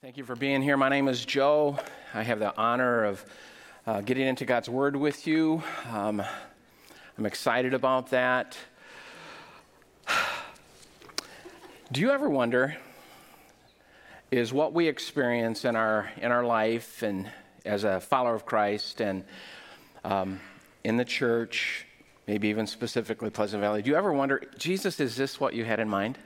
Thank 0.00 0.16
you 0.16 0.22
for 0.22 0.36
being 0.36 0.62
here. 0.62 0.76
My 0.76 0.88
name 0.88 1.08
is 1.08 1.24
Joe. 1.24 1.76
I 2.14 2.22
have 2.22 2.38
the 2.38 2.56
honor 2.56 3.02
of 3.02 3.26
uh, 3.84 4.00
getting 4.00 4.28
into 4.28 4.44
God's 4.44 4.68
Word 4.68 4.94
with 4.94 5.26
you. 5.26 5.60
Um, 5.90 6.22
I'm 7.18 7.26
excited 7.26 7.74
about 7.74 8.10
that. 8.10 8.56
Do 11.90 12.00
you 12.00 12.12
ever 12.12 12.30
wonder 12.30 12.76
is 14.30 14.52
what 14.52 14.72
we 14.72 14.86
experience 14.86 15.64
in 15.64 15.74
our 15.74 16.08
in 16.18 16.30
our 16.30 16.44
life 16.44 17.02
and 17.02 17.28
as 17.64 17.82
a 17.82 17.98
follower 17.98 18.36
of 18.36 18.46
Christ 18.46 19.00
and 19.00 19.24
um, 20.04 20.38
in 20.84 20.96
the 20.96 21.04
church, 21.04 21.86
maybe 22.28 22.46
even 22.46 22.68
specifically 22.68 23.30
Pleasant 23.30 23.60
Valley? 23.60 23.82
Do 23.82 23.90
you 23.90 23.96
ever 23.96 24.12
wonder, 24.12 24.44
Jesus, 24.58 25.00
is 25.00 25.16
this 25.16 25.40
what 25.40 25.54
you 25.54 25.64
had 25.64 25.80
in 25.80 25.88
mind? 25.88 26.18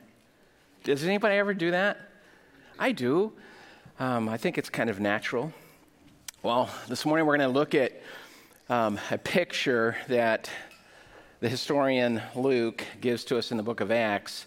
Does 0.84 1.04
anybody 1.04 1.36
ever 1.36 1.54
do 1.54 1.70
that? 1.70 1.96
I 2.78 2.92
do. 2.92 3.32
Um, 4.02 4.28
I 4.28 4.36
think 4.36 4.58
it's 4.58 4.68
kind 4.68 4.90
of 4.90 4.98
natural. 4.98 5.52
Well, 6.42 6.68
this 6.88 7.06
morning 7.06 7.24
we're 7.24 7.36
going 7.36 7.48
to 7.48 7.56
look 7.56 7.72
at 7.72 8.02
um, 8.68 8.98
a 9.12 9.16
picture 9.16 9.96
that 10.08 10.50
the 11.38 11.48
historian 11.48 12.20
Luke 12.34 12.82
gives 13.00 13.22
to 13.26 13.38
us 13.38 13.52
in 13.52 13.58
the 13.58 13.62
book 13.62 13.78
of 13.78 13.92
Acts 13.92 14.46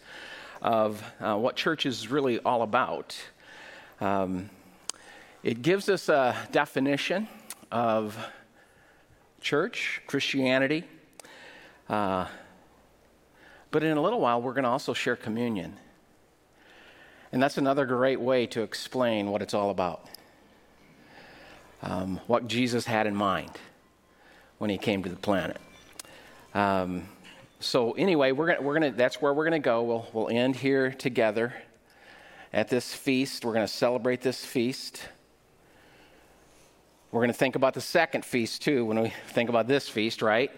of 0.61 1.01
uh, 1.21 1.37
what 1.37 1.55
church 1.55 1.85
is 1.85 2.11
really 2.11 2.39
all 2.39 2.63
about. 2.63 3.15
Um, 4.01 4.49
it 5.41 5.61
gives 5.61 5.87
us 5.87 6.09
a 6.09 6.35
definition 6.51 7.29
of 7.71 8.17
church, 9.39 10.01
Christianity. 10.05 10.83
Uh, 11.87 12.27
but 13.71 13.83
in 13.83 13.95
a 13.95 14.01
little 14.01 14.19
while, 14.19 14.41
we're 14.41 14.51
going 14.51 14.65
to 14.65 14.69
also 14.69 14.93
share 14.93 15.15
communion. 15.15 15.77
And 17.35 17.43
that's 17.43 17.57
another 17.57 17.85
great 17.85 18.21
way 18.21 18.47
to 18.47 18.61
explain 18.61 19.29
what 19.29 19.41
it's 19.41 19.53
all 19.53 19.69
about. 19.69 20.07
Um, 21.83 22.21
what 22.27 22.47
Jesus 22.47 22.85
had 22.85 23.07
in 23.07 23.13
mind 23.13 23.51
when 24.57 24.69
he 24.69 24.77
came 24.77 25.03
to 25.03 25.09
the 25.09 25.17
planet. 25.17 25.57
Um, 26.53 27.09
so 27.59 27.91
anyway, 27.91 28.31
we're 28.31 28.47
gonna, 28.47 28.61
we're 28.61 28.75
gonna, 28.75 28.93
that's 28.93 29.21
where 29.21 29.33
we're 29.33 29.43
to 29.51 29.59
go. 29.59 29.83
We'll, 29.83 30.07
we'll 30.13 30.29
end 30.29 30.55
here 30.55 30.91
together 30.91 31.53
at 32.53 32.69
this 32.69 32.93
feast. 32.93 33.43
We're 33.43 33.51
to 33.67 33.73
celebrate 33.73 34.21
this 34.21 34.45
feast. 34.45 35.05
We're 37.11 37.19
to 37.33 37.37
think 37.37 37.57
about 37.57 37.73
the 37.73 37.81
second 37.81 38.23
feast 38.23 38.61
too 38.61 38.85
when 38.85 38.97
we 39.01 39.13
think 39.27 39.49
about 39.49 39.67
this 39.67 39.89
feast, 39.89 40.21
right? 40.21 40.51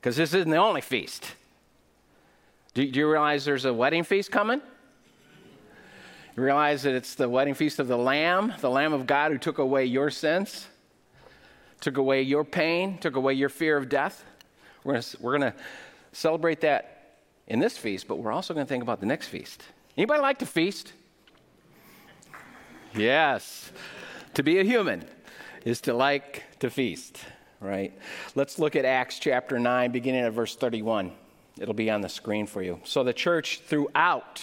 Because 0.00 0.16
this 0.16 0.32
isn't 0.32 0.50
the 0.50 0.56
only 0.56 0.80
feast. 0.80 1.34
Do, 2.72 2.90
do 2.90 2.98
you 2.98 3.10
realize 3.10 3.44
there's 3.44 3.66
a 3.66 3.74
wedding 3.74 4.04
feast 4.04 4.32
coming? 4.32 4.62
Realize 6.38 6.84
that 6.84 6.94
it's 6.94 7.16
the 7.16 7.28
wedding 7.28 7.54
feast 7.54 7.80
of 7.80 7.88
the 7.88 7.98
Lamb, 7.98 8.54
the 8.60 8.70
Lamb 8.70 8.92
of 8.92 9.08
God 9.08 9.32
who 9.32 9.38
took 9.38 9.58
away 9.58 9.86
your 9.86 10.08
sins, 10.08 10.68
took 11.80 11.96
away 11.96 12.22
your 12.22 12.44
pain, 12.44 12.96
took 12.98 13.16
away 13.16 13.34
your 13.34 13.48
fear 13.48 13.76
of 13.76 13.88
death. 13.88 14.24
We're 14.84 15.00
going 15.00 15.10
we're 15.20 15.38
to 15.38 15.54
celebrate 16.12 16.60
that 16.60 17.16
in 17.48 17.58
this 17.58 17.76
feast, 17.76 18.06
but 18.06 18.20
we're 18.20 18.30
also 18.30 18.54
going 18.54 18.64
to 18.64 18.68
think 18.68 18.84
about 18.84 19.00
the 19.00 19.06
next 19.06 19.26
feast. 19.26 19.64
Anybody 19.96 20.22
like 20.22 20.38
to 20.38 20.46
feast? 20.46 20.92
Yes. 22.94 23.72
To 24.34 24.44
be 24.44 24.60
a 24.60 24.64
human 24.64 25.04
is 25.64 25.80
to 25.82 25.92
like 25.92 26.44
to 26.60 26.70
feast, 26.70 27.18
right? 27.60 27.92
Let's 28.36 28.60
look 28.60 28.76
at 28.76 28.84
Acts 28.84 29.18
chapter 29.18 29.58
9, 29.58 29.90
beginning 29.90 30.20
at 30.20 30.32
verse 30.32 30.54
31. 30.54 31.10
It'll 31.58 31.74
be 31.74 31.90
on 31.90 32.00
the 32.00 32.08
screen 32.08 32.46
for 32.46 32.62
you. 32.62 32.78
So 32.84 33.02
the 33.02 33.12
church 33.12 33.62
throughout 33.66 34.40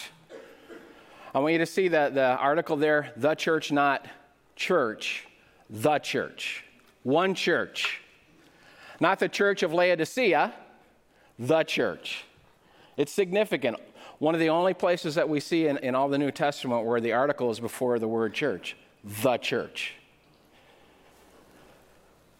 I 1.36 1.38
want 1.38 1.52
you 1.52 1.58
to 1.58 1.66
see 1.66 1.88
the, 1.88 2.10
the 2.14 2.38
article 2.38 2.78
there 2.78 3.12
the 3.14 3.34
church, 3.34 3.70
not 3.70 4.08
church, 4.56 5.26
the 5.68 5.98
church. 5.98 6.64
One 7.02 7.34
church. 7.34 8.00
Not 9.00 9.18
the 9.18 9.28
church 9.28 9.62
of 9.62 9.74
Laodicea, 9.74 10.54
the 11.38 11.62
church. 11.64 12.24
It's 12.96 13.12
significant. 13.12 13.76
One 14.18 14.32
of 14.32 14.40
the 14.40 14.48
only 14.48 14.72
places 14.72 15.16
that 15.16 15.28
we 15.28 15.40
see 15.40 15.66
in, 15.66 15.76
in 15.76 15.94
all 15.94 16.08
the 16.08 16.16
New 16.16 16.30
Testament 16.30 16.86
where 16.86 17.02
the 17.02 17.12
article 17.12 17.50
is 17.50 17.60
before 17.60 17.98
the 17.98 18.08
word 18.08 18.32
church, 18.32 18.74
the 19.04 19.36
church. 19.36 19.92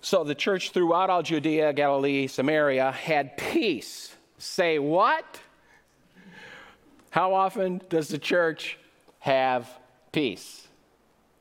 So 0.00 0.25
the 0.25 0.34
church 0.34 0.70
throughout 0.70 1.10
all 1.10 1.22
Judea, 1.22 1.75
Galilee, 1.75 2.28
Samaria 2.28 2.93
had 2.93 3.37
peace. 3.37 4.16
Say 4.38 4.78
what? 4.78 5.38
How 7.10 7.34
often 7.34 7.82
does 7.91 8.09
the 8.09 8.19
church 8.19 8.78
have 9.21 9.69
peace. 10.12 10.69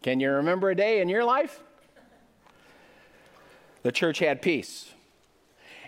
Can 0.01 0.19
you 0.19 0.31
remember 0.31 0.69
a 0.69 0.75
day 0.75 1.01
in 1.01 1.09
your 1.09 1.23
life? 1.23 1.59
The 3.83 3.91
church 3.91 4.19
had 4.19 4.41
peace 4.41 4.89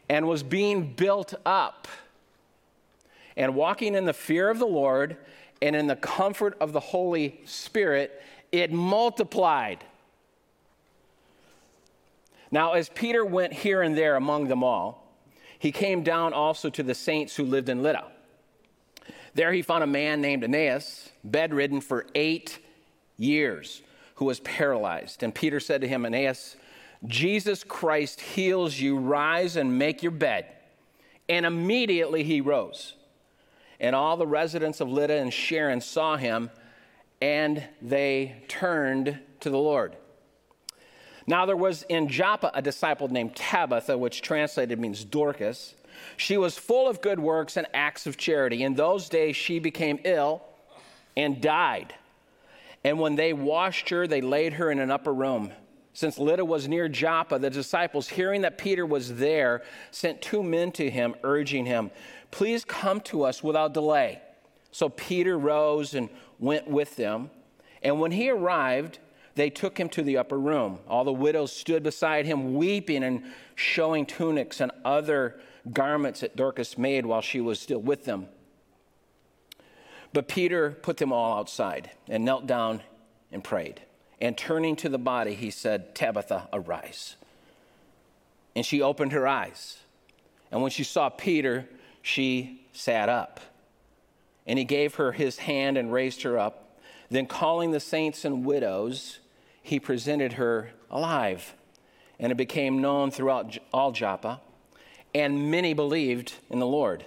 and 0.09 0.27
was 0.27 0.43
being 0.43 0.93
built 0.93 1.33
up 1.45 1.87
and 3.35 3.55
walking 3.55 3.95
in 3.95 4.05
the 4.05 4.13
fear 4.13 4.49
of 4.49 4.59
the 4.59 4.67
Lord 4.67 5.17
and 5.61 5.75
in 5.75 5.87
the 5.87 5.95
comfort 5.95 6.57
of 6.59 6.73
the 6.73 6.79
Holy 6.79 7.41
Spirit, 7.45 8.21
it 8.51 8.71
multiplied. 8.71 9.83
Now, 12.51 12.73
as 12.73 12.89
Peter 12.89 13.25
went 13.25 13.53
here 13.53 13.81
and 13.81 13.97
there 13.97 14.15
among 14.15 14.47
them 14.47 14.63
all, 14.63 15.07
he 15.59 15.71
came 15.71 16.03
down 16.03 16.33
also 16.33 16.69
to 16.69 16.83
the 16.83 16.95
saints 16.95 17.35
who 17.35 17.43
lived 17.43 17.69
in 17.69 17.81
Lydda. 17.81 18.05
There 19.37 19.53
he 19.53 19.61
found 19.61 19.83
a 19.83 19.87
man 19.87 20.19
named 20.19 20.43
Aeneas, 20.43 21.11
bedridden 21.23 21.79
for 21.79 22.07
eight 22.15 22.57
years, 23.17 23.83
who 24.15 24.25
was 24.25 24.39
paralyzed. 24.39 25.21
And 25.21 25.33
Peter 25.33 25.59
said 25.59 25.81
to 25.81 25.87
him, 25.87 26.07
Aeneas, 26.07 26.55
Jesus 27.05 27.63
Christ 27.63 28.19
heals 28.19 28.79
you. 28.79 28.97
Rise 28.97 29.55
and 29.55 29.77
make 29.77 30.01
your 30.01 30.11
bed. 30.11 30.47
And 31.29 31.45
immediately 31.45 32.23
he 32.23 32.41
rose. 32.41 32.95
And 33.79 33.95
all 33.95 34.17
the 34.17 34.25
residents 34.25 34.81
of 34.81 34.89
Lydda 34.89 35.13
and 35.13 35.31
Sharon 35.31 35.81
saw 35.81 36.17
him, 36.17 36.49
and 37.21 37.63
they 37.79 38.41
turned 38.47 39.19
to 39.41 39.51
the 39.51 39.59
Lord. 39.59 39.95
Now 41.27 41.45
there 41.45 41.55
was 41.55 41.83
in 41.83 42.07
Joppa 42.07 42.49
a 42.55 42.61
disciple 42.63 43.07
named 43.07 43.35
Tabitha, 43.35 43.99
which 43.99 44.23
translated 44.23 44.79
means 44.79 45.05
Dorcas. 45.05 45.75
She 46.15 46.37
was 46.37 46.57
full 46.57 46.89
of 46.89 47.01
good 47.01 47.19
works 47.19 47.57
and 47.57 47.67
acts 47.73 48.05
of 48.07 48.17
charity. 48.17 48.63
In 48.63 48.75
those 48.75 49.09
days, 49.09 49.35
she 49.35 49.59
became 49.59 49.99
ill 50.03 50.41
and 51.15 51.41
died. 51.41 51.93
And 52.83 52.99
when 52.99 53.15
they 53.15 53.33
washed 53.33 53.89
her, 53.89 54.07
they 54.07 54.21
laid 54.21 54.53
her 54.53 54.71
in 54.71 54.79
an 54.79 54.91
upper 54.91 55.13
room. 55.13 55.51
Since 55.93 56.19
Lydda 56.19 56.45
was 56.45 56.67
near 56.67 56.87
Joppa, 56.87 57.39
the 57.39 57.49
disciples, 57.49 58.07
hearing 58.07 58.41
that 58.41 58.59
Peter 58.59 58.85
was 58.85 59.15
there, 59.15 59.63
sent 59.89 60.21
two 60.21 60.43
men 60.43 60.71
to 60.73 60.89
him, 60.89 61.15
urging 61.23 61.65
him, 61.65 61.89
Please 62.29 62.63
come 62.63 63.01
to 63.01 63.23
us 63.23 63.41
without 63.41 63.73
delay. 63.73 64.21
So 64.71 64.89
Peter 64.89 65.39
rose 65.39 65.95
and 65.95 66.09
went 66.37 66.67
with 66.67 66.95
them. 66.97 67.31
And 67.81 67.99
when 67.99 68.11
he 68.11 68.29
arrived, 68.29 68.99
they 69.33 69.49
took 69.49 69.79
him 69.79 69.89
to 69.89 70.03
the 70.03 70.17
upper 70.17 70.37
room. 70.37 70.79
All 70.87 71.03
the 71.03 71.13
widows 71.13 71.51
stood 71.51 71.83
beside 71.83 72.25
him, 72.25 72.55
weeping 72.55 73.03
and 73.03 73.23
showing 73.55 74.05
tunics 74.05 74.61
and 74.61 74.71
other 74.85 75.39
garments 75.73 76.21
that 76.21 76.35
Dorcas 76.35 76.77
made 76.77 77.05
while 77.05 77.21
she 77.21 77.41
was 77.41 77.59
still 77.59 77.81
with 77.81 78.05
them. 78.05 78.27
But 80.13 80.27
Peter 80.27 80.71
put 80.71 80.97
them 80.97 81.11
all 81.11 81.37
outside 81.37 81.91
and 82.07 82.23
knelt 82.23 82.47
down 82.47 82.81
and 83.31 83.43
prayed. 83.43 83.81
And 84.19 84.37
turning 84.37 84.75
to 84.77 84.89
the 84.89 84.97
body, 84.97 85.35
he 85.35 85.51
said, 85.51 85.93
Tabitha, 85.93 86.49
arise. 86.51 87.17
And 88.55 88.65
she 88.65 88.81
opened 88.81 89.11
her 89.11 89.27
eyes. 89.27 89.77
And 90.51 90.61
when 90.61 90.71
she 90.71 90.83
saw 90.83 91.09
Peter, 91.09 91.67
she 92.01 92.65
sat 92.71 93.09
up. 93.09 93.39
And 94.47 94.57
he 94.57 94.65
gave 94.65 94.95
her 94.95 95.11
his 95.11 95.39
hand 95.39 95.77
and 95.77 95.91
raised 95.93 96.23
her 96.23 96.39
up. 96.39 96.79
Then, 97.09 97.25
calling 97.25 97.71
the 97.71 97.79
saints 97.79 98.25
and 98.25 98.45
widows, 98.45 99.19
he 99.61 99.79
presented 99.79 100.33
her 100.33 100.71
alive. 100.89 101.53
And 102.19 102.31
it 102.31 102.35
became 102.35 102.81
known 102.81 103.11
throughout 103.11 103.57
all 103.71 103.91
Joppa 103.91 104.41
and 105.13 105.51
many 105.51 105.73
believed 105.73 106.33
in 106.49 106.59
the 106.59 106.67
Lord. 106.67 107.05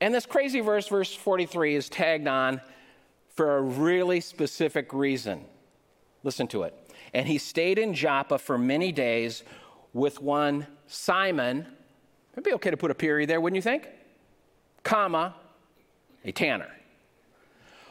And 0.00 0.12
this 0.14 0.26
crazy 0.26 0.60
verse, 0.60 0.88
verse 0.88 1.14
43, 1.14 1.76
is 1.76 1.88
tagged 1.88 2.26
on 2.26 2.60
for 3.34 3.58
a 3.58 3.62
really 3.62 4.20
specific 4.20 4.92
reason. 4.92 5.44
Listen 6.22 6.46
to 6.48 6.64
it. 6.64 6.74
And 7.14 7.26
he 7.26 7.38
stayed 7.38 7.78
in 7.78 7.94
Joppa 7.94 8.38
for 8.38 8.58
many 8.58 8.92
days 8.92 9.42
with 9.92 10.20
one 10.20 10.66
Simon. 10.86 11.66
It'd 12.32 12.44
be 12.44 12.52
okay 12.54 12.70
to 12.70 12.76
put 12.76 12.90
a 12.90 12.94
period 12.94 13.28
there, 13.28 13.40
wouldn't 13.40 13.56
you 13.56 13.62
think? 13.62 13.88
Comma, 14.82 15.34
a 16.24 16.32
tanner. 16.32 16.68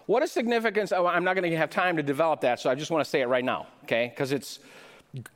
What 0.05 0.23
is 0.23 0.31
significance? 0.31 0.91
Oh, 0.91 1.05
I'm 1.05 1.23
not 1.23 1.35
going 1.35 1.49
to 1.49 1.57
have 1.57 1.69
time 1.69 1.95
to 1.97 2.03
develop 2.03 2.41
that, 2.41 2.59
so 2.59 2.69
I 2.69 2.75
just 2.75 2.91
want 2.91 3.03
to 3.03 3.09
say 3.09 3.21
it 3.21 3.27
right 3.27 3.45
now, 3.45 3.67
okay? 3.83 4.11
Because 4.13 4.31
it's 4.31 4.59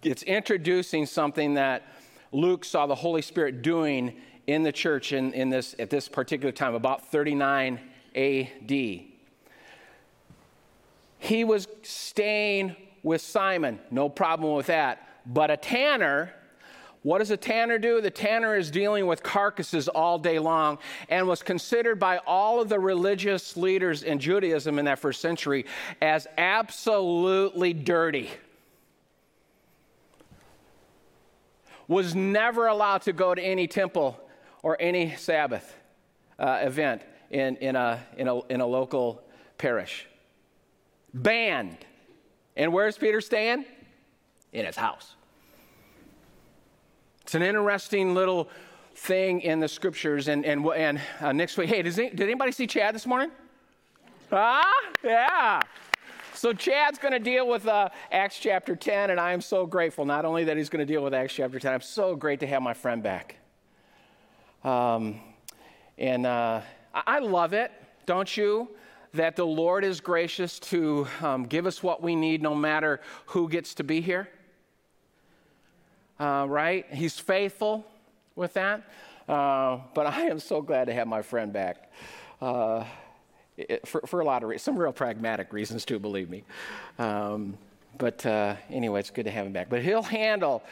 it's 0.03 0.23
introducing 0.23 1.05
something 1.05 1.55
that 1.55 1.94
Luke 2.35 2.65
saw 2.65 2.85
the 2.85 2.95
Holy 2.95 3.21
Spirit 3.21 3.61
doing 3.61 4.13
in 4.45 4.63
the 4.63 4.71
church 4.71 5.13
in, 5.13 5.31
in 5.33 5.49
this, 5.49 5.73
at 5.79 5.89
this 5.89 6.09
particular 6.09 6.51
time, 6.51 6.75
about 6.75 7.09
39 7.09 7.79
AD. 8.13 8.71
he 11.17 11.43
was 11.43 11.67
staying 11.81 12.75
with 13.03 13.21
Simon. 13.21 13.79
No 13.89 14.09
problem 14.09 14.53
with 14.53 14.65
that. 14.67 15.07
But 15.25 15.49
a 15.49 15.57
tanner, 15.57 16.33
what 17.03 17.19
does 17.19 17.31
a 17.31 17.37
tanner 17.37 17.79
do? 17.79 18.01
The 18.01 18.11
tanner 18.11 18.57
is 18.57 18.69
dealing 18.69 19.07
with 19.07 19.23
carcasses 19.23 19.87
all 19.87 20.19
day 20.19 20.37
long 20.37 20.77
and 21.07 21.27
was 21.27 21.41
considered 21.41 21.99
by 21.99 22.17
all 22.27 22.61
of 22.61 22.67
the 22.67 22.79
religious 22.79 23.55
leaders 23.55 24.03
in 24.03 24.19
Judaism 24.19 24.77
in 24.77 24.85
that 24.85 24.99
first 24.99 25.21
century 25.21 25.65
as 26.01 26.27
absolutely 26.37 27.73
dirty. 27.73 28.29
Was 31.87 32.15
never 32.15 32.67
allowed 32.67 33.03
to 33.03 33.13
go 33.13 33.35
to 33.35 33.41
any 33.41 33.67
temple 33.67 34.19
or 34.63 34.75
any 34.79 35.15
Sabbath 35.15 35.75
uh, 36.39 36.59
event 36.63 37.03
in, 37.29 37.55
in, 37.57 37.75
a, 37.75 38.03
in, 38.17 38.27
a, 38.27 38.39
in 38.47 38.61
a 38.61 38.65
local 38.65 39.21
parish. 39.57 40.07
Banned. 41.13 41.77
And 42.55 42.73
where's 42.73 42.97
Peter 42.97 43.21
staying? 43.21 43.65
In 44.51 44.65
his 44.65 44.75
house. 44.75 45.15
It's 47.21 47.35
an 47.35 47.41
interesting 47.41 48.13
little 48.13 48.49
thing 48.95 49.41
in 49.41 49.59
the 49.59 49.67
scriptures. 49.67 50.27
And, 50.27 50.45
and, 50.45 50.65
and 50.65 51.01
uh, 51.19 51.31
next 51.33 51.57
week, 51.57 51.69
hey, 51.69 51.81
does 51.81 51.95
did 51.95 52.21
anybody 52.21 52.51
see 52.51 52.65
Chad 52.67 52.95
this 52.95 53.05
morning? 53.05 53.31
Ah, 54.31 54.63
yeah. 55.03 55.61
So 56.35 56.51
Chad's 56.51 56.99
going 56.99 57.13
to 57.13 57.19
deal 57.19 57.47
with 57.47 57.65
uh, 57.65 57.89
Acts 58.11 58.37
chapter 58.39 58.75
10, 58.75 59.09
and 59.09 59.19
I 59.19 59.31
am 59.31 59.39
so 59.39 59.65
grateful 59.65 60.03
not 60.03 60.25
only 60.25 60.43
that 60.43 60.57
he's 60.57 60.67
going 60.67 60.85
to 60.85 60.93
deal 60.93 61.01
with 61.01 61.13
Acts 61.13 61.33
chapter 61.33 61.59
10, 61.59 61.73
I'm 61.73 61.81
so 61.81 62.13
great 62.13 62.41
to 62.41 62.47
have 62.47 62.61
my 62.61 62.73
friend 62.73 63.01
back. 63.01 63.37
Um, 64.63 65.21
and 65.97 66.25
uh, 66.25 66.59
I 66.93 67.19
love 67.19 67.53
it, 67.53 67.71
don't 68.05 68.35
you? 68.35 68.67
That 69.13 69.37
the 69.37 69.45
Lord 69.45 69.85
is 69.85 70.01
gracious 70.01 70.59
to 70.59 71.07
um, 71.21 71.45
give 71.45 71.65
us 71.65 71.81
what 71.81 72.03
we 72.03 72.17
need 72.17 72.41
no 72.41 72.53
matter 72.53 72.99
who 73.27 73.47
gets 73.47 73.73
to 73.75 73.85
be 73.85 74.01
here. 74.01 74.27
Uh, 76.19 76.47
right? 76.49 76.85
He's 76.91 77.17
faithful 77.17 77.85
with 78.35 78.53
that. 78.55 78.83
Uh, 79.29 79.79
but 79.93 80.05
I 80.05 80.23
am 80.23 80.39
so 80.39 80.61
glad 80.61 80.85
to 80.85 80.93
have 80.93 81.07
my 81.07 81.21
friend 81.21 81.53
back. 81.53 81.91
Uh, 82.41 82.83
for, 83.85 84.01
for, 84.01 84.19
a 84.19 84.25
lot 84.25 84.43
of 84.43 84.49
reasons, 84.49 84.63
some 84.63 84.77
real 84.77 84.91
pragmatic 84.91 85.53
reasons 85.53 85.85
too, 85.85 85.99
believe 85.99 86.29
me. 86.29 86.43
Um, 86.99 87.57
but 87.97 88.25
uh, 88.25 88.55
anyway, 88.69 88.99
it's 88.99 89.09
good 89.09 89.25
to 89.25 89.31
have 89.31 89.45
him 89.45 89.53
back. 89.53 89.69
But 89.69 89.81
he'll 89.81 90.03
handle 90.03 90.63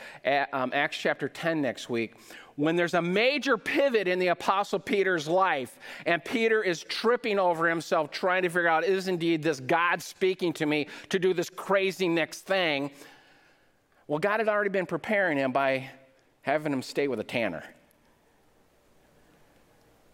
um, 0.51 0.71
Acts 0.73 0.97
chapter 0.97 1.29
10 1.29 1.61
next 1.61 1.89
week 1.89 2.15
when 2.55 2.75
there's 2.75 2.93
a 2.93 3.01
major 3.01 3.57
pivot 3.57 4.07
in 4.07 4.19
the 4.19 4.27
Apostle 4.27 4.79
Peter's 4.79 5.27
life, 5.27 5.77
and 6.05 6.23
Peter 6.23 6.61
is 6.61 6.83
tripping 6.83 7.39
over 7.39 7.67
himself 7.67 8.11
trying 8.11 8.43
to 8.43 8.49
figure 8.49 8.67
out 8.67 8.83
is 8.83 9.07
indeed 9.07 9.41
this 9.41 9.59
God 9.59 10.01
speaking 10.01 10.53
to 10.53 10.65
me 10.65 10.87
to 11.09 11.19
do 11.19 11.33
this 11.33 11.49
crazy 11.49 12.07
next 12.07 12.41
thing. 12.41 12.91
Well, 14.07 14.19
God 14.19 14.39
had 14.39 14.49
already 14.49 14.69
been 14.69 14.85
preparing 14.85 15.37
him 15.37 15.51
by 15.51 15.89
having 16.41 16.73
him 16.73 16.81
stay 16.81 17.07
with 17.07 17.19
a 17.19 17.23
tanner. 17.23 17.63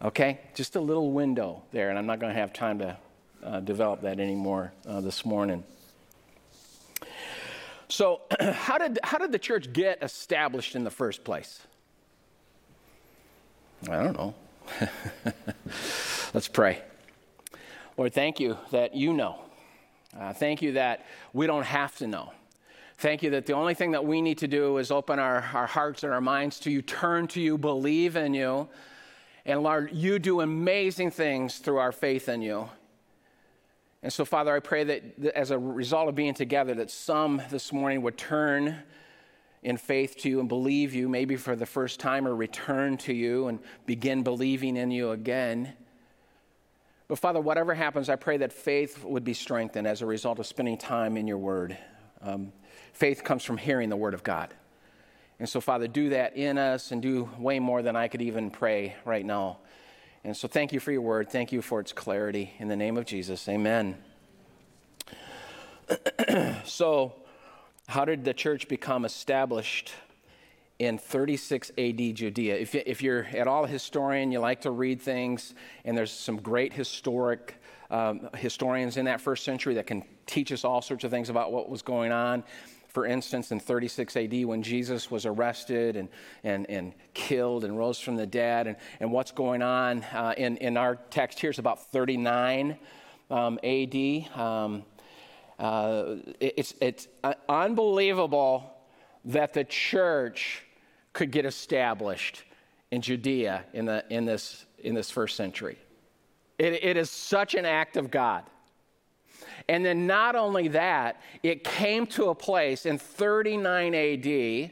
Okay? 0.02 0.40
Just 0.54 0.76
a 0.76 0.80
little 0.80 1.12
window 1.12 1.62
there, 1.72 1.90
and 1.90 1.98
I'm 1.98 2.06
not 2.06 2.20
going 2.20 2.32
to 2.32 2.38
have 2.38 2.52
time 2.52 2.78
to 2.78 2.96
uh, 3.42 3.60
develop 3.60 4.02
that 4.02 4.20
anymore 4.20 4.72
uh, 4.86 5.00
this 5.00 5.24
morning. 5.24 5.64
So, 7.88 8.22
how 8.40 8.78
did, 8.78 8.98
how 9.02 9.18
did 9.18 9.32
the 9.32 9.38
church 9.38 9.72
get 9.72 10.02
established 10.02 10.76
in 10.76 10.84
the 10.84 10.90
first 10.90 11.24
place? 11.24 11.60
I 13.88 14.02
don't 14.02 14.16
know. 14.16 14.34
Let's 16.34 16.48
pray. 16.48 16.82
Lord, 17.96 18.12
thank 18.12 18.40
you 18.40 18.56
that 18.70 18.94
you 18.94 19.12
know. 19.12 19.40
Uh, 20.18 20.32
thank 20.32 20.62
you 20.62 20.72
that 20.72 21.06
we 21.32 21.46
don't 21.46 21.64
have 21.64 21.96
to 21.96 22.06
know. 22.06 22.32
Thank 22.98 23.22
you 23.22 23.30
that 23.30 23.46
the 23.46 23.54
only 23.54 23.74
thing 23.74 23.92
that 23.92 24.04
we 24.04 24.20
need 24.20 24.38
to 24.38 24.48
do 24.48 24.76
is 24.76 24.90
open 24.90 25.18
our, 25.18 25.48
our 25.54 25.66
hearts 25.66 26.02
and 26.04 26.12
our 26.12 26.20
minds 26.20 26.60
to 26.60 26.70
you, 26.70 26.82
turn 26.82 27.26
to 27.28 27.40
you, 27.40 27.56
believe 27.56 28.16
in 28.16 28.34
you. 28.34 28.68
And 29.44 29.62
Lord, 29.62 29.90
you 29.92 30.18
do 30.18 30.40
amazing 30.40 31.10
things 31.10 31.58
through 31.58 31.78
our 31.78 31.92
faith 31.92 32.28
in 32.28 32.42
you. 32.42 32.68
And 34.02 34.12
so, 34.12 34.24
Father, 34.24 34.54
I 34.54 34.60
pray 34.60 34.84
that 34.84 35.34
as 35.34 35.50
a 35.50 35.58
result 35.58 36.08
of 36.08 36.14
being 36.14 36.34
together, 36.34 36.74
that 36.74 36.90
some 36.90 37.42
this 37.50 37.72
morning 37.72 38.02
would 38.02 38.16
turn 38.16 38.82
in 39.62 39.76
faith 39.76 40.16
to 40.18 40.28
you 40.30 40.40
and 40.40 40.48
believe 40.48 40.94
you, 40.94 41.08
maybe 41.08 41.36
for 41.36 41.54
the 41.54 41.66
first 41.66 42.00
time, 42.00 42.26
or 42.26 42.34
return 42.34 42.96
to 42.96 43.12
you 43.12 43.48
and 43.48 43.58
begin 43.84 44.22
believing 44.22 44.76
in 44.76 44.90
you 44.90 45.10
again. 45.10 45.74
But 47.08 47.18
Father, 47.18 47.40
whatever 47.40 47.74
happens, 47.74 48.08
I 48.08 48.16
pray 48.16 48.38
that 48.38 48.52
faith 48.52 49.04
would 49.04 49.24
be 49.24 49.34
strengthened 49.34 49.86
as 49.86 50.00
a 50.00 50.06
result 50.06 50.38
of 50.38 50.46
spending 50.46 50.78
time 50.78 51.16
in 51.16 51.26
your 51.26 51.38
word. 51.38 51.76
Um, 52.22 52.52
faith 52.92 53.22
comes 53.22 53.44
from 53.44 53.58
hearing 53.58 53.90
the 53.90 53.96
word 53.96 54.14
of 54.14 54.22
God. 54.22 54.54
And 55.40 55.48
so, 55.48 55.58
Father, 55.58 55.88
do 55.88 56.10
that 56.10 56.36
in 56.36 56.58
us 56.58 56.92
and 56.92 57.00
do 57.00 57.30
way 57.38 57.58
more 57.58 57.80
than 57.80 57.96
I 57.96 58.08
could 58.08 58.20
even 58.20 58.50
pray 58.50 58.94
right 59.06 59.24
now. 59.24 59.58
And 60.22 60.36
so, 60.36 60.46
thank 60.46 60.70
you 60.70 60.80
for 60.80 60.92
your 60.92 61.00
word. 61.00 61.30
Thank 61.30 61.50
you 61.50 61.62
for 61.62 61.80
its 61.80 61.94
clarity. 61.94 62.52
In 62.58 62.68
the 62.68 62.76
name 62.76 62.98
of 62.98 63.06
Jesus, 63.06 63.48
amen. 63.48 63.96
so, 66.64 67.14
how 67.88 68.04
did 68.04 68.22
the 68.22 68.34
church 68.34 68.68
become 68.68 69.06
established 69.06 69.92
in 70.78 70.98
36 70.98 71.70
AD 71.78 72.14
Judea? 72.14 72.56
If, 72.56 72.74
if 72.74 73.02
you're 73.02 73.24
at 73.32 73.48
all 73.48 73.64
a 73.64 73.68
historian, 73.68 74.30
you 74.30 74.40
like 74.40 74.60
to 74.60 74.70
read 74.70 75.00
things, 75.00 75.54
and 75.86 75.96
there's 75.96 76.12
some 76.12 76.36
great 76.36 76.74
historic 76.74 77.56
um, 77.90 78.28
historians 78.36 78.98
in 78.98 79.06
that 79.06 79.22
first 79.22 79.44
century 79.44 79.72
that 79.74 79.86
can 79.86 80.04
teach 80.26 80.52
us 80.52 80.66
all 80.66 80.82
sorts 80.82 81.02
of 81.02 81.10
things 81.10 81.30
about 81.30 81.50
what 81.50 81.70
was 81.70 81.80
going 81.80 82.12
on 82.12 82.44
for 82.92 83.06
instance, 83.06 83.52
in 83.52 83.60
36 83.60 84.16
AD, 84.16 84.44
when 84.44 84.62
Jesus 84.62 85.10
was 85.10 85.24
arrested 85.24 85.96
and, 85.96 86.08
and, 86.42 86.68
and 86.68 86.92
killed 87.14 87.64
and 87.64 87.78
rose 87.78 88.00
from 88.00 88.16
the 88.16 88.26
dead, 88.26 88.66
and, 88.66 88.76
and 88.98 89.12
what's 89.12 89.30
going 89.30 89.62
on 89.62 90.02
uh, 90.12 90.34
in, 90.36 90.56
in 90.56 90.76
our 90.76 90.96
text 91.10 91.38
here 91.38 91.50
is 91.50 91.58
about 91.58 91.90
39 91.92 92.76
um, 93.30 93.58
AD. 93.62 93.94
Um, 94.34 94.82
uh, 95.58 96.16
it's, 96.40 96.74
it's 96.80 97.06
unbelievable 97.48 98.74
that 99.26 99.52
the 99.52 99.64
church 99.64 100.64
could 101.12 101.30
get 101.30 101.44
established 101.44 102.44
in 102.90 103.02
Judea 103.02 103.64
in, 103.72 103.84
the, 103.84 104.04
in, 104.10 104.24
this, 104.24 104.64
in 104.78 104.94
this 104.94 105.10
first 105.10 105.36
century. 105.36 105.78
It, 106.58 106.84
it 106.84 106.96
is 106.96 107.10
such 107.10 107.54
an 107.54 107.64
act 107.64 107.96
of 107.96 108.10
God. 108.10 108.44
And 109.68 109.84
then 109.84 110.06
not 110.06 110.36
only 110.36 110.68
that, 110.68 111.20
it 111.42 111.64
came 111.64 112.06
to 112.08 112.30
a 112.30 112.34
place 112.34 112.86
in 112.86 112.98
39 112.98 113.94
AD 113.94 114.70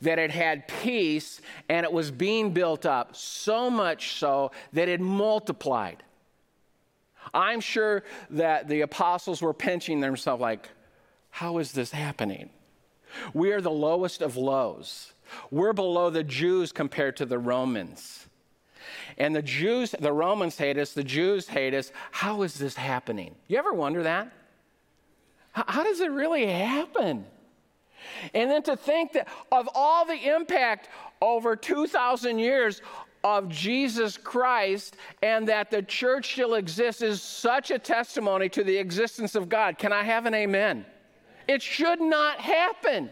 that 0.00 0.18
it 0.18 0.30
had 0.30 0.66
peace 0.66 1.40
and 1.68 1.84
it 1.84 1.92
was 1.92 2.10
being 2.10 2.52
built 2.52 2.84
up 2.84 3.14
so 3.14 3.70
much 3.70 4.18
so 4.18 4.50
that 4.72 4.88
it 4.88 5.00
multiplied. 5.00 6.02
I'm 7.32 7.60
sure 7.60 8.02
that 8.30 8.68
the 8.68 8.82
apostles 8.82 9.40
were 9.40 9.54
pinching 9.54 10.00
themselves 10.00 10.40
like, 10.40 10.68
how 11.30 11.58
is 11.58 11.72
this 11.72 11.92
happening? 11.92 12.50
We 13.32 13.52
are 13.52 13.60
the 13.60 13.70
lowest 13.70 14.22
of 14.22 14.36
lows. 14.36 15.12
We're 15.50 15.72
below 15.72 16.10
the 16.10 16.24
Jews 16.24 16.72
compared 16.72 17.16
to 17.18 17.26
the 17.26 17.38
Romans. 17.38 18.26
And 19.18 19.34
the 19.34 19.42
Jews, 19.42 19.94
the 19.98 20.12
Romans 20.12 20.56
hate 20.56 20.78
us, 20.78 20.92
the 20.92 21.04
Jews 21.04 21.48
hate 21.48 21.74
us. 21.74 21.92
How 22.10 22.42
is 22.42 22.54
this 22.54 22.76
happening? 22.76 23.34
You 23.48 23.58
ever 23.58 23.72
wonder 23.72 24.02
that? 24.02 24.32
How, 25.52 25.64
how 25.66 25.84
does 25.84 26.00
it 26.00 26.10
really 26.10 26.46
happen? 26.46 27.26
And 28.34 28.50
then 28.50 28.62
to 28.64 28.76
think 28.76 29.12
that 29.12 29.28
of 29.50 29.68
all 29.74 30.04
the 30.04 30.34
impact 30.34 30.88
over 31.20 31.54
2,000 31.54 32.38
years 32.38 32.82
of 33.24 33.48
Jesus 33.48 34.16
Christ 34.16 34.96
and 35.22 35.46
that 35.48 35.70
the 35.70 35.82
church 35.82 36.32
still 36.32 36.54
exists 36.54 37.02
is 37.02 37.22
such 37.22 37.70
a 37.70 37.78
testimony 37.78 38.48
to 38.48 38.64
the 38.64 38.76
existence 38.76 39.34
of 39.34 39.48
God. 39.48 39.78
Can 39.78 39.92
I 39.92 40.02
have 40.02 40.26
an 40.26 40.34
amen? 40.34 40.84
It 41.46 41.62
should 41.62 42.00
not 42.00 42.40
happen. 42.40 43.10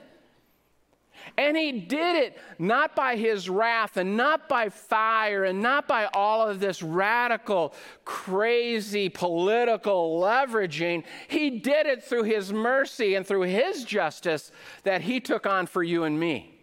And 1.36 1.56
he 1.56 1.72
did 1.72 2.16
it 2.16 2.38
not 2.58 2.94
by 2.94 3.16
his 3.16 3.48
wrath 3.48 3.96
and 3.96 4.16
not 4.16 4.48
by 4.48 4.68
fire 4.68 5.44
and 5.44 5.62
not 5.62 5.88
by 5.88 6.06
all 6.06 6.46
of 6.48 6.60
this 6.60 6.82
radical, 6.82 7.74
crazy 8.04 9.08
political 9.08 10.20
leveraging. 10.20 11.04
He 11.28 11.50
did 11.50 11.86
it 11.86 12.02
through 12.02 12.24
his 12.24 12.52
mercy 12.52 13.14
and 13.14 13.26
through 13.26 13.42
his 13.42 13.84
justice 13.84 14.52
that 14.82 15.02
he 15.02 15.20
took 15.20 15.46
on 15.46 15.66
for 15.66 15.82
you 15.82 16.04
and 16.04 16.18
me. 16.18 16.54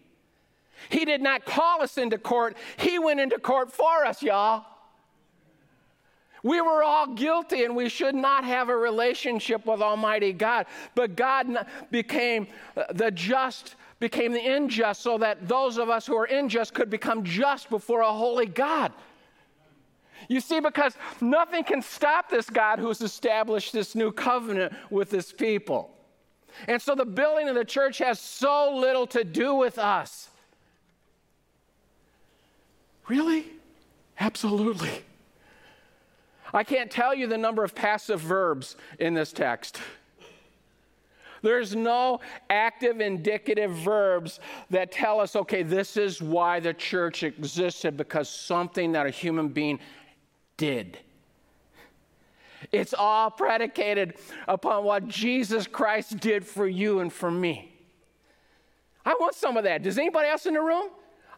He 0.90 1.04
did 1.04 1.22
not 1.22 1.44
call 1.44 1.82
us 1.82 1.98
into 1.98 2.18
court, 2.18 2.56
he 2.76 2.98
went 2.98 3.20
into 3.20 3.38
court 3.38 3.72
for 3.72 4.04
us, 4.04 4.22
y'all. 4.22 4.64
We 6.42 6.60
were 6.60 6.84
all 6.84 7.08
guilty 7.08 7.64
and 7.64 7.74
we 7.74 7.88
should 7.88 8.14
not 8.14 8.44
have 8.44 8.68
a 8.68 8.76
relationship 8.76 9.66
with 9.66 9.82
Almighty 9.82 10.32
God. 10.32 10.66
But 10.94 11.16
God 11.16 11.66
became 11.90 12.46
uh, 12.76 12.84
the 12.92 13.10
just 13.10 13.74
became 14.00 14.32
the 14.32 14.46
unjust 14.46 15.02
so 15.02 15.18
that 15.18 15.48
those 15.48 15.78
of 15.78 15.88
us 15.88 16.06
who 16.06 16.16
are 16.16 16.24
unjust 16.24 16.74
could 16.74 16.90
become 16.90 17.24
just 17.24 17.68
before 17.70 18.00
a 18.00 18.12
holy 18.12 18.46
God. 18.46 18.92
You 20.28 20.40
see, 20.40 20.60
because 20.60 20.94
nothing 21.20 21.64
can 21.64 21.82
stop 21.82 22.28
this 22.28 22.50
God 22.50 22.78
who 22.78 22.88
has 22.88 23.00
established 23.00 23.72
this 23.72 23.94
new 23.94 24.12
covenant 24.12 24.72
with 24.90 25.10
his 25.10 25.32
people. 25.32 25.90
And 26.66 26.80
so 26.80 26.94
the 26.94 27.04
building 27.04 27.48
of 27.48 27.54
the 27.54 27.64
church 27.64 27.98
has 27.98 28.18
so 28.18 28.74
little 28.74 29.06
to 29.08 29.22
do 29.22 29.54
with 29.54 29.78
us. 29.78 30.28
Really? 33.06 33.46
Absolutely. 34.18 35.04
I 36.52 36.64
can't 36.64 36.90
tell 36.90 37.14
you 37.14 37.26
the 37.26 37.38
number 37.38 37.62
of 37.62 37.74
passive 37.74 38.20
verbs 38.20 38.76
in 38.98 39.14
this 39.14 39.32
text. 39.32 39.80
There's 41.42 41.74
no 41.74 42.20
active 42.50 43.00
indicative 43.00 43.70
verbs 43.72 44.40
that 44.70 44.92
tell 44.92 45.20
us, 45.20 45.36
okay, 45.36 45.62
this 45.62 45.96
is 45.96 46.20
why 46.20 46.60
the 46.60 46.74
church 46.74 47.22
existed 47.22 47.96
because 47.96 48.28
something 48.28 48.92
that 48.92 49.06
a 49.06 49.10
human 49.10 49.48
being 49.48 49.78
did. 50.56 50.98
It's 52.72 52.92
all 52.92 53.30
predicated 53.30 54.14
upon 54.46 54.84
what 54.84 55.06
Jesus 55.06 55.66
Christ 55.66 56.18
did 56.18 56.44
for 56.44 56.66
you 56.66 57.00
and 57.00 57.12
for 57.12 57.30
me. 57.30 57.72
I 59.06 59.14
want 59.20 59.34
some 59.34 59.56
of 59.56 59.64
that. 59.64 59.82
Does 59.82 59.96
anybody 59.96 60.28
else 60.28 60.44
in 60.44 60.54
the 60.54 60.60
room? 60.60 60.88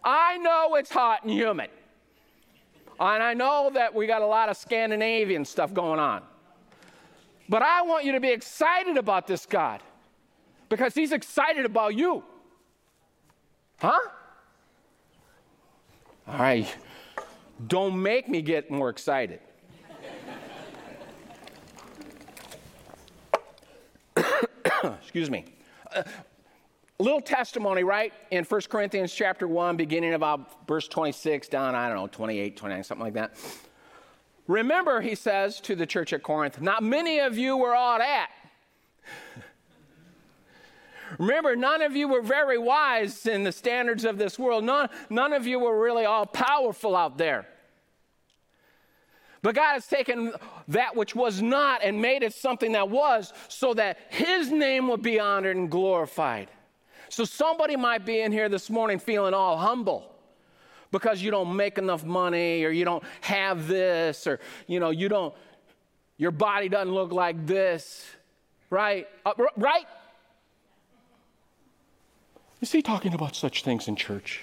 I 0.02 0.38
know 0.38 0.76
it's 0.76 0.90
hot 0.90 1.24
and 1.24 1.32
humid. 1.32 1.70
And 2.98 3.22
I 3.22 3.34
know 3.34 3.70
that 3.74 3.94
we 3.94 4.06
got 4.06 4.22
a 4.22 4.26
lot 4.26 4.48
of 4.48 4.56
Scandinavian 4.56 5.44
stuff 5.44 5.72
going 5.72 6.00
on. 6.00 6.22
But 7.48 7.62
I 7.62 7.82
want 7.82 8.04
you 8.04 8.12
to 8.12 8.20
be 8.20 8.30
excited 8.30 8.96
about 8.96 9.26
this 9.26 9.44
God 9.44 9.82
because 10.70 10.94
He's 10.94 11.12
excited 11.12 11.66
about 11.66 11.94
you. 11.94 12.24
Huh? 13.78 13.98
All 16.26 16.38
right. 16.38 16.74
Don't 17.66 18.02
make 18.02 18.26
me 18.28 18.40
get 18.40 18.70
more 18.70 18.88
excited. 18.88 19.40
Excuse 25.02 25.28
me. 25.30 25.44
Little 26.98 27.20
testimony, 27.20 27.82
right? 27.82 28.12
In 28.30 28.44
1 28.44 28.60
Corinthians 28.68 29.12
chapter 29.12 29.48
1, 29.48 29.76
beginning 29.76 30.14
about 30.14 30.66
verse 30.66 30.86
26 30.86 31.48
down, 31.48 31.74
I 31.74 31.88
don't 31.88 31.96
know, 31.96 32.06
28, 32.06 32.56
29, 32.56 32.84
something 32.84 33.04
like 33.04 33.14
that. 33.14 33.34
Remember, 34.46 35.00
he 35.00 35.14
says 35.14 35.60
to 35.60 35.74
the 35.74 35.86
church 35.86 36.12
at 36.12 36.22
Corinth, 36.22 36.60
not 36.60 36.82
many 36.82 37.20
of 37.20 37.38
you 37.38 37.56
were 37.56 37.74
all 37.74 37.98
that. 37.98 38.30
Remember, 41.18 41.56
none 41.56 41.82
of 41.82 41.96
you 41.96 42.08
were 42.08 42.22
very 42.22 42.58
wise 42.58 43.26
in 43.26 43.44
the 43.44 43.52
standards 43.52 44.04
of 44.04 44.18
this 44.18 44.38
world. 44.38 44.64
None, 44.64 44.88
none 45.08 45.32
of 45.32 45.46
you 45.46 45.58
were 45.58 45.80
really 45.80 46.04
all 46.04 46.26
powerful 46.26 46.96
out 46.96 47.18
there. 47.18 47.46
But 49.42 49.54
God 49.54 49.72
has 49.72 49.86
taken 49.86 50.34
that 50.68 50.94
which 50.94 51.14
was 51.14 51.40
not 51.40 51.82
and 51.82 52.00
made 52.00 52.22
it 52.22 52.34
something 52.34 52.72
that 52.72 52.90
was 52.90 53.32
so 53.48 53.72
that 53.74 53.98
His 54.10 54.50
name 54.50 54.88
would 54.88 55.02
be 55.02 55.18
honored 55.18 55.56
and 55.56 55.70
glorified. 55.70 56.50
So 57.08 57.24
somebody 57.24 57.76
might 57.76 58.04
be 58.04 58.20
in 58.20 58.32
here 58.32 58.48
this 58.48 58.70
morning 58.70 58.98
feeling 58.98 59.34
all 59.34 59.56
humble 59.56 60.10
because 60.92 61.22
you 61.22 61.30
don't 61.30 61.54
make 61.56 61.78
enough 61.78 62.04
money 62.04 62.64
or 62.64 62.70
you 62.70 62.84
don't 62.84 63.02
have 63.20 63.66
this 63.66 64.26
or 64.26 64.40
you 64.66 64.80
know 64.80 64.90
you 64.90 65.08
don't 65.08 65.34
your 66.18 66.30
body 66.30 66.68
doesn't 66.68 66.92
look 66.92 67.12
like 67.12 67.46
this 67.46 68.04
right 68.70 69.08
uh, 69.24 69.32
right 69.56 69.86
is 72.60 72.72
he 72.72 72.82
talking 72.82 73.14
about 73.14 73.34
such 73.34 73.64
things 73.64 73.88
in 73.88 73.96
church? 73.96 74.42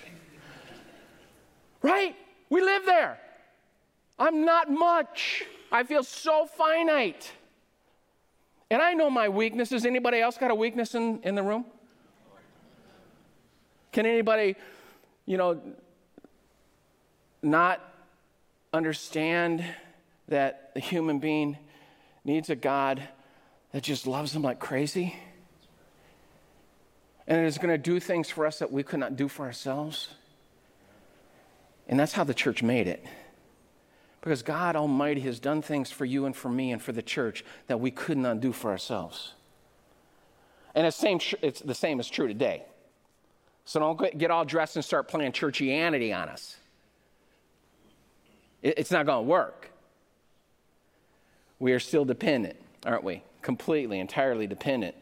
Right? 1.82 2.16
We 2.50 2.62
live 2.62 2.86
there. 2.86 3.20
I'm 4.18 4.44
not 4.46 4.72
much. 4.72 5.44
I 5.72 5.84
feel 5.84 6.04
so 6.04 6.46
finite. 6.46 7.32
And 8.70 8.82
i 8.82 8.94
know 8.94 9.10
my 9.10 9.30
weaknesses. 9.30 9.86
Anybody 9.86 10.20
else 10.20 10.38
got 10.38 10.52
a 10.52 10.56
weakness 10.56 10.96
in, 10.96 11.22
in 11.24 11.36
the 11.36 11.44
room? 11.44 11.66
Can 13.92 14.06
anybody, 14.06 14.56
you 15.26 15.38
know, 15.38 15.62
not 17.42 17.82
understand 18.74 19.64
that 20.28 20.74
the 20.74 20.80
human 20.80 21.20
being 21.20 21.58
needs 22.26 22.50
a 22.50 22.56
God 22.56 23.02
that 23.72 23.84
just 23.84 24.06
loves 24.06 24.34
them 24.34 24.42
like 24.42 24.60
crazy? 24.60 25.16
And 27.28 27.46
is 27.46 27.58
going 27.58 27.70
to 27.70 27.78
do 27.78 28.00
things 28.00 28.30
for 28.30 28.46
us 28.46 28.60
that 28.60 28.72
we 28.72 28.84
could 28.84 29.00
not 29.00 29.18
do 29.18 29.28
for 29.28 29.46
ourselves? 29.46 30.10
And 31.88 32.00
that's 32.00 32.14
how 32.14 32.24
the 32.24 32.34
church 32.34 32.64
made 32.64 32.88
it. 32.88 33.06
Because 34.22 34.42
God 34.42 34.76
Almighty 34.76 35.22
has 35.22 35.40
done 35.40 35.62
things 35.62 35.92
for 35.92 36.06
you 36.06 36.26
and 36.26 36.36
for 36.36 36.50
me 36.50 36.72
and 36.72 36.82
for 36.82 36.94
the 36.94 37.02
church 37.02 37.44
that 37.68 37.80
we 37.80 37.92
could 37.92 38.18
not 38.18 38.40
do 38.40 38.54
for 38.54 38.72
ourselves. 38.72 39.34
And 40.74 40.88
it's, 40.88 40.98
same, 40.98 41.20
it's 41.42 41.60
the 41.62 41.76
same 41.76 42.00
is 42.00 42.10
true 42.10 42.28
today. 42.28 42.64
So 43.66 43.80
don't 43.80 44.18
get 44.18 44.32
all 44.32 44.46
dressed 44.46 44.76
and 44.76 44.86
start 44.86 45.08
playing 45.08 45.34
churchianity 45.34 46.16
on 46.18 46.30
us. 46.30 46.56
It's 48.62 48.92
not 48.92 49.06
going 49.06 49.26
to 49.26 49.30
work. 49.30 49.72
We 51.60 51.74
are 51.74 51.80
still 51.80 52.06
dependent, 52.06 52.58
aren't 52.86 53.04
we? 53.04 53.24
Completely, 53.42 54.00
entirely 54.00 54.48
dependent 54.48 54.96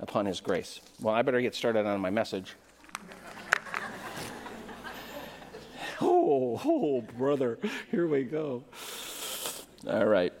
upon 0.00 0.26
His 0.26 0.40
grace. 0.40 0.80
Well, 1.00 1.14
I 1.14 1.22
better 1.22 1.40
get 1.40 1.54
started 1.54 1.86
on 1.86 2.00
my 2.00 2.10
message. 2.10 2.56
oh, 6.00 6.60
oh, 6.64 7.00
brother, 7.16 7.58
here 7.90 8.06
we 8.06 8.24
go. 8.24 8.64
All 9.86 10.06
right. 10.06 10.32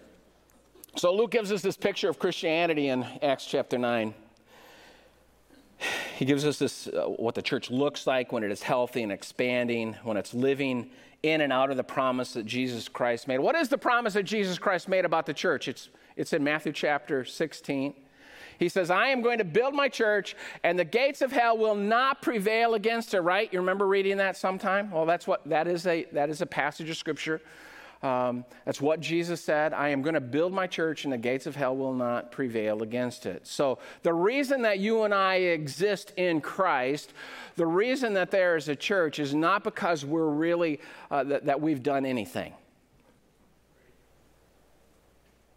So 0.96 1.14
Luke 1.14 1.30
gives 1.30 1.52
us 1.52 1.62
this 1.62 1.76
picture 1.76 2.10
of 2.10 2.18
Christianity 2.18 2.88
in 2.88 3.06
Acts 3.22 3.46
chapter 3.46 3.78
9. 3.78 4.12
He 6.16 6.24
gives 6.26 6.44
us 6.44 6.58
this 6.58 6.88
uh, 6.88 7.04
what 7.04 7.34
the 7.34 7.40
church 7.40 7.70
looks 7.70 8.06
like 8.06 8.32
when 8.32 8.42
it 8.42 8.50
is 8.50 8.62
healthy 8.62 9.02
and 9.02 9.10
expanding, 9.10 9.94
when 10.02 10.18
it's 10.18 10.34
living 10.34 10.90
in 11.22 11.40
and 11.40 11.52
out 11.52 11.70
of 11.70 11.76
the 11.76 11.84
promise 11.84 12.34
that 12.34 12.44
Jesus 12.44 12.88
Christ 12.88 13.28
made. 13.28 13.38
What 13.38 13.54
is 13.54 13.68
the 13.68 13.78
promise 13.78 14.14
that 14.14 14.24
Jesus 14.24 14.58
Christ 14.58 14.88
made 14.88 15.04
about 15.04 15.26
the 15.26 15.34
church? 15.34 15.68
It's, 15.68 15.88
it's 16.16 16.32
in 16.32 16.44
Matthew 16.44 16.72
chapter 16.72 17.24
16. 17.24 17.94
He 18.60 18.68
says, 18.68 18.90
I 18.90 19.08
am 19.08 19.22
going 19.22 19.38
to 19.38 19.44
build 19.44 19.74
my 19.74 19.88
church, 19.88 20.36
and 20.62 20.78
the 20.78 20.84
gates 20.84 21.20
of 21.20 21.32
hell 21.32 21.58
will 21.58 21.74
not 21.74 22.22
prevail 22.22 22.74
against 22.74 23.12
it, 23.14 23.20
right? 23.22 23.52
You 23.52 23.58
remember 23.58 23.88
reading 23.88 24.18
that 24.18 24.36
sometime? 24.36 24.92
Well, 24.92 25.06
that's 25.06 25.26
what 25.26 25.44
that 25.48 25.66
is 25.66 25.84
a 25.88 26.06
that 26.12 26.30
is 26.30 26.40
a 26.40 26.46
passage 26.46 26.88
of 26.88 26.96
scripture 26.96 27.40
um, 28.02 28.46
that's 28.64 28.80
what 28.80 29.00
Jesus 29.00 29.42
said. 29.42 29.74
I 29.74 29.90
am 29.90 30.00
going 30.00 30.14
to 30.14 30.22
build 30.22 30.54
my 30.54 30.66
church, 30.66 31.04
and 31.04 31.12
the 31.12 31.18
gates 31.18 31.46
of 31.46 31.54
hell 31.54 31.76
will 31.76 31.92
not 31.92 32.32
prevail 32.32 32.82
against 32.82 33.26
it. 33.26 33.46
So, 33.46 33.78
the 34.02 34.14
reason 34.14 34.62
that 34.62 34.78
you 34.78 35.02
and 35.02 35.12
I 35.12 35.34
exist 35.34 36.14
in 36.16 36.40
Christ, 36.40 37.12
the 37.56 37.66
reason 37.66 38.14
that 38.14 38.30
there 38.30 38.56
is 38.56 38.68
a 38.68 38.76
church, 38.76 39.18
is 39.18 39.34
not 39.34 39.64
because 39.64 40.04
we're 40.06 40.30
really, 40.30 40.80
uh, 41.10 41.24
that, 41.24 41.44
that 41.44 41.60
we've 41.60 41.82
done 41.82 42.06
anything. 42.06 42.54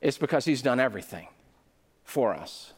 It's 0.02 0.18
because 0.18 0.44
He's 0.44 0.62
done 0.62 0.82
everything 0.82 1.28
for 2.04 2.34
us. 2.34 2.74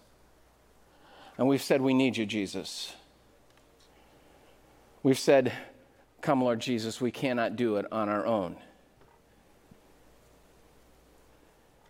And 1.37 1.47
we've 1.47 1.61
said, 1.61 1.81
We 1.81 1.93
need 1.93 2.17
you, 2.17 2.25
Jesus. 2.25 2.93
We've 5.03 5.19
said, 5.19 5.53
Come, 6.21 6.43
Lord 6.43 6.59
Jesus, 6.59 6.99
we 6.99 7.11
cannot 7.11 7.55
do 7.55 7.75
it 7.77 7.85
on 7.91 8.09
our 8.09 8.25
own. 8.25 8.57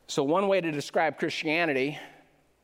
So, 0.08 0.24
one 0.24 0.48
way 0.48 0.62
to 0.62 0.72
describe 0.72 1.18
Christianity, 1.18 1.98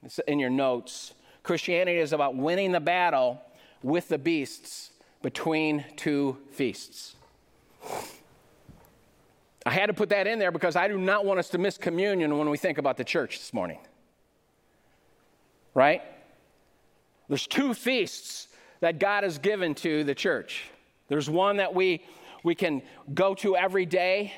it's 0.04 0.20
in 0.20 0.40
your 0.40 0.50
notes, 0.50 1.14
Christianity 1.44 1.98
is 1.98 2.14
about 2.14 2.36
winning 2.36 2.72
the 2.72 2.80
battle 2.80 3.42
with 3.82 4.10
the 4.10 4.18
beasts 4.18 4.92
between 5.22 5.86
two 5.96 6.38
feasts. 6.52 7.16
I 9.66 9.70
had 9.70 9.88
to 9.88 9.94
put 9.94 10.10
that 10.10 10.28
in 10.28 10.40
there 10.40 10.52
because 10.52 10.76
I 10.76 10.88
do 10.88 10.98
not 10.98 11.26
want 11.26 11.40
us 11.40 11.50
to 11.50 11.58
miss 11.58 11.78
communion 11.78 12.38
when 12.38 12.50
we 12.50 12.58
think 12.58 12.78
about 12.78 12.98
the 12.98 13.04
church 13.04 13.38
this 13.38 13.54
morning. 13.54 13.80
Right? 15.74 16.02
There's 17.32 17.48
two 17.48 17.74
feasts 17.74 18.50
that 18.82 19.00
God 19.00 19.24
has 19.24 19.38
given 19.38 19.74
to 19.76 20.04
the 20.04 20.14
church. 20.14 20.66
There's 21.08 21.30
one 21.30 21.58
that 21.58 21.74
we, 21.74 22.04
we 22.44 22.56
can 22.56 22.82
go 23.14 23.34
to 23.36 23.56
every 23.56 23.86
day 23.86 24.34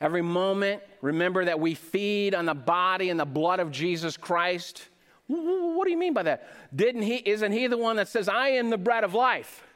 Every 0.00 0.22
moment, 0.22 0.82
remember 1.00 1.44
that 1.44 1.58
we 1.58 1.74
feed 1.74 2.34
on 2.34 2.46
the 2.46 2.54
body 2.54 3.10
and 3.10 3.18
the 3.18 3.24
blood 3.24 3.58
of 3.58 3.72
Jesus 3.72 4.16
Christ. 4.16 4.86
What 5.26 5.84
do 5.84 5.90
you 5.90 5.98
mean 5.98 6.14
by 6.14 6.22
that? 6.22 6.48
Didn't 6.74 7.02
he, 7.02 7.16
isn't 7.16 7.52
he 7.52 7.66
the 7.66 7.76
one 7.76 7.96
that 7.96 8.08
says, 8.08 8.28
I 8.28 8.50
am 8.50 8.70
the 8.70 8.78
bread 8.78 9.02
of 9.02 9.14
life? 9.14 9.66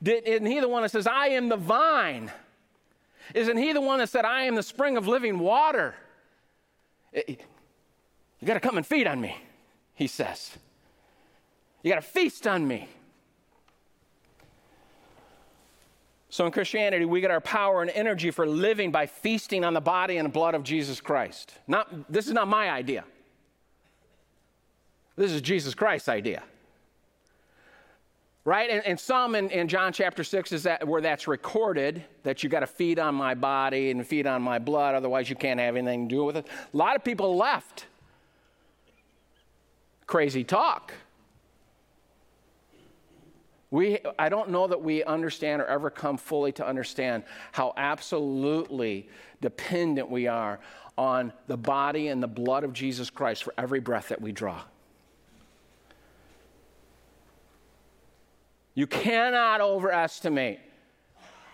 Did, 0.00 0.28
isn't 0.28 0.46
he 0.46 0.60
the 0.60 0.68
one 0.68 0.82
that 0.82 0.90
says, 0.90 1.08
I 1.08 1.28
am 1.28 1.48
the 1.48 1.56
vine? 1.56 2.30
Isn't 3.34 3.56
he 3.56 3.72
the 3.72 3.80
one 3.80 3.98
that 3.98 4.08
said, 4.08 4.24
I 4.24 4.44
am 4.44 4.54
the 4.54 4.62
spring 4.62 4.96
of 4.96 5.08
living 5.08 5.40
water? 5.40 5.94
you 7.12 7.36
got 8.44 8.54
to 8.54 8.60
come 8.60 8.76
and 8.76 8.86
feed 8.86 9.08
on 9.08 9.20
me, 9.20 9.36
he 9.98 10.06
says. 10.06 10.52
You 11.82 11.90
got 11.90 12.00
to 12.00 12.06
feast 12.06 12.46
on 12.46 12.66
me. 12.68 12.88
So 16.30 16.46
in 16.46 16.52
Christianity, 16.52 17.04
we 17.04 17.20
get 17.20 17.32
our 17.32 17.40
power 17.40 17.82
and 17.82 17.90
energy 17.90 18.30
for 18.30 18.46
living 18.46 18.92
by 18.92 19.06
feasting 19.06 19.64
on 19.64 19.74
the 19.74 19.80
body 19.80 20.18
and 20.18 20.32
blood 20.32 20.54
of 20.54 20.62
Jesus 20.62 21.00
Christ. 21.00 21.52
Not, 21.66 21.88
this 22.10 22.28
is 22.28 22.32
not 22.32 22.46
my 22.46 22.70
idea. 22.70 23.02
This 25.16 25.32
is 25.32 25.40
Jesus 25.40 25.74
Christ's 25.74 26.08
idea. 26.08 26.44
Right? 28.44 28.70
And, 28.70 28.86
and 28.86 29.00
some 29.00 29.34
in, 29.34 29.50
in 29.50 29.66
John 29.66 29.92
chapter 29.92 30.22
6 30.22 30.52
is 30.52 30.62
that 30.62 30.86
where 30.86 31.00
that's 31.00 31.26
recorded, 31.26 32.04
that 32.22 32.44
you 32.44 32.48
got 32.48 32.60
to 32.60 32.68
feed 32.68 33.00
on 33.00 33.16
my 33.16 33.34
body 33.34 33.90
and 33.90 34.06
feed 34.06 34.28
on 34.28 34.42
my 34.42 34.60
blood, 34.60 34.94
otherwise 34.94 35.28
you 35.28 35.34
can't 35.34 35.58
have 35.58 35.74
anything 35.74 36.08
to 36.08 36.14
do 36.14 36.24
with 36.24 36.36
it. 36.36 36.46
A 36.72 36.76
lot 36.76 36.94
of 36.94 37.02
people 37.02 37.36
left. 37.36 37.86
Crazy 40.08 40.42
talk. 40.42 40.94
We, 43.70 43.98
I 44.18 44.30
don't 44.30 44.48
know 44.48 44.66
that 44.66 44.82
we 44.82 45.04
understand 45.04 45.60
or 45.60 45.66
ever 45.66 45.90
come 45.90 46.16
fully 46.16 46.50
to 46.52 46.66
understand 46.66 47.24
how 47.52 47.74
absolutely 47.76 49.10
dependent 49.42 50.10
we 50.10 50.26
are 50.26 50.60
on 50.96 51.30
the 51.46 51.58
body 51.58 52.08
and 52.08 52.22
the 52.22 52.28
blood 52.28 52.64
of 52.64 52.72
Jesus 52.72 53.10
Christ 53.10 53.44
for 53.44 53.52
every 53.58 53.80
breath 53.80 54.08
that 54.08 54.20
we 54.20 54.32
draw. 54.32 54.62
You 58.74 58.86
cannot 58.86 59.60
overestimate 59.60 60.60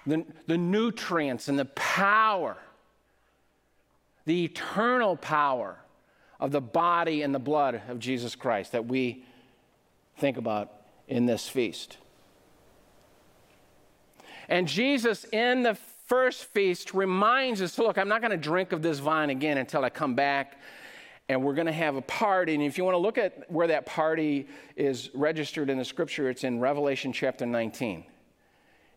the, 0.06 0.24
the 0.46 0.56
nutrients 0.56 1.48
and 1.48 1.58
the 1.58 1.64
power, 1.64 2.56
the 4.26 4.44
eternal 4.44 5.16
power 5.16 5.78
of 6.44 6.52
the 6.52 6.60
body 6.60 7.22
and 7.22 7.34
the 7.34 7.38
blood 7.38 7.80
of 7.88 7.98
Jesus 7.98 8.34
Christ 8.34 8.72
that 8.72 8.84
we 8.84 9.24
think 10.18 10.36
about 10.36 10.70
in 11.08 11.24
this 11.24 11.48
feast. 11.48 11.96
And 14.50 14.68
Jesus, 14.68 15.24
in 15.32 15.62
the 15.62 15.74
first 16.06 16.44
feast, 16.44 16.92
reminds 16.92 17.62
us 17.62 17.78
look, 17.78 17.96
I'm 17.96 18.08
not 18.08 18.20
going 18.20 18.30
to 18.30 18.36
drink 18.36 18.72
of 18.72 18.82
this 18.82 18.98
vine 18.98 19.30
again 19.30 19.56
until 19.56 19.86
I 19.86 19.88
come 19.88 20.14
back 20.14 20.60
and 21.30 21.42
we're 21.42 21.54
going 21.54 21.66
to 21.66 21.72
have 21.72 21.96
a 21.96 22.02
party. 22.02 22.52
And 22.52 22.62
if 22.62 22.76
you 22.76 22.84
want 22.84 22.94
to 22.94 22.98
look 22.98 23.16
at 23.16 23.50
where 23.50 23.68
that 23.68 23.86
party 23.86 24.46
is 24.76 25.08
registered 25.14 25.70
in 25.70 25.78
the 25.78 25.84
scripture, 25.84 26.28
it's 26.28 26.44
in 26.44 26.60
Revelation 26.60 27.10
chapter 27.10 27.46
19. 27.46 28.04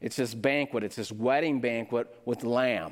It's 0.02 0.18
this 0.18 0.34
banquet, 0.34 0.84
it's 0.84 0.98
this 0.98 1.14
wedding 1.14 1.62
banquet 1.62 2.14
with 2.26 2.44
Lamb 2.44 2.92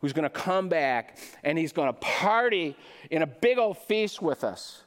who's 0.00 0.12
going 0.12 0.24
to 0.24 0.30
come 0.30 0.68
back 0.68 1.18
and 1.44 1.58
he's 1.58 1.72
going 1.72 1.88
to 1.88 1.92
party 2.00 2.76
in 3.10 3.22
a 3.22 3.26
big 3.26 3.58
old 3.58 3.78
feast 3.78 4.22
with 4.22 4.44
us. 4.44 4.82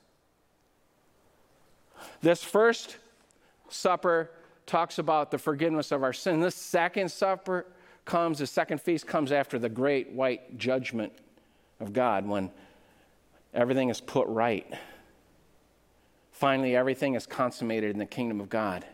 This 2.21 2.43
first 2.43 2.97
supper 3.69 4.31
talks 4.65 4.97
about 4.99 5.31
the 5.31 5.37
forgiveness 5.37 5.91
of 5.91 6.03
our 6.03 6.13
sin. 6.13 6.39
This 6.39 6.55
second 6.55 7.09
supper 7.09 7.65
comes, 8.05 8.39
the 8.39 8.47
second 8.47 8.81
feast 8.81 9.07
comes 9.07 9.31
after 9.31 9.59
the 9.59 9.69
great 9.69 10.11
white 10.11 10.57
judgment 10.57 11.13
of 11.79 11.93
God 11.93 12.27
when 12.27 12.51
everything 13.53 13.89
is 13.89 14.01
put 14.01 14.27
right. 14.27 14.65
Finally, 16.31 16.75
everything 16.75 17.13
is 17.13 17.25
consummated 17.25 17.91
in 17.91 17.99
the 17.99 18.05
kingdom 18.05 18.41
of 18.41 18.49
God. 18.49 18.85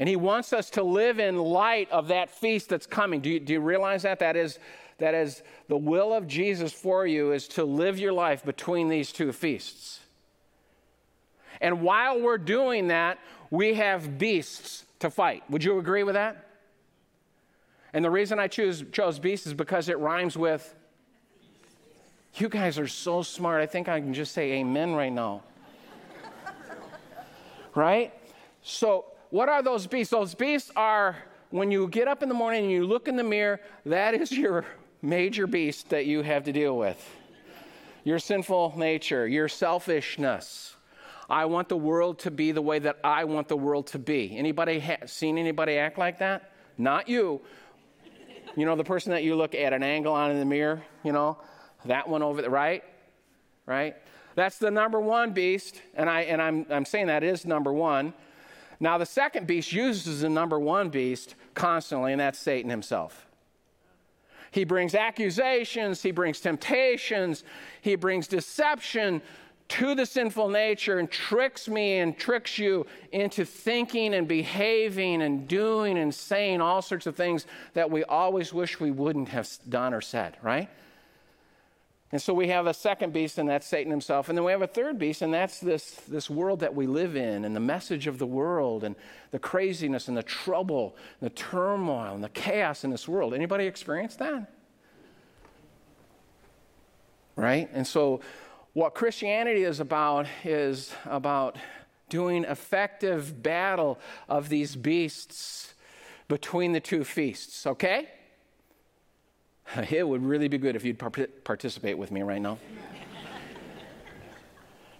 And 0.00 0.08
he 0.08 0.16
wants 0.16 0.54
us 0.54 0.70
to 0.70 0.82
live 0.82 1.20
in 1.20 1.36
light 1.36 1.90
of 1.90 2.08
that 2.08 2.30
feast 2.30 2.70
that's 2.70 2.86
coming. 2.86 3.20
Do 3.20 3.28
you, 3.28 3.38
do 3.38 3.52
you 3.52 3.60
realize 3.60 4.02
that? 4.04 4.20
That 4.20 4.34
is, 4.34 4.58
that 4.96 5.12
is 5.12 5.42
the 5.68 5.76
will 5.76 6.14
of 6.14 6.26
Jesus 6.26 6.72
for 6.72 7.06
you 7.06 7.32
is 7.32 7.46
to 7.48 7.64
live 7.64 7.98
your 7.98 8.14
life 8.14 8.42
between 8.42 8.88
these 8.88 9.12
two 9.12 9.30
feasts. 9.30 10.00
And 11.60 11.82
while 11.82 12.18
we're 12.18 12.38
doing 12.38 12.88
that, 12.88 13.18
we 13.50 13.74
have 13.74 14.16
beasts 14.16 14.86
to 15.00 15.10
fight. 15.10 15.42
Would 15.50 15.62
you 15.62 15.78
agree 15.78 16.02
with 16.02 16.14
that? 16.14 16.46
And 17.92 18.02
the 18.02 18.10
reason 18.10 18.38
I 18.38 18.48
choose, 18.48 18.82
chose 18.92 19.18
beasts 19.18 19.46
is 19.46 19.52
because 19.52 19.90
it 19.90 19.98
rhymes 19.98 20.34
with. 20.34 20.74
You 22.36 22.48
guys 22.48 22.78
are 22.78 22.88
so 22.88 23.20
smart. 23.20 23.60
I 23.60 23.66
think 23.66 23.86
I 23.86 24.00
can 24.00 24.14
just 24.14 24.32
say 24.32 24.52
amen 24.52 24.94
right 24.94 25.12
now. 25.12 25.42
right? 27.74 28.14
So, 28.62 29.04
what 29.30 29.48
are 29.48 29.62
those 29.62 29.86
beasts? 29.86 30.10
Those 30.10 30.34
beasts 30.34 30.70
are 30.76 31.16
when 31.50 31.70
you 31.70 31.88
get 31.88 32.08
up 32.08 32.22
in 32.22 32.28
the 32.28 32.34
morning 32.34 32.64
and 32.64 32.72
you 32.72 32.86
look 32.86 33.08
in 33.08 33.16
the 33.16 33.24
mirror, 33.24 33.60
that 33.86 34.14
is 34.14 34.30
your 34.36 34.64
major 35.02 35.46
beast 35.46 35.88
that 35.90 36.06
you 36.06 36.22
have 36.22 36.44
to 36.44 36.52
deal 36.52 36.76
with. 36.76 37.16
Your 38.04 38.18
sinful 38.18 38.74
nature, 38.76 39.26
your 39.26 39.48
selfishness, 39.48 40.74
I 41.30 41.44
want 41.44 41.68
the 41.68 41.76
world 41.76 42.18
to 42.20 42.30
be 42.30 42.50
the 42.50 42.60
way 42.60 42.80
that 42.80 42.98
I 43.04 43.22
want 43.24 43.46
the 43.46 43.56
world 43.56 43.86
to 43.88 44.00
be. 44.00 44.36
Anybody 44.36 44.80
ha- 44.80 45.06
seen 45.06 45.38
anybody 45.38 45.76
act 45.76 45.96
like 45.96 46.18
that? 46.18 46.50
Not 46.76 47.08
you. 47.08 47.40
You 48.56 48.66
know, 48.66 48.74
the 48.74 48.84
person 48.84 49.12
that 49.12 49.22
you 49.22 49.36
look 49.36 49.54
at 49.54 49.72
an 49.72 49.84
angle 49.84 50.12
on 50.12 50.32
in 50.32 50.40
the 50.40 50.44
mirror, 50.44 50.82
you 51.04 51.12
know, 51.12 51.38
that 51.84 52.08
one 52.08 52.22
over 52.22 52.42
the 52.42 52.50
right, 52.50 52.82
right? 53.64 53.94
That's 54.34 54.58
the 54.58 54.72
number 54.72 55.00
one 55.00 55.32
beast, 55.32 55.80
and 55.94 56.10
I 56.10 56.22
and 56.22 56.42
I'm 56.42 56.66
I'm 56.68 56.84
saying 56.84 57.06
that 57.06 57.22
is 57.22 57.46
number 57.46 57.72
one. 57.72 58.12
Now 58.80 58.96
the 58.96 59.06
second 59.06 59.46
beast 59.46 59.72
uses 59.72 60.22
the 60.22 60.28
number 60.30 60.58
one 60.58 60.88
beast 60.88 61.34
constantly, 61.54 62.12
and 62.12 62.20
that's 62.20 62.38
Satan 62.38 62.70
himself. 62.70 63.26
He 64.50 64.64
brings 64.64 64.94
accusations, 64.94 66.02
he 66.02 66.10
brings 66.10 66.40
temptations, 66.40 67.44
he 67.82 67.94
brings 67.94 68.26
deception 68.26 69.22
to 69.68 69.94
the 69.94 70.04
sinful 70.04 70.48
nature 70.48 70.98
and 70.98 71.08
tricks 71.08 71.68
me 71.68 71.98
and 71.98 72.18
tricks 72.18 72.58
you 72.58 72.84
into 73.12 73.44
thinking 73.44 74.14
and 74.14 74.26
behaving 74.26 75.22
and 75.22 75.46
doing 75.46 75.96
and 75.96 76.12
saying 76.12 76.60
all 76.60 76.82
sorts 76.82 77.06
of 77.06 77.14
things 77.14 77.46
that 77.74 77.88
we 77.88 78.02
always 78.04 78.52
wish 78.52 78.80
we 78.80 78.90
wouldn't 78.90 79.28
have 79.28 79.48
done 79.68 79.94
or 79.94 80.00
said, 80.00 80.36
right? 80.42 80.68
And 82.12 82.20
so 82.20 82.34
we 82.34 82.48
have 82.48 82.66
a 82.66 82.74
second 82.74 83.12
beast, 83.12 83.38
and 83.38 83.48
that's 83.48 83.66
Satan 83.66 83.90
himself. 83.90 84.28
And 84.28 84.36
then 84.36 84.44
we 84.44 84.50
have 84.50 84.62
a 84.62 84.66
third 84.66 84.98
beast, 84.98 85.22
and 85.22 85.32
that's 85.32 85.60
this, 85.60 85.92
this 86.08 86.28
world 86.28 86.58
that 86.60 86.74
we 86.74 86.88
live 86.88 87.14
in, 87.14 87.44
and 87.44 87.54
the 87.54 87.60
message 87.60 88.08
of 88.08 88.18
the 88.18 88.26
world, 88.26 88.82
and 88.82 88.96
the 89.30 89.38
craziness, 89.38 90.08
and 90.08 90.16
the 90.16 90.22
trouble, 90.24 90.96
and 91.20 91.30
the 91.30 91.34
turmoil, 91.34 92.14
and 92.14 92.24
the 92.24 92.28
chaos 92.30 92.82
in 92.82 92.90
this 92.90 93.06
world. 93.06 93.32
Anybody 93.32 93.66
experience 93.66 94.16
that? 94.16 94.52
Right? 97.36 97.70
And 97.72 97.86
so 97.86 98.20
what 98.72 98.94
Christianity 98.94 99.62
is 99.62 99.78
about 99.78 100.26
is 100.42 100.92
about 101.04 101.56
doing 102.08 102.42
effective 102.42 103.40
battle 103.40 104.00
of 104.28 104.48
these 104.48 104.74
beasts 104.74 105.74
between 106.26 106.72
the 106.72 106.80
two 106.80 107.04
feasts, 107.04 107.66
okay? 107.68 108.08
It 109.90 110.06
would 110.06 110.22
really 110.22 110.48
be 110.48 110.58
good 110.58 110.76
if 110.76 110.84
you'd 110.84 110.98
participate 111.44 111.96
with 111.96 112.10
me 112.10 112.22
right 112.22 112.40
now. 112.40 112.58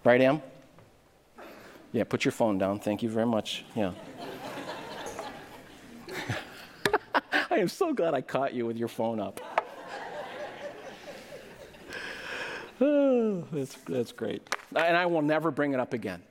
right, 0.04 0.20
Em? 0.20 0.42
Yeah, 1.92 2.04
put 2.04 2.24
your 2.24 2.33
phone 2.33 2.59
down. 2.59 2.78
Thank 2.78 3.02
you 3.02 3.09
very 3.09 3.26
much. 3.26 3.64
Yeah. 3.74 3.92
I 7.50 7.59
am 7.59 7.68
so 7.68 7.92
glad 7.92 8.14
I 8.14 8.20
caught 8.20 8.54
you 8.54 8.64
with 8.66 8.76
your 8.76 8.88
phone 8.88 9.18
up. 9.18 9.40
Oh, 12.80 13.44
that's, 13.52 13.74
that's 13.88 14.12
great. 14.12 14.48
And 14.74 14.96
I 14.96 15.06
will 15.06 15.22
never 15.22 15.50
bring 15.50 15.74
it 15.74 15.80
up 15.80 15.92
again. 15.92 16.22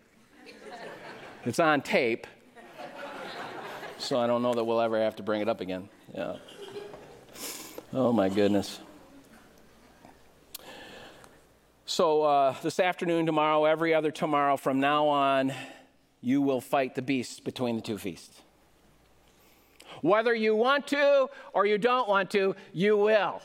It's 1.45 1.60
on 1.60 1.82
tape, 1.82 2.28
so 3.97 4.19
I 4.19 4.28
don't 4.28 4.41
know 4.41 4.54
that 4.54 4.63
we'll 4.63 4.82
ever 4.82 4.99
have 4.99 5.15
to 5.17 5.23
bring 5.23 5.41
it 5.41 5.47
up 5.47 5.62
again. 5.62 5.88
Yeah. 6.13 6.36
Oh, 7.91 8.13
my 8.13 8.30
goodness. 8.30 8.80
So, 11.88 12.21
uh, 12.21 12.56
this 12.62 12.80
afternoon, 12.80 13.25
tomorrow, 13.25 13.65
every 13.65 13.95
other 13.95 14.12
tomorrow, 14.12 14.58
from 14.58 14.80
now 14.80 15.08
on, 15.08 15.52
you 16.21 16.39
will 16.43 16.62
fight 16.62 16.93
the 16.93 17.02
beasts 17.02 17.39
between 17.39 17.78
the 17.78 17.82
two 17.82 17.97
feasts. 17.97 18.41
Whether 20.04 20.36
you 20.36 20.56
want 20.56 20.86
to 20.88 21.30
or 21.52 21.65
you 21.65 21.80
don't 21.80 22.08
want 22.08 22.30
to, 22.32 22.56
you 22.73 22.95
will. 22.95 23.41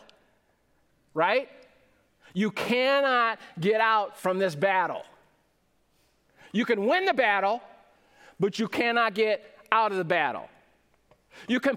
Right? 1.14 1.48
You 2.35 2.50
cannot 2.50 3.38
get 3.59 3.80
out 3.80 4.18
from 4.18 4.38
this 4.38 4.54
battle. 4.54 5.04
You 6.52 6.66
can 6.66 6.87
win 6.87 7.07
the 7.07 7.14
battle, 7.14 7.62
but 8.38 8.59
you 8.59 8.68
cannot 8.68 9.14
get 9.14 9.59
out 9.72 9.90
of 9.90 9.96
the 9.96 10.04
battle. 10.04 10.50
You 11.49 11.61
can, 11.61 11.77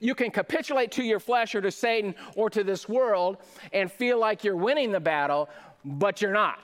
you 0.00 0.14
can 0.14 0.30
capitulate 0.30 0.90
to 0.92 1.02
your 1.02 1.20
flesh 1.20 1.54
or 1.54 1.60
to 1.60 1.70
Satan 1.70 2.14
or 2.36 2.50
to 2.50 2.64
this 2.64 2.88
world 2.88 3.38
and 3.72 3.90
feel 3.90 4.18
like 4.18 4.44
you're 4.44 4.56
winning 4.56 4.92
the 4.92 5.00
battle, 5.00 5.48
but 5.84 6.22
you're 6.22 6.32
not. 6.32 6.58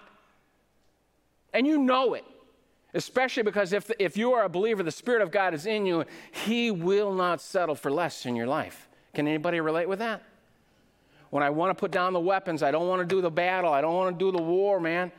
And 1.52 1.66
you 1.66 1.78
know 1.78 2.14
it, 2.14 2.24
especially 2.94 3.42
because 3.42 3.72
if, 3.72 3.90
if 3.98 4.16
you 4.16 4.32
are 4.32 4.44
a 4.44 4.48
believer, 4.48 4.82
the 4.82 4.90
Spirit 4.90 5.22
of 5.22 5.30
God 5.30 5.54
is 5.54 5.66
in 5.66 5.86
you, 5.86 6.04
He 6.32 6.70
will 6.70 7.12
not 7.12 7.40
settle 7.40 7.74
for 7.74 7.90
less 7.90 8.26
in 8.26 8.36
your 8.36 8.46
life. 8.46 8.88
Can 9.14 9.26
anybody 9.26 9.60
relate 9.60 9.88
with 9.88 9.98
that? 9.98 10.22
When 11.30 11.42
I 11.42 11.50
want 11.50 11.70
to 11.70 11.80
put 11.80 11.90
down 11.90 12.12
the 12.12 12.20
weapons, 12.20 12.62
I 12.62 12.70
don't 12.70 12.88
want 12.88 13.00
to 13.00 13.14
do 13.14 13.20
the 13.20 13.30
battle, 13.30 13.72
I 13.72 13.80
don't 13.80 13.94
want 13.94 14.18
to 14.18 14.24
do 14.24 14.36
the 14.36 14.42
war, 14.42 14.80
man. 14.80 15.12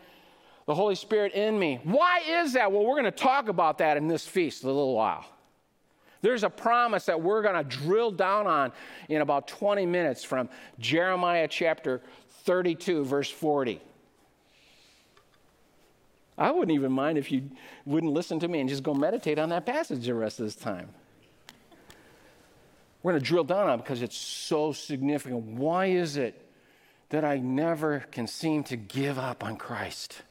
The 0.68 0.76
Holy 0.76 0.96
Spirit 0.96 1.34
in 1.34 1.58
me. 1.58 1.80
Why 1.84 2.22
is 2.26 2.54
that? 2.54 2.72
Well, 2.72 2.86
we're 2.86 2.94
going 2.94 3.06
to 3.06 3.12
talk 3.12 3.50
about 3.50 3.80
that 3.80 3.98
in 3.98 4.08
this 4.08 4.28
feast 4.28 4.64
a 4.64 4.68
little 4.68 4.94
while. 4.94 5.26
There's 6.22 6.44
a 6.44 6.50
promise 6.50 7.06
that 7.06 7.22
we're 7.22 7.42
going 7.42 7.56
to 7.56 7.64
drill 7.64 8.12
down 8.12 8.48
on 8.48 8.72
in 9.10 9.22
about 9.22 9.48
20 9.48 9.86
minutes 9.86 10.24
from 10.24 10.50
Jeremiah 10.80 11.48
chapter 11.48 12.02
32, 12.44 13.06
verse 13.06 13.30
40. 13.30 13.82
I 16.38 16.52
wouldn't 16.52 16.72
even 16.72 16.92
mind 16.92 17.18
if 17.18 17.32
you 17.32 17.50
wouldn't 17.86 18.14
listen 18.14 18.40
to 18.40 18.48
me 18.48 18.60
and 18.60 18.70
just 18.70 18.84
go 18.84 18.94
meditate 18.94 19.38
on 19.38 19.50
that 19.50 19.66
passage 19.66 20.06
the 20.06 20.14
rest 20.14 20.40
of 20.40 20.46
this 20.46 20.56
time. 20.56 20.90
We're 23.04 23.14
going 23.14 23.22
to 23.22 23.28
drill 23.28 23.44
down 23.44 23.68
on 23.68 23.80
it 23.80 23.84
because 23.84 24.02
it's 24.02 24.18
so 24.18 24.74
significant. 24.74 25.44
Why 25.44 25.88
is 25.88 26.18
it 26.18 26.40
that 27.10 27.26
I 27.26 27.38
never 27.38 28.06
can 28.12 28.28
seem 28.28 28.64
to 28.66 28.78
give 28.78 29.18
up 29.18 29.44
on 29.44 29.58
Christ? 29.58 30.22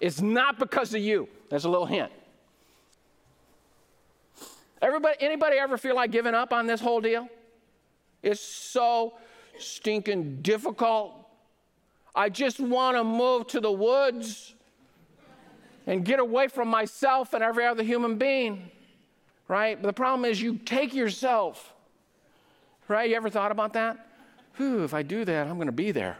It's 0.00 0.20
not 0.20 0.58
because 0.58 0.94
of 0.94 1.00
you. 1.00 1.28
There's 1.50 1.64
a 1.64 1.70
little 1.70 1.86
hint. 1.86 2.12
Everybody, 4.80 5.16
anybody 5.20 5.56
ever 5.56 5.76
feel 5.76 5.96
like 5.96 6.10
giving 6.10 6.34
up 6.34 6.52
on 6.52 6.66
this 6.66 6.80
whole 6.80 7.00
deal? 7.00 7.28
It's 8.22 8.40
so 8.40 9.14
stinking 9.58 10.42
difficult. 10.42 11.14
I 12.14 12.28
just 12.28 12.60
want 12.60 12.96
to 12.96 13.04
move 13.04 13.46
to 13.48 13.60
the 13.60 13.70
woods 13.70 14.54
and 15.86 16.04
get 16.04 16.20
away 16.20 16.48
from 16.48 16.68
myself 16.68 17.32
and 17.32 17.42
every 17.42 17.64
other 17.64 17.82
human 17.82 18.18
being, 18.18 18.70
right? 19.48 19.80
But 19.80 19.88
the 19.88 19.92
problem 19.92 20.24
is 20.24 20.40
you 20.40 20.58
take 20.58 20.94
yourself, 20.94 21.72
right? 22.88 23.08
You 23.08 23.16
ever 23.16 23.30
thought 23.30 23.50
about 23.50 23.72
that? 23.72 24.06
Whew, 24.56 24.84
if 24.84 24.94
I 24.94 25.02
do 25.02 25.24
that, 25.24 25.46
I'm 25.46 25.54
going 25.54 25.66
to 25.66 25.72
be 25.72 25.92
there. 25.92 26.18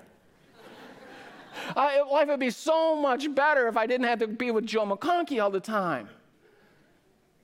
I, 1.77 2.01
life 2.01 2.29
would 2.29 2.41
be 2.41 2.51
so 2.51 2.97
much 2.97 3.33
better 3.35 3.69
if 3.69 3.77
I 3.77 3.87
didn't 3.87 4.07
have 4.07 4.21
to 4.21 4.29
be 4.29 4.51
with 4.51 4.67
Joe 4.67 4.87
McConkey 4.87 5.43
all 5.43 5.51
the 5.51 5.61
time. 5.61 6.09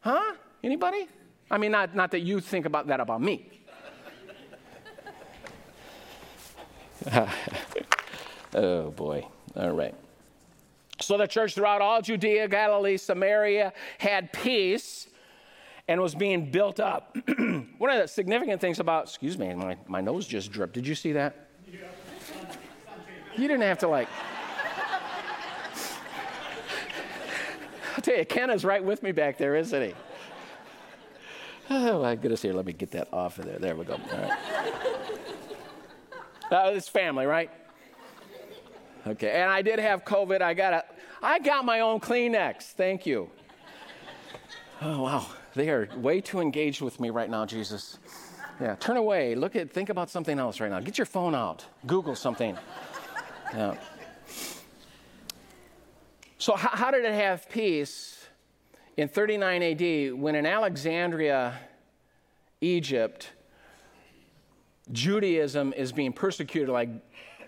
Huh? 0.00 0.34
Anybody? 0.64 1.06
I 1.50 1.58
mean, 1.58 1.72
not, 1.72 1.94
not 1.94 2.10
that 2.12 2.20
you 2.20 2.40
think 2.40 2.64
about 2.64 2.86
that 2.86 2.98
about 2.98 3.20
me. 3.20 3.50
oh 8.54 8.90
boy. 8.92 9.26
All 9.54 9.72
right. 9.72 9.94
So 11.00 11.18
the 11.18 11.26
church 11.26 11.54
throughout 11.54 11.82
all 11.82 12.00
Judea, 12.00 12.48
Galilee, 12.48 12.96
Samaria 12.96 13.74
had 13.98 14.32
peace 14.32 15.08
and 15.86 16.00
was 16.00 16.14
being 16.14 16.50
built 16.50 16.80
up. 16.80 17.14
One 17.76 17.90
of 17.90 18.00
the 18.00 18.08
significant 18.08 18.58
things 18.58 18.80
about, 18.80 19.04
excuse 19.04 19.36
me, 19.36 19.52
my, 19.52 19.76
my 19.86 20.00
nose 20.00 20.26
just 20.26 20.50
dripped. 20.50 20.72
Did 20.72 20.86
you 20.86 20.94
see 20.94 21.12
that? 21.12 21.50
Yeah. 21.70 21.80
You 23.36 23.48
didn't 23.48 23.64
have 23.64 23.80
to 23.80 23.88
like. 23.88 24.08
I'll 27.96 28.00
tell 28.00 28.16
you, 28.16 28.24
Ken 28.24 28.48
is 28.48 28.64
right 28.64 28.82
with 28.82 29.02
me 29.02 29.12
back 29.12 29.36
there, 29.36 29.56
isn't 29.56 29.82
he? 29.82 29.92
Oh 31.70 32.02
my 32.02 32.14
goodness, 32.14 32.42
here, 32.42 32.52
let 32.52 32.66
me 32.66 32.72
get 32.72 32.90
that 32.92 33.08
off 33.12 33.38
of 33.38 33.46
there. 33.46 33.58
There 33.58 33.74
we 33.74 33.84
go. 33.84 33.94
All 33.94 34.18
right. 34.18 34.38
Uh, 36.50 36.70
it's 36.74 36.88
family, 36.88 37.26
right? 37.26 37.50
Okay, 39.06 39.30
and 39.30 39.50
I 39.50 39.62
did 39.62 39.78
have 39.78 40.04
COVID. 40.04 40.40
I 40.40 40.54
got 40.54 40.72
a, 40.72 40.84
I 41.22 41.38
got 41.38 41.64
my 41.64 41.80
own 41.80 42.00
Kleenex. 42.00 42.72
Thank 42.72 43.06
you. 43.06 43.30
Oh 44.80 45.02
wow, 45.02 45.26
they 45.54 45.70
are 45.70 45.88
way 45.96 46.20
too 46.20 46.40
engaged 46.40 46.80
with 46.80 47.00
me 47.00 47.10
right 47.10 47.30
now, 47.30 47.46
Jesus. 47.46 47.98
Yeah, 48.60 48.76
turn 48.76 48.96
away. 48.96 49.34
Look 49.34 49.56
at, 49.56 49.70
think 49.70 49.88
about 49.88 50.10
something 50.10 50.38
else 50.38 50.60
right 50.60 50.70
now. 50.70 50.80
Get 50.80 50.96
your 50.96 51.06
phone 51.06 51.34
out. 51.34 51.64
Google 51.86 52.14
something. 52.14 52.56
Yeah. 53.52 53.76
So, 56.38 56.54
how, 56.54 56.68
how 56.68 56.90
did 56.90 57.04
it 57.04 57.14
have 57.14 57.48
peace 57.48 58.13
in 58.96 59.08
39 59.08 59.62
AD 59.62 60.14
when 60.14 60.34
in 60.34 60.46
Alexandria, 60.46 61.54
Egypt, 62.60 63.30
Judaism 64.92 65.72
is 65.72 65.92
being 65.92 66.12
persecuted 66.12 66.68
like 66.68 66.88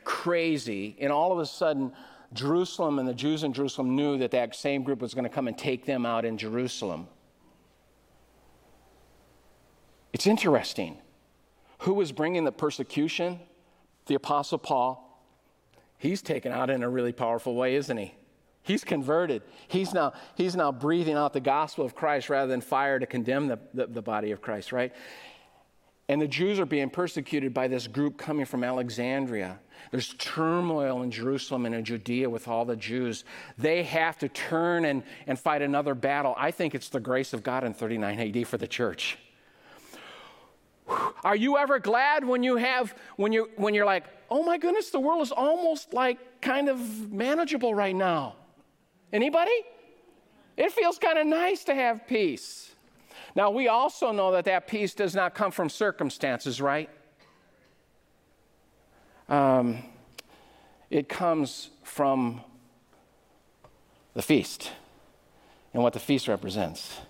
crazy, 0.04 0.96
and 1.00 1.12
all 1.12 1.32
of 1.32 1.38
a 1.38 1.46
sudden, 1.46 1.92
Jerusalem 2.32 2.98
and 2.98 3.08
the 3.08 3.14
Jews 3.14 3.44
in 3.44 3.52
Jerusalem 3.52 3.94
knew 3.94 4.18
that 4.18 4.30
that 4.32 4.54
same 4.54 4.82
group 4.82 5.00
was 5.00 5.14
going 5.14 5.24
to 5.24 5.30
come 5.30 5.48
and 5.48 5.56
take 5.56 5.84
them 5.84 6.04
out 6.04 6.24
in 6.24 6.38
Jerusalem. 6.38 7.08
It's 10.12 10.26
interesting. 10.26 10.98
Who 11.80 11.94
was 11.94 12.10
bringing 12.10 12.44
the 12.44 12.52
persecution? 12.52 13.38
The 14.06 14.14
Apostle 14.14 14.58
Paul. 14.58 15.02
He's 15.98 16.22
taken 16.22 16.52
out 16.52 16.70
in 16.70 16.82
a 16.82 16.88
really 16.88 17.12
powerful 17.12 17.54
way, 17.54 17.74
isn't 17.76 17.96
he? 17.96 18.14
He's 18.66 18.82
converted. 18.82 19.42
He's 19.68 19.94
now, 19.94 20.12
he's 20.34 20.56
now 20.56 20.72
breathing 20.72 21.14
out 21.14 21.32
the 21.32 21.38
gospel 21.40 21.84
of 21.84 21.94
Christ 21.94 22.28
rather 22.28 22.48
than 22.48 22.60
fire 22.60 22.98
to 22.98 23.06
condemn 23.06 23.46
the, 23.46 23.60
the, 23.72 23.86
the 23.86 24.02
body 24.02 24.32
of 24.32 24.42
Christ, 24.42 24.72
right? 24.72 24.92
And 26.08 26.20
the 26.20 26.26
Jews 26.26 26.58
are 26.58 26.66
being 26.66 26.90
persecuted 26.90 27.54
by 27.54 27.68
this 27.68 27.86
group 27.86 28.18
coming 28.18 28.44
from 28.44 28.64
Alexandria. 28.64 29.60
There's 29.92 30.14
turmoil 30.14 31.02
in 31.02 31.12
Jerusalem 31.12 31.64
and 31.64 31.76
in 31.76 31.84
Judea 31.84 32.28
with 32.28 32.48
all 32.48 32.64
the 32.64 32.74
Jews. 32.74 33.22
They 33.56 33.84
have 33.84 34.18
to 34.18 34.28
turn 34.28 34.84
and, 34.84 35.04
and 35.28 35.38
fight 35.38 35.62
another 35.62 35.94
battle. 35.94 36.34
I 36.36 36.50
think 36.50 36.74
it's 36.74 36.88
the 36.88 36.98
grace 36.98 37.32
of 37.32 37.44
God 37.44 37.62
in 37.62 37.72
39 37.72 38.18
AD 38.18 38.48
for 38.48 38.58
the 38.58 38.66
church. 38.66 39.16
Are 41.22 41.36
you 41.36 41.56
ever 41.56 41.78
glad 41.78 42.24
when 42.24 42.42
you 42.42 42.56
have 42.56 42.96
when 43.14 43.32
you 43.32 43.50
when 43.56 43.74
you're 43.74 43.86
like, 43.86 44.04
"Oh 44.30 44.44
my 44.44 44.56
goodness, 44.56 44.90
the 44.90 45.00
world 45.00 45.20
is 45.22 45.32
almost 45.32 45.92
like 45.92 46.40
kind 46.40 46.68
of 46.68 47.12
manageable 47.12 47.74
right 47.74 47.94
now." 47.94 48.36
Anybody? 49.12 49.64
It 50.56 50.72
feels 50.72 50.98
kind 50.98 51.18
of 51.18 51.26
nice 51.26 51.64
to 51.64 51.74
have 51.74 52.06
peace. 52.06 52.74
Now, 53.34 53.50
we 53.50 53.68
also 53.68 54.12
know 54.12 54.32
that 54.32 54.46
that 54.46 54.66
peace 54.66 54.94
does 54.94 55.14
not 55.14 55.34
come 55.34 55.50
from 55.50 55.68
circumstances, 55.68 56.60
right? 56.60 56.88
Um, 59.28 59.82
it 60.90 61.08
comes 61.08 61.70
from 61.82 62.40
the 64.14 64.22
feast 64.22 64.72
and 65.74 65.82
what 65.82 65.92
the 65.92 66.00
feast 66.00 66.28
represents. 66.28 67.00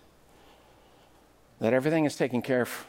That 1.60 1.72
everything 1.72 2.04
is 2.04 2.16
taken 2.16 2.42
care 2.42 2.62
of 2.62 2.86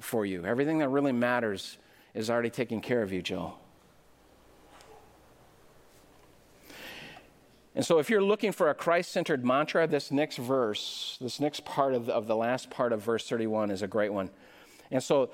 for 0.00 0.24
you, 0.24 0.46
everything 0.46 0.78
that 0.78 0.88
really 0.88 1.12
matters 1.12 1.76
is 2.14 2.30
already 2.30 2.48
taken 2.48 2.80
care 2.80 3.02
of 3.02 3.12
you, 3.12 3.20
Joe. 3.20 3.54
And 7.80 7.86
so, 7.86 7.98
if 7.98 8.10
you're 8.10 8.22
looking 8.22 8.52
for 8.52 8.68
a 8.68 8.74
Christ 8.74 9.10
centered 9.10 9.42
mantra, 9.42 9.86
this 9.86 10.10
next 10.10 10.36
verse, 10.36 11.16
this 11.18 11.40
next 11.40 11.64
part 11.64 11.94
of 11.94 12.04
the, 12.04 12.12
of 12.12 12.26
the 12.26 12.36
last 12.36 12.68
part 12.68 12.92
of 12.92 13.00
verse 13.00 13.26
31 13.26 13.70
is 13.70 13.80
a 13.80 13.86
great 13.86 14.12
one. 14.12 14.28
And 14.90 15.02
so, 15.02 15.30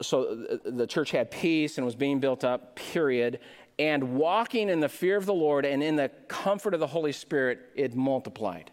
so 0.00 0.46
the 0.64 0.86
church 0.86 1.10
had 1.10 1.28
peace 1.32 1.76
and 1.76 1.84
was 1.84 1.96
being 1.96 2.20
built 2.20 2.44
up, 2.44 2.76
period. 2.76 3.40
And 3.80 4.14
walking 4.14 4.68
in 4.68 4.78
the 4.78 4.88
fear 4.88 5.16
of 5.16 5.26
the 5.26 5.34
Lord 5.34 5.66
and 5.66 5.82
in 5.82 5.96
the 5.96 6.08
comfort 6.28 6.72
of 6.72 6.78
the 6.78 6.86
Holy 6.86 7.10
Spirit, 7.10 7.68
it 7.74 7.96
multiplied. 7.96 8.70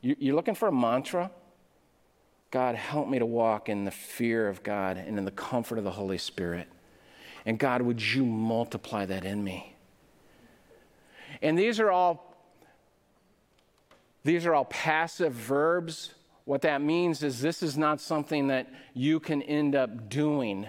You're 0.00 0.36
looking 0.36 0.54
for 0.54 0.68
a 0.68 0.72
mantra? 0.72 1.30
God, 2.50 2.76
help 2.76 3.10
me 3.10 3.18
to 3.18 3.26
walk 3.26 3.68
in 3.68 3.84
the 3.84 3.90
fear 3.90 4.48
of 4.48 4.62
God 4.62 4.96
and 4.96 5.18
in 5.18 5.26
the 5.26 5.30
comfort 5.30 5.76
of 5.76 5.84
the 5.84 5.90
Holy 5.90 6.16
Spirit. 6.16 6.66
And 7.44 7.58
God, 7.58 7.82
would 7.82 8.02
you 8.02 8.24
multiply 8.24 9.04
that 9.04 9.26
in 9.26 9.44
me? 9.44 9.75
And 11.42 11.58
these 11.58 11.80
are 11.80 11.90
all 11.90 12.36
these 14.24 14.44
are 14.44 14.54
all 14.54 14.64
passive 14.64 15.32
verbs. 15.32 16.12
What 16.46 16.62
that 16.62 16.82
means 16.82 17.22
is 17.22 17.40
this 17.40 17.62
is 17.62 17.78
not 17.78 18.00
something 18.00 18.48
that 18.48 18.68
you 18.92 19.20
can 19.20 19.40
end 19.42 19.76
up 19.76 20.08
doing. 20.08 20.66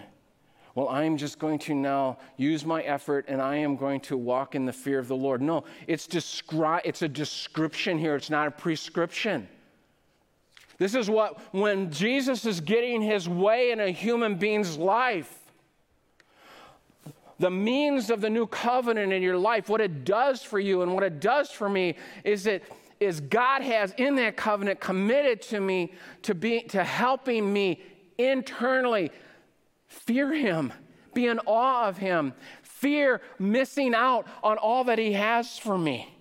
Well, 0.76 0.90
I'm 0.90 1.18
just 1.18 1.40
going 1.40 1.58
to 1.60 1.74
now 1.74 2.20
use 2.38 2.64
my 2.64 2.84
effort 2.84 3.26
and 3.28 3.42
I 3.42 3.56
am 3.56 3.76
going 3.76 4.00
to 4.02 4.16
walk 4.16 4.54
in 4.54 4.66
the 4.66 4.74
fear 4.74 5.00
of 5.00 5.08
the 5.08 5.16
Lord. 5.16 5.42
No, 5.42 5.64
it's, 5.88 6.06
descri- 6.06 6.82
it's 6.86 7.02
a 7.02 7.08
description 7.08 7.98
here, 7.98 8.16
it's 8.16 8.30
not 8.30 8.48
a 8.48 8.52
prescription. 8.52 9.48
This 10.78 10.94
is 10.94 11.10
what, 11.10 11.40
when 11.52 11.92
Jesus 11.92 12.46
is 12.46 12.62
getting 12.62 13.02
his 13.02 13.28
way 13.28 13.72
in 13.72 13.80
a 13.80 13.90
human 13.90 14.36
being's 14.36 14.78
life, 14.78 15.47
the 17.40 17.52
means 17.52 18.10
of 18.10 18.22
the 18.22 18.30
new 18.30 18.48
covenant 18.48 19.14
in 19.14 19.22
your 19.22 19.38
life, 19.38 19.70
what 19.70 19.82
it 19.82 20.04
does 20.06 20.42
for 20.42 20.60
you 20.60 20.82
and 20.82 20.94
what 20.94 21.04
it 21.04 21.20
does 21.20 21.52
for 21.52 21.70
me 21.70 21.96
is 22.24 22.44
that 22.46 22.64
is 23.00 23.20
God 23.20 23.62
has 23.62 23.94
in 23.98 24.16
that 24.16 24.36
covenant 24.36 24.80
committed 24.80 25.42
to 25.44 25.60
me 25.60 25.94
to 26.24 26.34
be 26.34 26.62
to 26.64 26.84
helping 26.84 27.54
me 27.54 27.82
internally 28.18 29.12
fear 29.88 30.34
him, 30.34 30.74
be 31.14 31.28
in 31.28 31.40
awe 31.46 31.88
of 31.88 31.98
him, 31.98 32.34
fear 32.64 33.22
missing 33.38 33.94
out 33.94 34.26
on 34.44 34.58
all 34.58 34.84
that 34.86 34.98
he 34.98 35.14
has 35.14 35.58
for 35.58 35.78
me. 35.78 36.17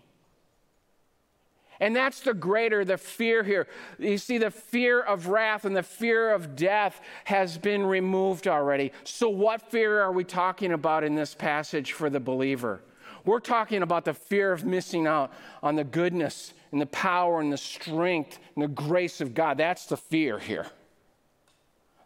And 1.81 1.95
that's 1.95 2.21
the 2.21 2.35
greater, 2.35 2.85
the 2.85 2.97
fear 2.97 3.43
here. 3.43 3.67
You 3.99 4.19
see, 4.19 4.39
the 4.39 4.51
fear 4.51 5.01
of 5.01 5.29
wrath 5.29 5.65
and 5.65 5.77
the 5.77 5.83
fear 5.83 6.33
of 6.33 6.57
death 6.57 7.01
has 7.25 7.59
been 7.59 7.85
removed 7.85 8.49
already. 8.49 8.93
So, 9.05 9.29
what 9.29 9.71
fear 9.71 10.01
are 10.01 10.13
we 10.13 10.25
talking 10.25 10.73
about 10.73 11.05
in 11.05 11.15
this 11.15 11.35
passage 11.35 11.93
for 11.93 12.09
the 12.09 12.21
believer? 12.21 12.81
We're 13.25 13.41
talking 13.41 13.83
about 13.83 14.05
the 14.05 14.15
fear 14.15 14.53
of 14.53 14.65
missing 14.65 15.07
out 15.07 15.33
on 15.63 15.75
the 15.75 15.85
goodness 15.85 16.55
and 16.73 16.81
the 16.81 16.87
power 16.87 17.41
and 17.41 17.53
the 17.53 17.59
strength 17.59 18.39
and 18.55 18.63
the 18.63 18.69
grace 18.69 19.21
of 19.21 19.35
God. 19.35 19.59
That's 19.59 19.87
the 19.87 19.97
fear 19.97 20.39
here. 20.39 20.67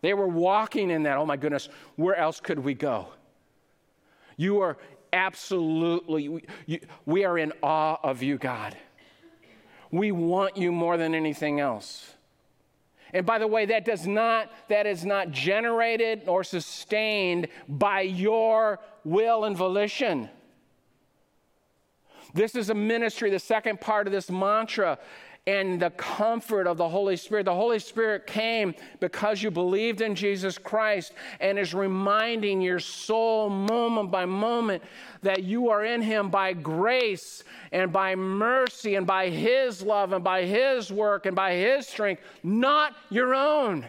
They 0.00 0.14
were 0.14 0.26
walking 0.26 0.90
in 0.90 1.02
that. 1.04 1.18
Oh 1.18 1.26
my 1.26 1.36
goodness, 1.36 1.68
where 1.96 2.16
else 2.16 2.40
could 2.40 2.58
we 2.58 2.74
go? 2.74 3.08
You 4.36 4.60
are 4.60 4.78
absolutely, 5.12 6.42
we 7.04 7.24
are 7.24 7.36
in 7.36 7.52
awe 7.62 7.98
of 8.02 8.22
you, 8.22 8.38
God. 8.38 8.76
We 9.90 10.12
want 10.12 10.56
you 10.56 10.72
more 10.72 10.96
than 10.96 11.14
anything 11.14 11.60
else. 11.60 12.14
And 13.12 13.26
by 13.26 13.38
the 13.38 13.46
way, 13.46 13.66
that 13.66 13.84
does 13.84 14.06
not, 14.06 14.50
that 14.68 14.86
is 14.86 15.04
not 15.04 15.32
generated 15.32 16.22
or 16.26 16.44
sustained 16.44 17.48
by 17.68 18.02
your 18.02 18.78
will 19.04 19.44
and 19.44 19.56
volition. 19.56 20.28
This 22.32 22.54
is 22.54 22.70
a 22.70 22.74
ministry, 22.74 23.30
the 23.30 23.40
second 23.40 23.80
part 23.80 24.06
of 24.06 24.12
this 24.12 24.30
mantra 24.30 24.98
and 25.50 25.80
the 25.80 25.90
comfort 25.90 26.68
of 26.68 26.76
the 26.76 26.88
Holy 26.88 27.16
Spirit. 27.16 27.44
The 27.44 27.54
Holy 27.54 27.80
Spirit 27.80 28.26
came 28.26 28.74
because 29.00 29.42
you 29.42 29.50
believed 29.50 30.00
in 30.00 30.14
Jesus 30.14 30.58
Christ 30.58 31.12
and 31.40 31.58
is 31.58 31.74
reminding 31.74 32.60
your 32.60 32.78
soul 32.78 33.50
moment 33.50 34.12
by 34.12 34.26
moment 34.26 34.82
that 35.22 35.42
you 35.42 35.70
are 35.70 35.84
in 35.84 36.02
Him 36.02 36.30
by 36.30 36.52
grace 36.52 37.42
and 37.72 37.92
by 37.92 38.14
mercy 38.14 38.94
and 38.94 39.06
by 39.06 39.28
His 39.28 39.82
love 39.82 40.12
and 40.12 40.22
by 40.22 40.44
His 40.44 40.92
work 40.92 41.26
and 41.26 41.34
by 41.34 41.54
His 41.54 41.88
strength, 41.88 42.22
not 42.44 42.94
your 43.10 43.34
own. 43.34 43.84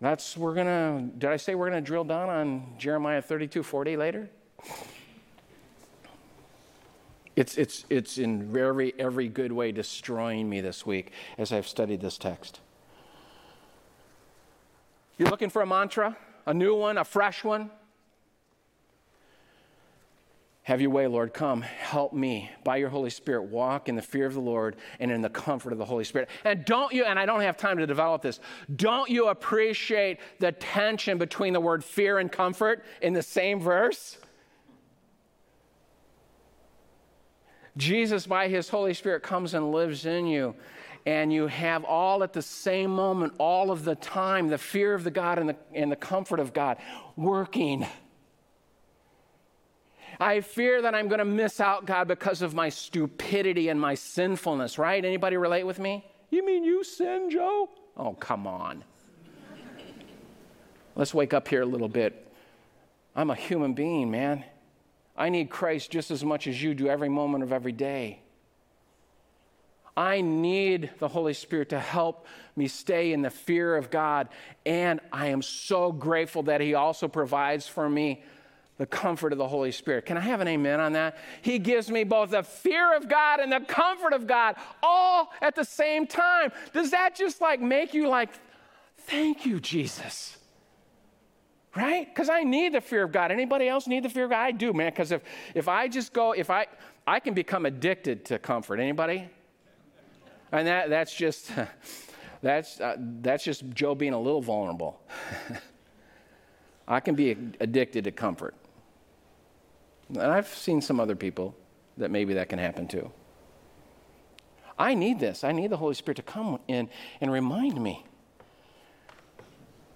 That's, 0.00 0.36
we're 0.36 0.54
gonna, 0.54 1.10
did 1.18 1.30
I 1.30 1.36
say 1.36 1.54
we're 1.56 1.68
gonna 1.68 1.80
drill 1.80 2.04
down 2.04 2.28
on 2.28 2.74
Jeremiah 2.78 3.22
32 3.22 3.62
40 3.62 3.96
later? 3.96 4.30
It's, 7.34 7.56
it's, 7.56 7.86
it's 7.88 8.18
in 8.18 8.52
very, 8.52 8.92
every 8.98 9.28
good 9.28 9.52
way 9.52 9.72
destroying 9.72 10.48
me 10.48 10.60
this 10.60 10.84
week 10.84 11.12
as 11.38 11.52
I've 11.52 11.66
studied 11.66 12.00
this 12.00 12.18
text. 12.18 12.60
You're 15.16 15.30
looking 15.30 15.50
for 15.50 15.62
a 15.62 15.66
mantra, 15.66 16.16
a 16.46 16.52
new 16.52 16.74
one, 16.74 16.98
a 16.98 17.04
fresh 17.04 17.44
one? 17.44 17.70
Have 20.64 20.80
your 20.80 20.90
way, 20.90 21.08
Lord. 21.08 21.34
Come, 21.34 21.62
help 21.62 22.12
me 22.12 22.48
by 22.62 22.76
your 22.76 22.88
Holy 22.88 23.10
Spirit 23.10 23.44
walk 23.44 23.88
in 23.88 23.96
the 23.96 24.02
fear 24.02 24.26
of 24.26 24.34
the 24.34 24.40
Lord 24.40 24.76
and 25.00 25.10
in 25.10 25.20
the 25.20 25.28
comfort 25.28 25.72
of 25.72 25.78
the 25.78 25.84
Holy 25.84 26.04
Spirit. 26.04 26.28
And 26.44 26.64
don't 26.64 26.92
you, 26.92 27.04
and 27.04 27.18
I 27.18 27.26
don't 27.26 27.40
have 27.40 27.56
time 27.56 27.78
to 27.78 27.86
develop 27.86 28.22
this, 28.22 28.38
don't 28.76 29.10
you 29.10 29.28
appreciate 29.28 30.18
the 30.38 30.52
tension 30.52 31.18
between 31.18 31.52
the 31.52 31.60
word 31.60 31.82
fear 31.82 32.18
and 32.18 32.30
comfort 32.30 32.84
in 33.00 33.12
the 33.12 33.22
same 33.22 33.58
verse? 33.58 34.18
Jesus, 37.76 38.26
by 38.26 38.48
his 38.48 38.68
Holy 38.68 38.94
Spirit, 38.94 39.22
comes 39.22 39.54
and 39.54 39.72
lives 39.72 40.06
in 40.06 40.26
you. 40.26 40.54
And 41.04 41.32
you 41.32 41.48
have 41.48 41.84
all 41.84 42.22
at 42.22 42.32
the 42.32 42.42
same 42.42 42.90
moment, 42.90 43.34
all 43.38 43.70
of 43.70 43.84
the 43.84 43.96
time, 43.96 44.48
the 44.48 44.58
fear 44.58 44.94
of 44.94 45.02
the 45.02 45.10
God 45.10 45.38
and 45.38 45.48
the, 45.48 45.56
and 45.74 45.90
the 45.90 45.96
comfort 45.96 46.38
of 46.38 46.52
God 46.52 46.76
working. 47.16 47.86
I 50.20 50.40
fear 50.40 50.82
that 50.82 50.94
I'm 50.94 51.08
going 51.08 51.18
to 51.18 51.24
miss 51.24 51.58
out, 51.58 51.86
God, 51.86 52.06
because 52.06 52.42
of 52.42 52.54
my 52.54 52.68
stupidity 52.68 53.68
and 53.68 53.80
my 53.80 53.94
sinfulness, 53.94 54.78
right? 54.78 55.04
Anybody 55.04 55.36
relate 55.36 55.64
with 55.64 55.80
me? 55.80 56.04
You 56.30 56.46
mean 56.46 56.62
you 56.62 56.84
sin, 56.84 57.30
Joe? 57.30 57.68
Oh, 57.96 58.14
come 58.14 58.46
on. 58.46 58.84
Let's 60.94 61.12
wake 61.12 61.34
up 61.34 61.48
here 61.48 61.62
a 61.62 61.66
little 61.66 61.88
bit. 61.88 62.32
I'm 63.16 63.30
a 63.30 63.34
human 63.34 63.74
being, 63.74 64.10
man. 64.10 64.44
I 65.16 65.28
need 65.28 65.50
Christ 65.50 65.90
just 65.90 66.10
as 66.10 66.24
much 66.24 66.46
as 66.46 66.62
you 66.62 66.74
do 66.74 66.88
every 66.88 67.08
moment 67.08 67.44
of 67.44 67.52
every 67.52 67.72
day. 67.72 68.20
I 69.96 70.22
need 70.22 70.90
the 70.98 71.08
Holy 71.08 71.34
Spirit 71.34 71.68
to 71.70 71.78
help 71.78 72.26
me 72.56 72.66
stay 72.66 73.12
in 73.12 73.20
the 73.20 73.30
fear 73.30 73.76
of 73.76 73.90
God. 73.90 74.28
And 74.64 75.00
I 75.12 75.28
am 75.28 75.42
so 75.42 75.92
grateful 75.92 76.44
that 76.44 76.60
He 76.60 76.74
also 76.74 77.08
provides 77.08 77.66
for 77.66 77.88
me 77.88 78.22
the 78.78 78.86
comfort 78.86 79.32
of 79.32 79.38
the 79.38 79.46
Holy 79.46 79.70
Spirit. 79.70 80.06
Can 80.06 80.16
I 80.16 80.20
have 80.20 80.40
an 80.40 80.48
amen 80.48 80.80
on 80.80 80.94
that? 80.94 81.18
He 81.42 81.58
gives 81.58 81.90
me 81.90 82.04
both 82.04 82.30
the 82.30 82.42
fear 82.42 82.96
of 82.96 83.06
God 83.06 83.40
and 83.40 83.52
the 83.52 83.60
comfort 83.60 84.14
of 84.14 84.26
God 84.26 84.56
all 84.82 85.30
at 85.42 85.54
the 85.54 85.64
same 85.64 86.06
time. 86.06 86.50
Does 86.72 86.90
that 86.92 87.14
just 87.14 87.42
like 87.42 87.60
make 87.60 87.92
you 87.92 88.08
like, 88.08 88.30
thank 88.96 89.44
you, 89.44 89.60
Jesus? 89.60 90.38
Right? 91.76 92.06
Because 92.06 92.28
I 92.28 92.42
need 92.42 92.74
the 92.74 92.80
fear 92.80 93.02
of 93.02 93.12
God. 93.12 93.30
Anybody 93.30 93.68
else 93.68 93.86
need 93.86 94.02
the 94.02 94.08
fear 94.08 94.24
of 94.24 94.30
God? 94.30 94.40
I 94.40 94.50
do, 94.50 94.72
man. 94.72 94.90
Because 94.90 95.12
if, 95.12 95.22
if 95.54 95.68
I 95.68 95.88
just 95.88 96.12
go, 96.12 96.32
if 96.32 96.50
I, 96.50 96.66
I 97.06 97.20
can 97.20 97.34
become 97.34 97.66
addicted 97.66 98.24
to 98.26 98.38
comfort. 98.38 98.78
Anybody? 98.78 99.28
And 100.50 100.66
that, 100.66 100.90
that's 100.90 101.14
just, 101.14 101.50
that's, 102.42 102.80
uh, 102.80 102.96
that's 102.98 103.44
just 103.44 103.68
Joe 103.70 103.94
being 103.94 104.12
a 104.12 104.20
little 104.20 104.42
vulnerable. 104.42 105.00
I 106.88 107.00
can 107.00 107.14
be 107.14 107.30
addicted 107.60 108.04
to 108.04 108.10
comfort. 108.10 108.54
And 110.10 110.20
I've 110.20 110.48
seen 110.48 110.80
some 110.82 111.00
other 111.00 111.16
people 111.16 111.56
that 111.96 112.10
maybe 112.10 112.34
that 112.34 112.48
can 112.48 112.58
happen 112.58 112.86
too. 112.86 113.10
I 114.78 114.94
need 114.94 115.20
this. 115.20 115.44
I 115.44 115.52
need 115.52 115.70
the 115.70 115.76
Holy 115.76 115.94
Spirit 115.94 116.16
to 116.16 116.22
come 116.22 116.58
in 116.68 116.88
and 117.20 117.32
remind 117.32 117.80
me. 117.80 118.04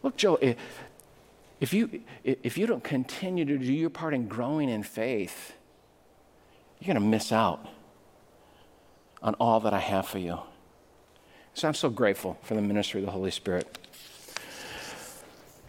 Look, 0.02 0.16
Joe, 0.16 0.38
if 1.66 1.74
you, 1.74 2.02
if 2.22 2.56
you 2.56 2.64
don't 2.68 2.84
continue 2.84 3.44
to 3.44 3.58
do 3.58 3.72
your 3.72 3.90
part 3.90 4.14
in 4.14 4.28
growing 4.28 4.68
in 4.68 4.84
faith, 4.84 5.52
you're 6.78 6.94
going 6.94 7.02
to 7.02 7.08
miss 7.08 7.32
out 7.32 7.66
on 9.20 9.34
all 9.40 9.58
that 9.58 9.74
I 9.74 9.80
have 9.80 10.06
for 10.06 10.20
you. 10.20 10.38
So 11.54 11.66
I'm 11.66 11.74
so 11.74 11.90
grateful 11.90 12.38
for 12.44 12.54
the 12.54 12.62
ministry 12.62 13.00
of 13.00 13.06
the 13.06 13.10
Holy 13.10 13.32
Spirit. 13.32 13.66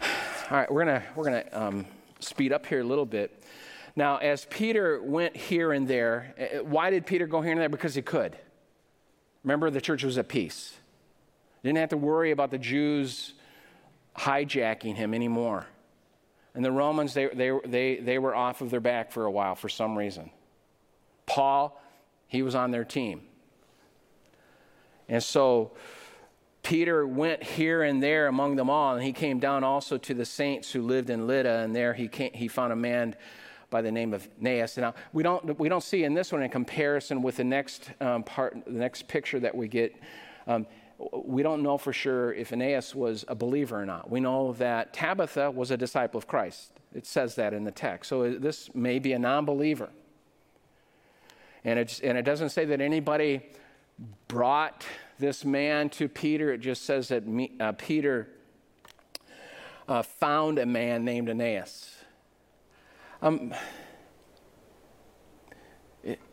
All 0.00 0.56
right, 0.56 0.70
we're 0.70 0.84
going 0.84 1.00
to 1.00 1.06
we're 1.16 1.24
gonna, 1.24 1.44
um, 1.52 1.86
speed 2.20 2.52
up 2.52 2.64
here 2.64 2.78
a 2.80 2.84
little 2.84 3.06
bit. 3.06 3.42
Now, 3.96 4.18
as 4.18 4.44
Peter 4.44 5.02
went 5.02 5.36
here 5.36 5.72
and 5.72 5.88
there, 5.88 6.32
eh, 6.38 6.48
eh, 6.52 6.58
why 6.60 6.90
did 6.90 7.06
Peter 7.06 7.26
go 7.26 7.40
here 7.40 7.50
and 7.50 7.60
there? 7.60 7.68
Because 7.68 7.96
he 7.96 8.02
could. 8.02 8.38
Remember, 9.42 9.68
the 9.68 9.80
church 9.80 10.04
was 10.04 10.16
at 10.16 10.28
peace. 10.28 10.76
Didn't 11.64 11.78
have 11.78 11.88
to 11.88 11.96
worry 11.96 12.30
about 12.30 12.52
the 12.52 12.58
Jews 12.58 13.34
hijacking 14.16 14.94
him 14.94 15.12
anymore. 15.12 15.66
And 16.54 16.64
the 16.64 16.72
Romans, 16.72 17.14
they, 17.14 17.26
they, 17.26 17.52
they, 17.64 17.96
they 17.96 18.18
were 18.18 18.34
off 18.34 18.60
of 18.60 18.70
their 18.70 18.80
back 18.80 19.12
for 19.12 19.24
a 19.24 19.30
while 19.30 19.54
for 19.54 19.68
some 19.68 19.96
reason. 19.96 20.30
Paul, 21.26 21.80
he 22.26 22.42
was 22.42 22.54
on 22.54 22.70
their 22.70 22.84
team. 22.84 23.22
And 25.08 25.22
so 25.22 25.72
Peter 26.62 27.06
went 27.06 27.42
here 27.42 27.82
and 27.82 28.02
there 28.02 28.26
among 28.26 28.56
them 28.56 28.68
all, 28.68 28.94
and 28.94 29.02
he 29.02 29.12
came 29.12 29.38
down 29.38 29.64
also 29.64 29.96
to 29.96 30.14
the 30.14 30.24
saints 30.24 30.70
who 30.72 30.82
lived 30.82 31.10
in 31.10 31.26
Lydda, 31.26 31.60
and 31.60 31.74
there 31.74 31.94
he, 31.94 32.08
came, 32.08 32.32
he 32.32 32.48
found 32.48 32.72
a 32.72 32.76
man 32.76 33.14
by 33.70 33.82
the 33.82 33.92
name 33.92 34.14
of 34.14 34.28
Aeneas. 34.40 34.76
Now, 34.76 34.94
we 35.12 35.22
don't, 35.22 35.58
we 35.58 35.68
don't 35.68 35.82
see 35.82 36.04
in 36.04 36.14
this 36.14 36.32
one 36.32 36.42
in 36.42 36.50
comparison 36.50 37.22
with 37.22 37.36
the 37.36 37.44
next 37.44 37.90
um, 38.00 38.22
part, 38.22 38.56
the 38.66 38.72
next 38.72 39.08
picture 39.08 39.38
that 39.40 39.54
we 39.54 39.68
get. 39.68 39.94
Um, 40.46 40.66
we 40.98 41.42
don't 41.42 41.62
know 41.62 41.78
for 41.78 41.92
sure 41.92 42.32
if 42.32 42.52
Aeneas 42.52 42.94
was 42.94 43.24
a 43.28 43.34
believer 43.34 43.80
or 43.80 43.86
not. 43.86 44.10
We 44.10 44.20
know 44.20 44.52
that 44.54 44.92
Tabitha 44.92 45.50
was 45.50 45.70
a 45.70 45.76
disciple 45.76 46.18
of 46.18 46.26
Christ. 46.26 46.72
It 46.94 47.06
says 47.06 47.36
that 47.36 47.54
in 47.54 47.64
the 47.64 47.70
text. 47.70 48.08
So 48.08 48.32
this 48.32 48.74
may 48.74 48.98
be 48.98 49.12
a 49.12 49.18
non 49.18 49.44
believer. 49.44 49.90
And, 51.64 51.78
and 52.02 52.18
it 52.18 52.22
doesn't 52.22 52.50
say 52.50 52.64
that 52.64 52.80
anybody 52.80 53.42
brought 54.26 54.84
this 55.18 55.44
man 55.44 55.90
to 55.90 56.08
Peter. 56.08 56.52
It 56.52 56.58
just 56.58 56.84
says 56.84 57.08
that 57.08 57.26
me, 57.26 57.52
uh, 57.60 57.72
Peter 57.72 58.28
uh, 59.88 60.02
found 60.02 60.58
a 60.58 60.66
man 60.66 61.04
named 61.04 61.28
Aeneas. 61.28 61.94
Um, 63.20 63.52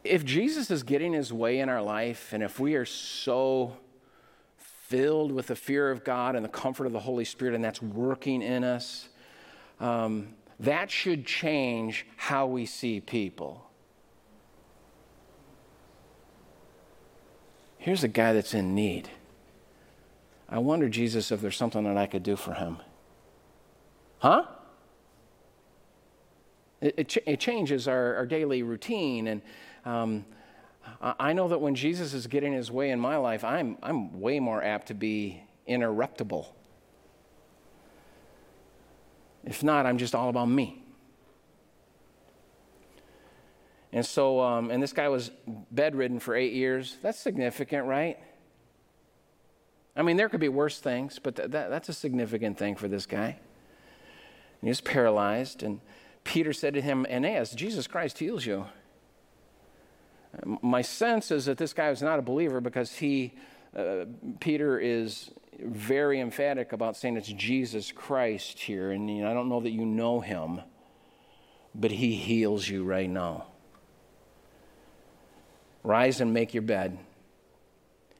if 0.03 0.23
Jesus 0.23 0.69
is 0.71 0.83
getting 0.83 1.13
his 1.13 1.33
way 1.33 1.59
in 1.59 1.69
our 1.69 1.81
life, 1.81 2.31
and 2.31 2.43
if 2.43 2.59
we 2.59 2.75
are 2.75 2.85
so 2.85 3.75
filled 4.87 5.31
with 5.31 5.47
the 5.47 5.55
fear 5.55 5.89
of 5.89 6.03
God 6.03 6.35
and 6.35 6.45
the 6.45 6.49
comfort 6.49 6.85
of 6.85 6.93
the 6.93 6.99
Holy 6.99 7.25
Spirit, 7.25 7.55
and 7.55 7.63
that's 7.63 7.81
working 7.81 8.41
in 8.41 8.63
us, 8.63 9.09
um, 9.79 10.35
that 10.59 10.91
should 10.91 11.25
change 11.25 12.05
how 12.17 12.45
we 12.45 12.65
see 12.65 13.01
people. 13.01 13.69
Here's 17.77 18.03
a 18.03 18.07
guy 18.07 18.33
that's 18.33 18.53
in 18.53 18.73
need. 18.73 19.09
I 20.47 20.59
wonder, 20.59 20.87
Jesus, 20.87 21.31
if 21.31 21.41
there's 21.41 21.57
something 21.57 21.83
that 21.83 21.97
I 21.97 22.05
could 22.05 22.23
do 22.23 22.35
for 22.35 22.53
him. 22.53 22.77
Huh? 24.19 24.45
It, 26.81 26.93
it, 26.97 27.09
ch- 27.09 27.19
it 27.25 27.39
changes 27.39 27.87
our, 27.87 28.15
our, 28.15 28.25
daily 28.25 28.63
routine. 28.63 29.27
And 29.27 29.41
um, 29.85 30.25
I 31.01 31.33
know 31.33 31.47
that 31.49 31.59
when 31.59 31.75
Jesus 31.75 32.13
is 32.13 32.27
getting 32.27 32.53
his 32.53 32.71
way 32.71 32.89
in 32.89 32.99
my 32.99 33.17
life, 33.17 33.43
I'm, 33.43 33.77
I'm 33.83 34.19
way 34.19 34.39
more 34.39 34.63
apt 34.63 34.87
to 34.87 34.93
be 34.93 35.43
interruptible. 35.67 36.47
If 39.43 39.63
not, 39.63 39.85
I'm 39.85 39.97
just 39.97 40.15
all 40.15 40.29
about 40.29 40.49
me. 40.49 40.81
And 43.91 44.05
so, 44.05 44.41
um, 44.41 44.71
and 44.71 44.81
this 44.81 44.93
guy 44.93 45.07
was 45.07 45.31
bedridden 45.71 46.19
for 46.19 46.35
eight 46.35 46.53
years. 46.53 46.97
That's 47.01 47.17
significant, 47.17 47.85
right? 47.85 48.17
I 49.95 50.01
mean, 50.01 50.17
there 50.17 50.27
could 50.27 50.41
be 50.41 50.49
worse 50.49 50.79
things, 50.79 51.19
but 51.21 51.35
th- 51.35 51.51
that, 51.51 51.69
that's 51.69 51.87
a 51.87 51.93
significant 51.93 52.57
thing 52.57 52.75
for 52.75 52.87
this 52.87 53.05
guy. 53.05 53.27
And 53.27 54.61
he 54.61 54.67
was 54.67 54.81
paralyzed, 54.81 55.63
and 55.63 55.79
Peter 56.25 56.51
said 56.51 56.73
to 56.73 56.81
him, 56.81 57.05
Aeneas, 57.09 57.51
Jesus 57.51 57.87
Christ 57.87 58.17
heals 58.17 58.45
you. 58.45 58.65
My 60.43 60.81
sense 60.81 61.31
is 61.31 61.45
that 61.45 61.57
this 61.57 61.73
guy 61.73 61.89
was 61.89 62.01
not 62.01 62.19
a 62.19 62.21
believer 62.21 62.61
because 62.61 62.93
he, 62.93 63.33
uh, 63.75 64.05
Peter 64.39 64.79
is 64.79 65.31
very 65.59 66.19
emphatic 66.19 66.73
about 66.73 66.97
saying 66.97 67.17
it's 67.17 67.27
Jesus 67.29 67.91
Christ 67.91 68.59
here. 68.59 68.91
And 68.91 69.09
you 69.09 69.23
know, 69.23 69.31
I 69.31 69.33
don't 69.33 69.49
know 69.49 69.61
that 69.61 69.71
you 69.71 69.85
know 69.85 70.19
him, 70.19 70.61
but 71.73 71.91
he 71.91 72.15
heals 72.15 72.67
you 72.67 72.83
right 72.83 73.09
now. 73.09 73.47
Rise 75.83 76.19
and 76.19 76.33
make 76.33 76.53
your 76.53 76.63
bed. 76.63 76.97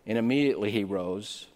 And 0.06 0.18
immediately 0.18 0.72
he 0.72 0.84
rose. 0.84 1.48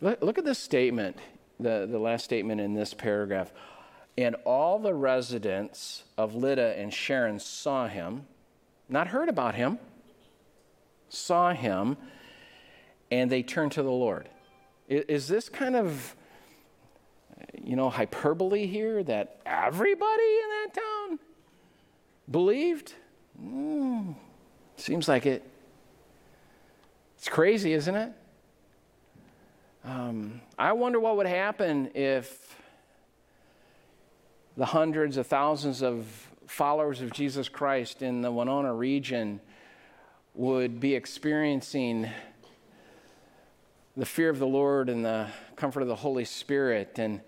Look, 0.00 0.22
look 0.22 0.38
at 0.38 0.44
this 0.44 0.58
statement, 0.58 1.16
the, 1.60 1.86
the 1.90 1.98
last 1.98 2.24
statement 2.24 2.60
in 2.60 2.74
this 2.74 2.94
paragraph. 2.94 3.52
And 4.16 4.34
all 4.44 4.78
the 4.78 4.94
residents 4.94 6.04
of 6.16 6.34
Lydda 6.34 6.78
and 6.78 6.92
Sharon 6.92 7.38
saw 7.38 7.86
him, 7.86 8.26
not 8.88 9.08
heard 9.08 9.28
about 9.28 9.54
him, 9.54 9.78
saw 11.08 11.52
him, 11.52 11.96
and 13.10 13.30
they 13.30 13.42
turned 13.42 13.72
to 13.72 13.82
the 13.82 13.90
Lord. 13.90 14.28
Is 14.88 15.28
this 15.28 15.48
kind 15.48 15.76
of, 15.76 16.16
you 17.62 17.76
know, 17.76 17.90
hyperbole 17.90 18.66
here 18.66 19.02
that 19.02 19.40
everybody 19.44 20.22
in 20.22 20.48
that 20.48 20.74
town 20.74 21.18
believed? 22.30 22.94
Mm, 23.42 24.14
seems 24.76 25.08
like 25.08 25.26
it. 25.26 25.42
It's 27.18 27.28
crazy, 27.28 27.72
isn't 27.72 27.94
it? 27.94 28.12
Um, 29.84 30.40
I 30.58 30.72
wonder 30.72 31.00
what 31.00 31.16
would 31.16 31.26
happen 31.26 31.90
if 31.94 32.56
the 34.56 34.66
hundreds 34.66 35.16
of 35.16 35.26
thousands 35.26 35.82
of 35.82 36.27
followers 36.48 37.02
of 37.02 37.12
Jesus 37.12 37.46
Christ 37.48 38.00
in 38.00 38.22
the 38.22 38.32
Winona 38.32 38.72
region 38.72 39.38
would 40.34 40.80
be 40.80 40.94
experiencing 40.94 42.08
the 43.96 44.06
fear 44.06 44.30
of 44.30 44.38
the 44.38 44.46
Lord 44.46 44.88
and 44.88 45.04
the 45.04 45.28
comfort 45.56 45.82
of 45.82 45.88
the 45.88 45.94
Holy 45.94 46.24
Spirit. 46.24 46.98
And 46.98 47.20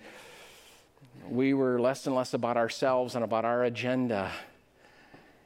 we 1.28 1.52
were 1.52 1.78
less 1.78 2.06
and 2.06 2.16
less 2.16 2.32
about 2.32 2.56
ourselves 2.56 3.14
and 3.14 3.22
about 3.22 3.44
our 3.44 3.64
agenda. 3.64 4.32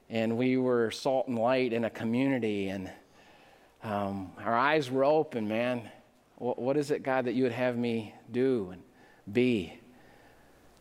And 0.09 0.39
we 0.39 0.57
were 0.57 0.93
salt 0.93 1.27
and 1.27 1.37
light 1.37 1.73
in 1.73 1.85
a 1.85 1.91
community. 1.91 2.69
And 2.69 2.93
um, 3.83 4.31
our 4.39 4.57
eyes 4.57 4.89
were 4.89 5.05
open, 5.05 5.49
man. 5.49 5.91
What, 6.37 6.61
what 6.61 6.77
is 6.77 6.93
it, 6.93 7.03
God, 7.03 7.25
that 7.25 7.33
you 7.33 7.43
would 7.43 7.53
have 7.53 7.77
me 7.77 8.15
do 8.31 8.71
and 8.73 8.83
be? 9.35 9.81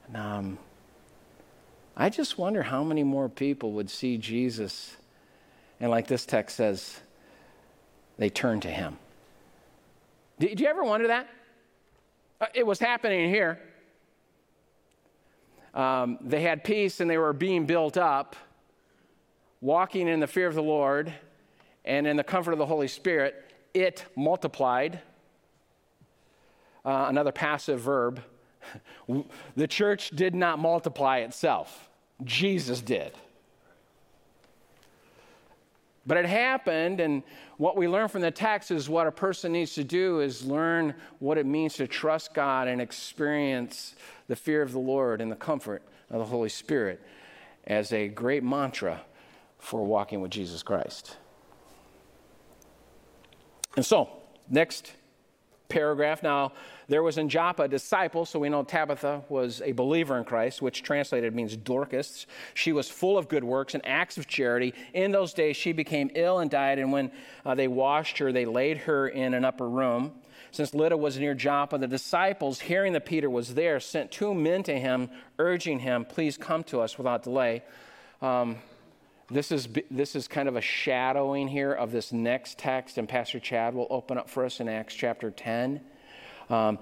And, 0.08 0.18
um, 0.18 0.58
I 1.96 2.10
just 2.10 2.38
wonder 2.38 2.64
how 2.64 2.84
many 2.84 3.04
more 3.04 3.30
people 3.30 3.74
would 3.74 3.90
see 3.90 4.18
Jesus. 4.18 4.98
And 5.80 5.92
like 5.92 6.08
this 6.08 6.26
text 6.26 6.58
says, 6.58 7.00
they 8.18 8.30
turn 8.30 8.60
to 8.62 8.68
him. 8.68 8.98
Did 10.40 10.60
you 10.60 10.68
ever 10.68 10.84
wonder 10.84 11.08
that? 11.08 11.30
Uh, 12.42 12.48
it 12.54 12.66
was 12.66 12.80
happening 12.80 13.30
here. 13.30 13.60
Um, 15.74 16.18
they 16.22 16.42
had 16.42 16.64
peace 16.64 17.00
and 17.00 17.10
they 17.10 17.18
were 17.18 17.34
being 17.34 17.66
built 17.66 17.98
up, 17.98 18.36
walking 19.62 20.08
in 20.08 20.20
the 20.20 20.28
fear 20.28 20.48
of 20.48 20.56
the 20.56 20.64
Lord 20.64 21.14
and 21.86 22.08
in 22.08 22.18
the 22.18 22.24
comfort 22.24 22.52
of 22.52 22.58
the 22.60 22.66
Holy 22.66 22.88
Spirit. 22.88 23.52
It 23.74 24.06
multiplied. 24.16 25.00
Uh, 26.86 27.06
another 27.08 27.32
passive 27.32 27.80
verb. 27.80 28.22
The 29.56 29.68
church 29.68 30.10
did 30.12 30.36
not 30.36 30.60
multiply 30.60 31.20
itself, 31.20 31.90
Jesus 32.24 32.82
did. 32.82 33.14
But 36.06 36.18
it 36.18 36.26
happened, 36.26 37.00
and 37.00 37.24
what 37.58 37.78
we 37.78 37.88
learn 37.88 38.10
from 38.10 38.22
the 38.22 38.32
text 38.32 38.72
is 38.72 38.90
what 38.90 39.08
a 39.08 39.12
person 39.12 39.54
needs 39.54 39.74
to 39.76 39.86
do 39.86 40.20
is 40.20 40.46
learn 40.46 40.96
what 41.20 41.38
it 41.38 41.46
means 41.46 41.76
to 41.76 41.88
trust 41.88 42.34
God 42.34 42.68
and 42.68 42.82
experience 42.82 43.96
the 44.28 44.36
fear 44.36 44.62
of 44.62 44.74
the 44.74 44.80
Lord 44.80 45.22
and 45.22 45.32
the 45.32 45.36
comfort 45.36 45.82
of 46.10 46.20
the 46.20 46.26
Holy 46.26 46.50
Spirit 46.50 47.02
as 47.66 47.94
a 47.94 48.10
great 48.10 48.44
mantra 48.44 49.02
for 49.60 49.86
walking 49.86 50.20
with 50.20 50.32
Jesus 50.32 50.62
Christ. 50.62 51.16
And 53.78 53.86
so, 53.86 54.10
next 54.50 54.92
paragraph. 55.74 56.22
Now, 56.22 56.54
there 56.88 57.02
was 57.02 57.18
in 57.18 57.30
Joppa 57.30 57.64
a 57.64 57.68
disciple, 57.68 58.26
so 58.26 58.40
we 58.40 58.50
know 58.50 58.64
Tabitha 58.64 59.24
was 59.28 59.62
a 59.62 59.72
believer 59.72 60.18
in 60.18 60.24
Christ, 60.24 60.62
which 60.62 60.84
translated 60.84 61.34
means 61.34 61.58
Dorcas. 61.58 62.28
She 62.54 62.72
was 62.72 62.90
full 62.90 63.18
of 63.18 63.28
good 63.28 63.44
works 63.44 63.74
and 63.74 63.86
acts 63.86 64.18
of 64.18 64.28
charity. 64.28 64.74
In 64.94 65.12
those 65.12 65.34
days, 65.34 65.58
she 65.58 65.72
became 65.72 66.12
ill 66.14 66.40
and 66.40 66.52
died, 66.52 66.78
and 66.78 66.92
when 66.92 67.12
uh, 67.46 67.56
they 67.56 67.68
washed 67.68 68.20
her, 68.20 68.32
they 68.32 68.46
laid 68.46 68.78
her 68.78 69.08
in 69.08 69.34
an 69.34 69.44
upper 69.44 69.68
room. 69.68 70.14
Since 70.52 70.76
Lydda 70.76 70.96
was 70.96 71.18
near 71.18 71.34
Joppa, 71.34 71.80
the 71.80 71.88
disciples, 71.88 72.60
hearing 72.60 72.94
that 72.94 73.08
Peter 73.08 73.30
was 73.30 73.56
there, 73.56 73.80
sent 73.80 74.12
two 74.12 74.36
men 74.36 74.62
to 74.64 74.80
him, 74.80 75.10
urging 75.40 75.80
him, 75.80 76.06
Please 76.06 76.38
come 76.38 76.64
to 76.66 76.82
us 76.82 77.00
without 77.00 77.24
delay. 77.24 77.64
Um, 78.22 78.58
this 79.30 79.52
is, 79.52 79.68
this 79.90 80.16
is 80.16 80.28
kind 80.28 80.48
of 80.48 80.56
a 80.56 80.62
shadowing 80.62 81.48
here 81.48 81.72
of 81.72 81.92
this 81.92 82.12
next 82.12 82.58
text, 82.58 82.98
and 82.98 83.08
Pastor 83.08 83.40
Chad 83.40 83.74
will 83.74 83.88
open 83.90 84.18
up 84.18 84.30
for 84.30 84.46
us 84.46 84.60
in 84.60 84.68
Acts 84.68 84.94
chapter 84.94 85.32
10. 85.32 85.82
Um, 86.50 86.80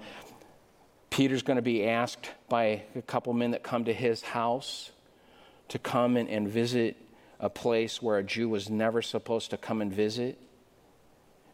Peter's 1.10 1.42
going 1.42 1.56
to 1.56 1.62
be 1.62 1.86
asked 1.86 2.30
by 2.48 2.82
a 2.96 3.02
couple 3.02 3.32
men 3.32 3.50
that 3.50 3.62
come 3.62 3.84
to 3.84 3.92
his 3.92 4.22
house 4.22 4.90
to 5.68 5.78
come 5.78 6.16
and, 6.16 6.28
and 6.28 6.48
visit 6.48 6.96
a 7.38 7.50
place 7.50 8.00
where 8.00 8.18
a 8.18 8.22
Jew 8.22 8.48
was 8.48 8.70
never 8.70 9.02
supposed 9.02 9.50
to 9.50 9.56
come 9.56 9.82
and 9.82 9.92
visit 9.92 10.38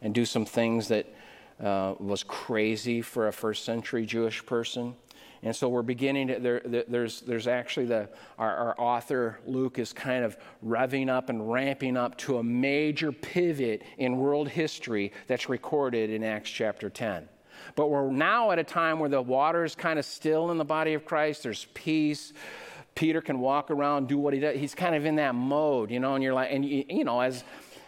and 0.00 0.14
do 0.14 0.24
some 0.24 0.44
things 0.44 0.88
that 0.88 1.06
uh, 1.60 1.94
was 1.98 2.22
crazy 2.22 3.02
for 3.02 3.26
a 3.26 3.32
first 3.32 3.64
century 3.64 4.06
Jewish 4.06 4.44
person. 4.46 4.94
And 5.42 5.54
so 5.54 5.68
we're 5.68 5.82
beginning 5.82 6.28
to, 6.28 6.38
there, 6.38 6.84
there's, 6.88 7.20
there's 7.20 7.46
actually 7.46 7.86
the, 7.86 8.08
our, 8.38 8.54
our 8.56 8.80
author, 8.80 9.38
Luke, 9.46 9.78
is 9.78 9.92
kind 9.92 10.24
of 10.24 10.36
revving 10.64 11.08
up 11.08 11.28
and 11.28 11.50
ramping 11.50 11.96
up 11.96 12.16
to 12.18 12.38
a 12.38 12.42
major 12.42 13.12
pivot 13.12 13.82
in 13.98 14.18
world 14.18 14.48
history 14.48 15.12
that's 15.26 15.48
recorded 15.48 16.10
in 16.10 16.24
Acts 16.24 16.50
chapter 16.50 16.90
10. 16.90 17.28
But 17.76 17.88
we're 17.88 18.10
now 18.10 18.50
at 18.50 18.58
a 18.58 18.64
time 18.64 18.98
where 18.98 19.08
the 19.08 19.22
water 19.22 19.64
is 19.64 19.74
kind 19.74 19.98
of 19.98 20.04
still 20.04 20.50
in 20.50 20.58
the 20.58 20.64
body 20.64 20.94
of 20.94 21.04
Christ, 21.04 21.42
there's 21.42 21.66
peace. 21.74 22.32
Peter 22.94 23.20
can 23.20 23.38
walk 23.38 23.70
around, 23.70 24.08
do 24.08 24.18
what 24.18 24.34
he 24.34 24.40
does. 24.40 24.56
He's 24.58 24.74
kind 24.74 24.94
of 24.94 25.06
in 25.06 25.16
that 25.16 25.34
mode, 25.34 25.90
you 25.90 26.00
know, 26.00 26.14
and 26.14 26.24
you're 26.24 26.34
like, 26.34 26.50
and 26.50 26.64
you, 26.64 26.84
you 26.88 27.04
know, 27.04 27.20
as 27.20 27.44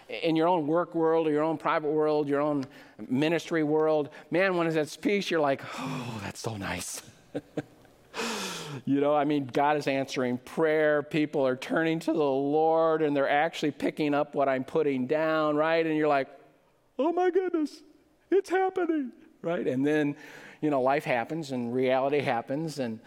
in 0.08 0.36
your 0.36 0.46
own 0.46 0.66
work 0.66 0.94
world 0.94 1.26
or 1.26 1.30
your 1.30 1.42
own 1.42 1.56
private 1.56 1.90
world, 1.90 2.28
your 2.28 2.40
own 2.40 2.64
ministry 3.08 3.62
world, 3.62 4.10
man, 4.30 4.56
when 4.56 4.66
it's 4.66 4.76
at 4.76 5.02
peace, 5.02 5.30
you're 5.30 5.40
like, 5.40 5.62
oh, 5.78 6.20
that's 6.22 6.40
so 6.40 6.56
nice. 6.56 7.02
you 8.84 9.00
know, 9.00 9.14
I 9.14 9.24
mean, 9.24 9.46
God 9.46 9.76
is 9.76 9.86
answering 9.86 10.38
prayer. 10.38 11.02
People 11.02 11.46
are 11.46 11.56
turning 11.56 11.98
to 12.00 12.12
the 12.12 12.18
Lord 12.18 13.02
and 13.02 13.16
they're 13.16 13.28
actually 13.28 13.72
picking 13.72 14.14
up 14.14 14.34
what 14.34 14.48
I'm 14.48 14.64
putting 14.64 15.06
down, 15.06 15.56
right? 15.56 15.84
And 15.84 15.96
you're 15.96 16.08
like, 16.08 16.28
oh 16.98 17.12
my 17.12 17.30
goodness, 17.30 17.82
it's 18.30 18.50
happening, 18.50 19.12
right? 19.42 19.66
And 19.66 19.86
then, 19.86 20.16
you 20.60 20.70
know, 20.70 20.82
life 20.82 21.04
happens 21.04 21.50
and 21.52 21.74
reality 21.74 22.20
happens 22.20 22.78
and, 22.78 23.00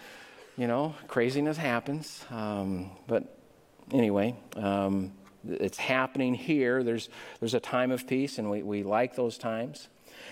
you 0.58 0.68
know, 0.68 0.96
craziness 1.08 1.58
happens. 1.58 2.24
Um, 2.30 2.92
but 3.08 3.38
anyway, 3.92 4.36
um, 4.56 5.12
it's 5.48 5.78
happening 5.78 6.34
here. 6.34 6.84
There's, 6.84 7.10
there's 7.40 7.54
a 7.54 7.60
time 7.60 7.92
of 7.92 8.08
peace, 8.08 8.38
and 8.38 8.50
we, 8.50 8.64
we 8.64 8.84
like 8.84 9.16
those 9.16 9.38
times. 9.38 9.90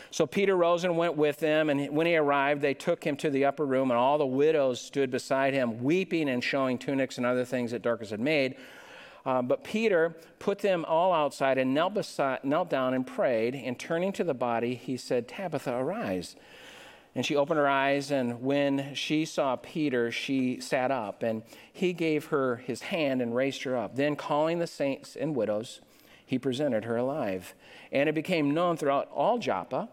So 0.10 0.26
Peter 0.26 0.56
rose 0.56 0.84
and 0.84 0.98
went 0.98 1.15
with 1.15 1.38
them, 1.38 1.70
and 1.70 1.89
when 1.96 2.08
he 2.08 2.15
arrived, 2.15 2.62
they 2.62 2.74
took 2.74 3.04
him 3.04 3.15
to 3.17 3.30
the 3.30 3.46
upper 3.46 3.65
room, 3.65 3.92
and 3.92 3.98
all 3.98 4.17
the 4.17 4.25
widows 4.25 4.82
stood 4.82 5.10
beside 5.12 5.54
him, 5.54 5.84
weeping 5.84 6.29
and 6.29 6.44
showing 6.44 6.77
tunics 6.77 7.17
and 7.17 7.25
other 7.25 7.46
things 7.46 7.71
that 7.71 7.82
Dorcas 7.82 8.10
had 8.10 8.19
made. 8.19 8.56
Uh, 9.25 9.42
but 9.42 9.63
Peter 9.63 10.15
put 10.40 10.60
them 10.60 10.84
all 10.86 11.13
outside 11.13 11.58
and 11.58 11.73
knelt, 11.73 11.94
beside, 11.94 12.44
knelt 12.44 12.69
down 12.69 12.94
and 12.94 13.06
prayed. 13.06 13.56
And 13.56 13.77
turning 13.77 14.12
to 14.13 14.23
the 14.23 14.34
body, 14.34 14.75
he 14.75 14.98
said, 14.98 15.27
Tabitha, 15.27 15.73
arise. 15.73 16.36
And 17.13 17.25
she 17.25 17.36
opened 17.36 17.60
her 17.60 17.67
eyes, 17.67 18.10
and 18.10 18.42
when 18.42 18.96
she 18.96 19.25
saw 19.25 19.58
Peter, 19.58 20.12
she 20.12 20.60
sat 20.62 20.92
up, 20.92 21.23
and 21.23 21.44
he 21.71 21.92
gave 21.92 22.27
her 22.27 22.58
his 22.58 22.84
hand 22.84 23.21
and 23.21 23.36
raised 23.36 23.63
her 23.63 23.75
up. 23.75 23.96
Then, 23.96 24.15
calling 24.15 24.60
the 24.60 24.67
saints 24.67 25.17
and 25.17 25.36
widows, 25.36 25.82
he 26.32 26.40
presented 26.40 26.86
her 26.86 26.96
alive. 26.96 27.54
And 27.92 28.08
it 28.08 28.15
became 28.15 28.54
known 28.54 28.77
throughout 28.77 29.10
all 29.13 29.38
Joppa 29.38 29.90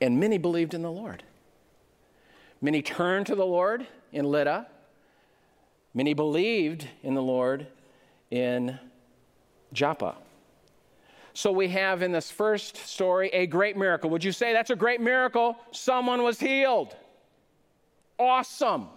and 0.00 0.18
many 0.18 0.38
believed 0.38 0.72
in 0.72 0.80
the 0.80 0.90
Lord. 0.90 1.22
Many 2.62 2.80
turned 2.80 3.26
to 3.26 3.34
the 3.34 3.44
Lord 3.44 3.86
in 4.10 4.24
Lydda. 4.24 4.66
Many 5.92 6.14
believed 6.14 6.88
in 7.02 7.12
the 7.12 7.20
Lord 7.20 7.66
in 8.30 8.78
Joppa. 9.74 10.14
So 11.34 11.52
we 11.52 11.68
have 11.68 12.00
in 12.00 12.10
this 12.10 12.30
first 12.30 12.78
story 12.78 13.28
a 13.34 13.46
great 13.46 13.76
miracle. 13.76 14.08
Would 14.08 14.24
you 14.24 14.32
say 14.32 14.54
that's 14.54 14.70
a 14.70 14.76
great 14.76 15.02
miracle? 15.02 15.58
Someone 15.72 16.22
was 16.22 16.40
healed. 16.40 16.96
Awesome. 18.18 18.88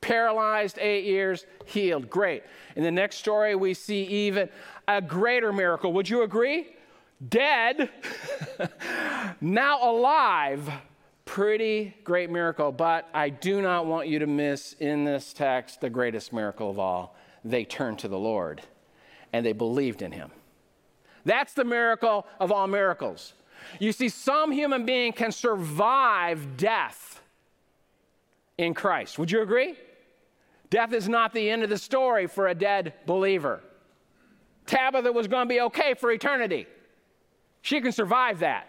Paralyzed 0.00 0.78
eight 0.78 1.04
years, 1.04 1.46
healed. 1.66 2.08
Great. 2.08 2.42
In 2.76 2.82
the 2.82 2.90
next 2.90 3.16
story, 3.16 3.54
we 3.54 3.74
see 3.74 4.02
even 4.04 4.48
a 4.88 5.00
greater 5.00 5.52
miracle. 5.52 5.92
Would 5.92 6.08
you 6.08 6.22
agree? 6.22 6.74
Dead, 7.28 7.90
now 9.40 9.90
alive. 9.90 10.70
Pretty 11.26 11.94
great 12.02 12.30
miracle. 12.30 12.72
But 12.72 13.08
I 13.12 13.28
do 13.28 13.60
not 13.60 13.86
want 13.86 14.08
you 14.08 14.18
to 14.20 14.26
miss 14.26 14.74
in 14.80 15.04
this 15.04 15.32
text 15.32 15.80
the 15.80 15.90
greatest 15.90 16.32
miracle 16.32 16.70
of 16.70 16.78
all. 16.78 17.14
They 17.44 17.64
turned 17.64 17.98
to 18.00 18.08
the 18.08 18.18
Lord 18.18 18.62
and 19.32 19.44
they 19.44 19.52
believed 19.52 20.02
in 20.02 20.12
him. 20.12 20.30
That's 21.24 21.52
the 21.52 21.64
miracle 21.64 22.26
of 22.38 22.50
all 22.50 22.66
miracles. 22.66 23.34
You 23.78 23.92
see, 23.92 24.08
some 24.08 24.50
human 24.50 24.86
being 24.86 25.12
can 25.12 25.32
survive 25.32 26.56
death 26.56 27.20
in 28.56 28.74
Christ. 28.74 29.18
Would 29.18 29.30
you 29.30 29.42
agree? 29.42 29.76
Death 30.70 30.92
is 30.92 31.08
not 31.08 31.32
the 31.32 31.50
end 31.50 31.62
of 31.62 31.68
the 31.68 31.78
story 31.78 32.26
for 32.26 32.48
a 32.48 32.54
dead 32.54 32.94
believer. 33.04 33.60
Tabitha 34.66 35.12
was 35.12 35.26
going 35.26 35.48
to 35.48 35.52
be 35.52 35.60
okay 35.62 35.94
for 35.94 36.12
eternity. 36.12 36.66
She 37.62 37.80
can 37.80 37.92
survive 37.92 38.38
that. 38.38 38.68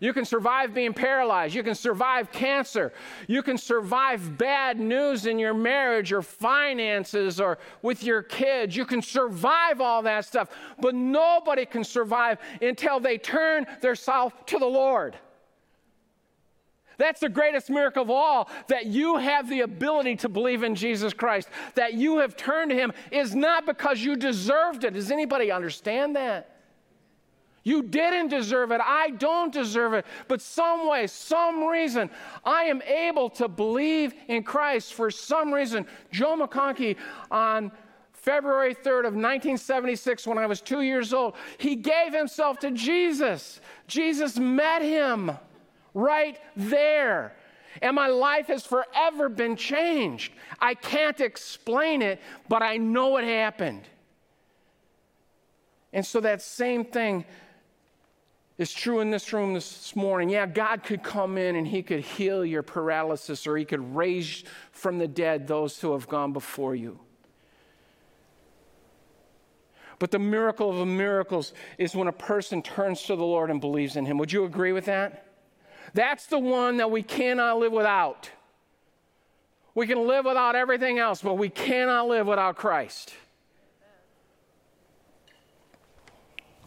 You 0.00 0.12
can 0.12 0.26
survive 0.26 0.74
being 0.74 0.92
paralyzed. 0.92 1.54
You 1.54 1.62
can 1.62 1.74
survive 1.74 2.30
cancer. 2.30 2.92
You 3.26 3.42
can 3.42 3.56
survive 3.56 4.36
bad 4.36 4.78
news 4.78 5.24
in 5.24 5.38
your 5.38 5.54
marriage 5.54 6.12
or 6.12 6.20
finances 6.20 7.40
or 7.40 7.58
with 7.80 8.02
your 8.02 8.22
kids. 8.22 8.76
You 8.76 8.84
can 8.84 9.00
survive 9.00 9.80
all 9.80 10.02
that 10.02 10.26
stuff. 10.26 10.50
But 10.78 10.94
nobody 10.94 11.64
can 11.64 11.84
survive 11.84 12.38
until 12.60 13.00
they 13.00 13.16
turn 13.16 13.66
their 13.80 13.94
self 13.94 14.44
to 14.46 14.58
the 14.58 14.66
Lord. 14.66 15.16
That's 16.98 17.20
the 17.20 17.28
greatest 17.28 17.70
miracle 17.70 18.02
of 18.02 18.10
all 18.10 18.50
that 18.68 18.86
you 18.86 19.16
have 19.16 19.48
the 19.48 19.60
ability 19.60 20.16
to 20.16 20.28
believe 20.28 20.62
in 20.62 20.74
Jesus 20.74 21.12
Christ, 21.12 21.48
that 21.74 21.94
you 21.94 22.18
have 22.18 22.36
turned 22.36 22.70
to 22.70 22.76
Him 22.76 22.92
is 23.10 23.34
not 23.34 23.66
because 23.66 24.00
you 24.00 24.16
deserved 24.16 24.84
it. 24.84 24.94
Does 24.94 25.10
anybody 25.10 25.50
understand 25.50 26.16
that? 26.16 26.50
You 27.64 27.82
didn't 27.82 28.28
deserve 28.28 28.72
it. 28.72 28.80
I 28.84 29.10
don't 29.10 29.52
deserve 29.52 29.94
it. 29.94 30.04
But 30.28 30.42
some 30.42 30.86
way, 30.86 31.06
some 31.06 31.64
reason, 31.64 32.10
I 32.44 32.64
am 32.64 32.82
able 32.82 33.30
to 33.30 33.48
believe 33.48 34.14
in 34.28 34.42
Christ 34.42 34.92
for 34.92 35.10
some 35.10 35.52
reason. 35.52 35.86
Joe 36.12 36.36
McConkie 36.36 36.96
on 37.30 37.72
February 38.12 38.74
3rd 38.74 39.06
of 39.06 39.14
1976, 39.14 40.26
when 40.26 40.38
I 40.38 40.46
was 40.46 40.60
two 40.60 40.82
years 40.82 41.12
old, 41.12 41.34
he 41.58 41.74
gave 41.74 42.14
himself 42.14 42.58
to 42.60 42.70
Jesus. 42.70 43.60
Jesus 43.86 44.38
met 44.38 44.82
him 44.82 45.32
right 45.94 46.38
there. 46.56 47.34
And 47.80 47.96
my 47.96 48.08
life 48.08 48.46
has 48.48 48.66
forever 48.66 49.28
been 49.28 49.56
changed. 49.56 50.32
I 50.60 50.74
can't 50.74 51.20
explain 51.20 52.02
it, 52.02 52.20
but 52.48 52.62
I 52.62 52.76
know 52.76 53.16
it 53.16 53.24
happened. 53.24 53.82
And 55.92 56.04
so 56.04 56.20
that 56.20 56.42
same 56.42 56.84
thing 56.84 57.24
is 58.58 58.72
true 58.72 59.00
in 59.00 59.10
this 59.10 59.32
room 59.32 59.54
this 59.54 59.96
morning. 59.96 60.28
Yeah, 60.28 60.46
God 60.46 60.84
could 60.84 61.02
come 61.02 61.38
in 61.38 61.56
and 61.56 61.66
He 61.66 61.82
could 61.82 62.00
heal 62.00 62.44
your 62.44 62.62
paralysis 62.62 63.46
or 63.46 63.56
He 63.56 63.64
could 63.64 63.94
raise 63.94 64.44
from 64.70 64.98
the 64.98 65.08
dead 65.08 65.46
those 65.46 65.80
who 65.80 65.92
have 65.92 66.08
gone 66.08 66.32
before 66.32 66.74
you. 66.74 67.00
But 69.98 70.10
the 70.10 70.18
miracle 70.18 70.80
of 70.80 70.86
miracles 70.86 71.52
is 71.78 71.94
when 71.94 72.08
a 72.08 72.12
person 72.12 72.62
turns 72.62 73.02
to 73.04 73.16
the 73.16 73.24
Lord 73.24 73.50
and 73.50 73.60
believes 73.60 73.96
in 73.96 74.06
Him. 74.06 74.18
Would 74.18 74.32
you 74.32 74.44
agree 74.44 74.72
with 74.72 74.84
that? 74.86 75.33
That's 75.92 76.26
the 76.26 76.38
one 76.38 76.78
that 76.78 76.90
we 76.90 77.02
cannot 77.02 77.58
live 77.58 77.72
without. 77.72 78.30
We 79.74 79.86
can 79.86 80.06
live 80.06 80.24
without 80.24 80.54
everything 80.54 80.98
else, 80.98 81.20
but 81.20 81.34
we 81.34 81.48
cannot 81.48 82.08
live 82.08 82.26
without 82.26 82.56
Christ. 82.56 83.12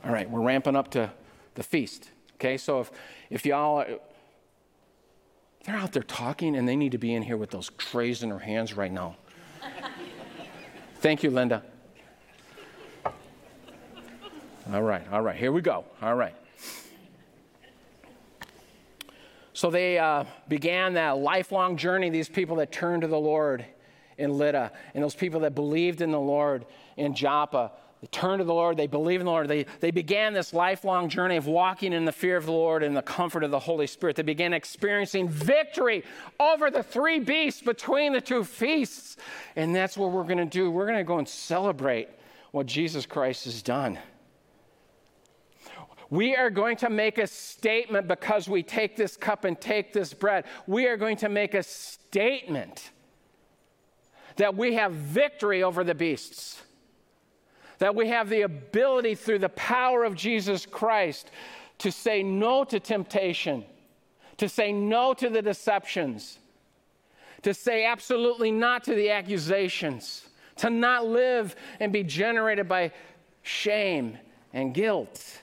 All 0.04 0.12
right, 0.12 0.30
we're 0.30 0.42
ramping 0.42 0.76
up 0.76 0.92
to 0.92 1.12
the 1.56 1.64
feast. 1.64 2.12
Okay, 2.36 2.58
so 2.58 2.82
if, 2.82 2.92
if 3.30 3.46
y'all, 3.46 3.86
they're 5.66 5.76
out 5.76 5.92
there 5.92 6.04
talking 6.04 6.56
and 6.56 6.68
they 6.68 6.76
need 6.76 6.92
to 6.92 6.98
be 6.98 7.14
in 7.14 7.24
here 7.24 7.38
with 7.38 7.50
those 7.50 7.72
trays 7.78 8.24
in 8.24 8.30
their 8.30 8.40
hands 8.40 8.76
right 8.76 8.92
now. 8.92 9.16
Thank 11.00 11.24
you, 11.24 11.32
Linda. 11.32 11.64
All 14.72 14.84
right, 14.84 15.06
all 15.12 15.22
right, 15.22 15.36
here 15.36 15.52
we 15.52 15.62
go. 15.62 15.86
All 16.02 16.16
right. 16.16 16.36
So 19.58 19.72
they 19.72 19.98
uh, 19.98 20.26
began 20.48 20.94
that 20.94 21.18
lifelong 21.18 21.78
journey, 21.78 22.12
these 22.12 22.30
people 22.30 22.58
that 22.58 22.72
turned 22.72 23.02
to 23.02 23.08
the 23.08 23.18
Lord 23.18 23.66
in 24.20 24.38
Lydda, 24.38 24.72
and 24.94 25.04
those 25.04 25.16
people 25.16 25.40
that 25.40 25.56
believed 25.56 26.02
in 26.02 26.12
the 26.12 26.20
Lord 26.20 26.68
in 26.96 27.16
Joppa. 27.16 27.72
They 28.00 28.08
turned 28.12 28.38
to 28.38 28.44
the 28.44 28.54
Lord, 28.54 28.78
they 28.78 28.86
believed 28.86 29.22
in 29.22 29.26
the 29.26 29.32
Lord. 29.32 29.48
They, 29.48 29.66
they 29.80 29.90
began 29.90 30.34
this 30.34 30.54
lifelong 30.54 31.10
journey 31.10 31.38
of 31.38 31.48
walking 31.48 31.92
in 31.92 32.06
the 32.06 32.12
fear 32.12 32.38
of 32.38 32.46
the 32.46 32.52
Lord 32.52 32.84
and 32.84 32.96
the 32.96 33.02
comfort 33.02 33.44
of 33.44 33.50
the 33.50 33.58
Holy 33.58 33.88
Spirit. 33.88 34.16
They 34.16 34.22
began 34.22 34.54
experiencing 34.54 35.28
victory 35.28 36.04
over 36.40 36.70
the 36.70 36.84
three 36.84 37.18
beasts 37.18 37.64
between 37.64 38.14
the 38.14 38.22
two 38.22 38.44
feasts. 38.44 39.18
And 39.56 39.76
that's 39.76 39.98
what 39.98 40.12
we're 40.12 40.22
going 40.22 40.38
to 40.38 40.46
do. 40.46 40.70
We're 40.70 40.86
going 40.86 41.00
to 41.00 41.04
go 41.04 41.18
and 41.18 41.28
celebrate 41.28 42.10
what 42.52 42.68
Jesus 42.68 43.08
Christ 43.08 43.46
has 43.46 43.64
done. 43.64 43.98
We 46.10 46.36
are 46.36 46.50
going 46.50 46.78
to 46.78 46.90
make 46.90 47.18
a 47.18 47.28
statement 47.28 48.08
because 48.08 48.48
we 48.48 48.64
take 48.64 48.96
this 48.96 49.18
cup 49.18 49.44
and 49.44 49.60
take 49.60 49.92
this 49.94 50.14
bread. 50.14 50.46
We 50.66 50.88
are 50.88 50.98
going 50.98 51.18
to 51.18 51.30
make 51.30 51.54
a 51.54 51.64
statement 51.64 52.92
that 54.38 54.56
we 54.56 54.76
have 54.76 54.94
victory 54.94 55.64
over 55.64 55.84
the 55.84 55.96
beasts 55.96 56.62
that 57.80 57.96
we 57.96 58.10
have 58.10 58.30
the 58.30 58.42
ability 58.42 59.16
through 59.16 59.40
the 59.40 59.50
power 59.50 60.04
of 60.04 60.16
Jesus 60.16 60.66
Christ 60.66 61.32
to 61.80 61.92
say 61.92 62.24
no 62.24 62.64
to 62.64 62.80
temptation, 62.80 63.64
to 64.38 64.50
say 64.50 64.72
no 64.72 65.14
to 65.14 65.30
the 65.30 65.42
deceptions, 65.42 66.40
to 67.44 67.54
say 67.54 67.86
absolutely 67.86 68.52
not 68.52 68.84
to 68.86 68.96
the 68.96 69.12
accusations, 69.12 70.28
to 70.58 70.70
not 70.70 71.06
live 71.06 71.56
and 71.80 71.94
be 71.94 72.04
generated 72.04 72.68
by 72.68 72.92
shame 73.44 74.18
and 74.54 74.74
guilt. 74.74 75.42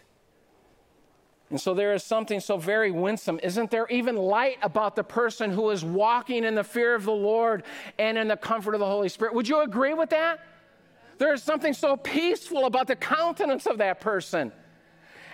And 1.55 1.61
so 1.61 1.73
there 1.73 1.95
is 1.95 2.03
something 2.03 2.41
so 2.41 2.57
very 2.57 2.91
winsome. 2.91 3.39
Isn't 3.41 3.71
there 3.71 3.87
even 3.87 4.17
light 4.17 4.59
about 4.61 4.97
the 4.97 5.05
person 5.05 5.53
who 5.53 5.71
is 5.71 5.85
walking 5.85 6.43
in 6.43 6.57
the 6.57 6.65
fear 6.65 6.97
of 6.97 7.05
the 7.05 7.13
Lord 7.13 7.63
and 7.97 8.19
in 8.19 8.27
the 8.27 8.37
comfort 8.37 8.75
of 8.75 8.81
the 8.81 8.87
Holy 8.87 9.09
Spirit? 9.09 9.35
Would 9.35 9.47
you 9.47 9.61
agree 9.61 9.95
with 9.95 10.11
that? 10.11 10.41
There 11.19 11.33
is 11.33 11.45
something 11.45 11.73
so 11.73 11.97
peaceful 11.97 12.65
about 12.67 12.89
the 12.89 12.97
countenance 12.97 13.67
of 13.67 13.79
that 13.79 14.01
person. 14.01 14.51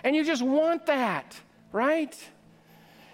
And 0.03 0.15
you 0.15 0.23
just 0.23 0.43
want 0.43 0.85
that, 0.85 1.39
right? 1.71 2.15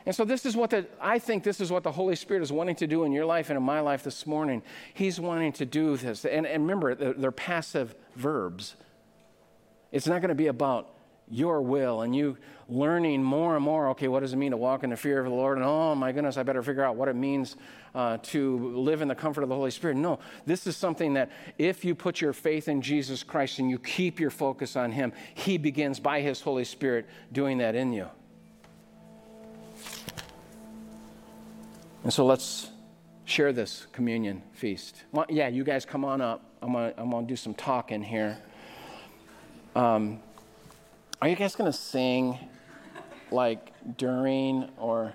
And 0.06 0.14
so 0.14 0.26
this 0.26 0.46
is 0.46 0.58
what 0.58 0.72
the, 0.72 0.86
I 1.00 1.18
think 1.18 1.46
this 1.46 1.62
is 1.62 1.72
what 1.72 1.84
the 1.84 1.94
Holy 1.94 2.18
Spirit 2.18 2.44
is 2.44 2.52
wanting 2.52 2.76
to 2.76 2.88
do 2.88 3.06
in 3.06 3.14
your 3.14 3.26
life 3.26 3.50
and 3.50 3.56
in 3.56 3.64
my 3.64 3.80
life 3.80 4.04
this 4.04 4.28
morning. 4.28 4.62
He's 4.94 5.18
wanting 5.18 5.54
to 5.54 5.66
do 5.66 5.96
this. 5.96 6.26
And, 6.26 6.46
and 6.46 6.64
remember, 6.64 6.94
they're, 6.94 7.14
they're 7.14 7.32
passive 7.32 7.96
verbs. 8.18 8.76
It's 9.94 10.08
not 10.08 10.20
going 10.20 10.28
to 10.28 10.36
be 10.36 10.48
about 10.48 10.90
your 11.30 11.62
will 11.62 12.02
and 12.02 12.16
you 12.16 12.38
learning 12.70 13.22
more 13.22 13.56
and 13.56 13.64
more 13.64 13.90
okay 13.90 14.08
what 14.08 14.22
does 14.22 14.34
it 14.34 14.38
mean 14.38 14.52
to 14.52 14.58
walk 14.58 14.84
in 14.84 14.90
the 14.90 14.98
fear 14.98 15.20
of 15.20 15.26
the 15.26 15.32
lord? 15.32 15.58
And 15.58 15.66
oh 15.66 15.96
my 15.96 16.12
goodness 16.12 16.38
i 16.38 16.44
better 16.44 16.64
figure 16.64 16.84
out 16.84 16.96
what 16.96 17.08
it 17.08 17.16
means 17.16 17.56
uh, 17.96 18.18
to 18.22 18.76
live 18.78 19.02
in 19.02 19.08
the 19.08 19.16
comfort 19.16 19.42
of 19.42 19.50
the 19.50 19.56
holy 19.56 19.72
spirit. 19.72 19.98
No 19.98 20.20
this 20.46 20.68
is 20.68 20.78
something 20.78 21.14
that 21.16 21.32
if 21.58 21.84
you 21.84 21.96
put 21.96 22.22
your 22.22 22.34
faith 22.34 22.68
in 22.68 22.82
jesus 22.82 23.24
christ 23.24 23.60
and 23.60 23.70
you 23.70 23.80
keep 23.80 24.20
your 24.20 24.30
focus 24.30 24.76
on 24.76 24.92
him 24.92 25.12
he 25.34 25.58
begins 25.58 26.00
by 26.00 26.22
his 26.22 26.42
holy 26.42 26.66
spirit 26.66 27.08
doing 27.32 27.58
that 27.58 27.76
in 27.76 27.94
you. 27.94 28.08
And 32.04 32.14
so 32.14 32.26
let's 32.26 32.70
share 33.26 33.52
this 33.52 33.88
communion 33.92 34.42
feast. 34.54 35.04
Well, 35.12 35.26
yeah 35.30 35.50
you 35.50 35.64
guys 35.64 35.86
come 35.86 36.06
on 36.06 36.22
up. 36.22 36.44
I'm 36.62 36.74
gonna, 36.74 36.94
I'm 36.98 37.12
gonna 37.12 37.28
do 37.28 37.36
some 37.36 37.54
talking 37.54 38.02
here. 38.02 38.38
Um, 39.76 40.22
are 41.22 41.28
you 41.28 41.36
guys 41.36 41.56
going 41.56 41.72
to 41.72 41.78
sing 41.78 42.38
like 43.32 43.72
during 43.98 44.70
or 44.78 45.14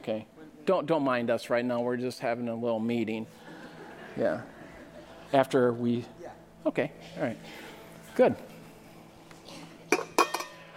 okay? 0.00 0.26
Don't 0.66 0.86
don't 0.86 1.02
mind 1.02 1.30
us 1.30 1.50
right 1.50 1.64
now. 1.64 1.80
We're 1.80 1.96
just 1.96 2.20
having 2.20 2.48
a 2.48 2.54
little 2.54 2.80
meeting. 2.80 3.26
Yeah. 4.16 4.42
After 5.32 5.72
we 5.72 6.04
Okay. 6.66 6.92
All 7.16 7.22
right. 7.22 7.38
Good. 8.14 8.36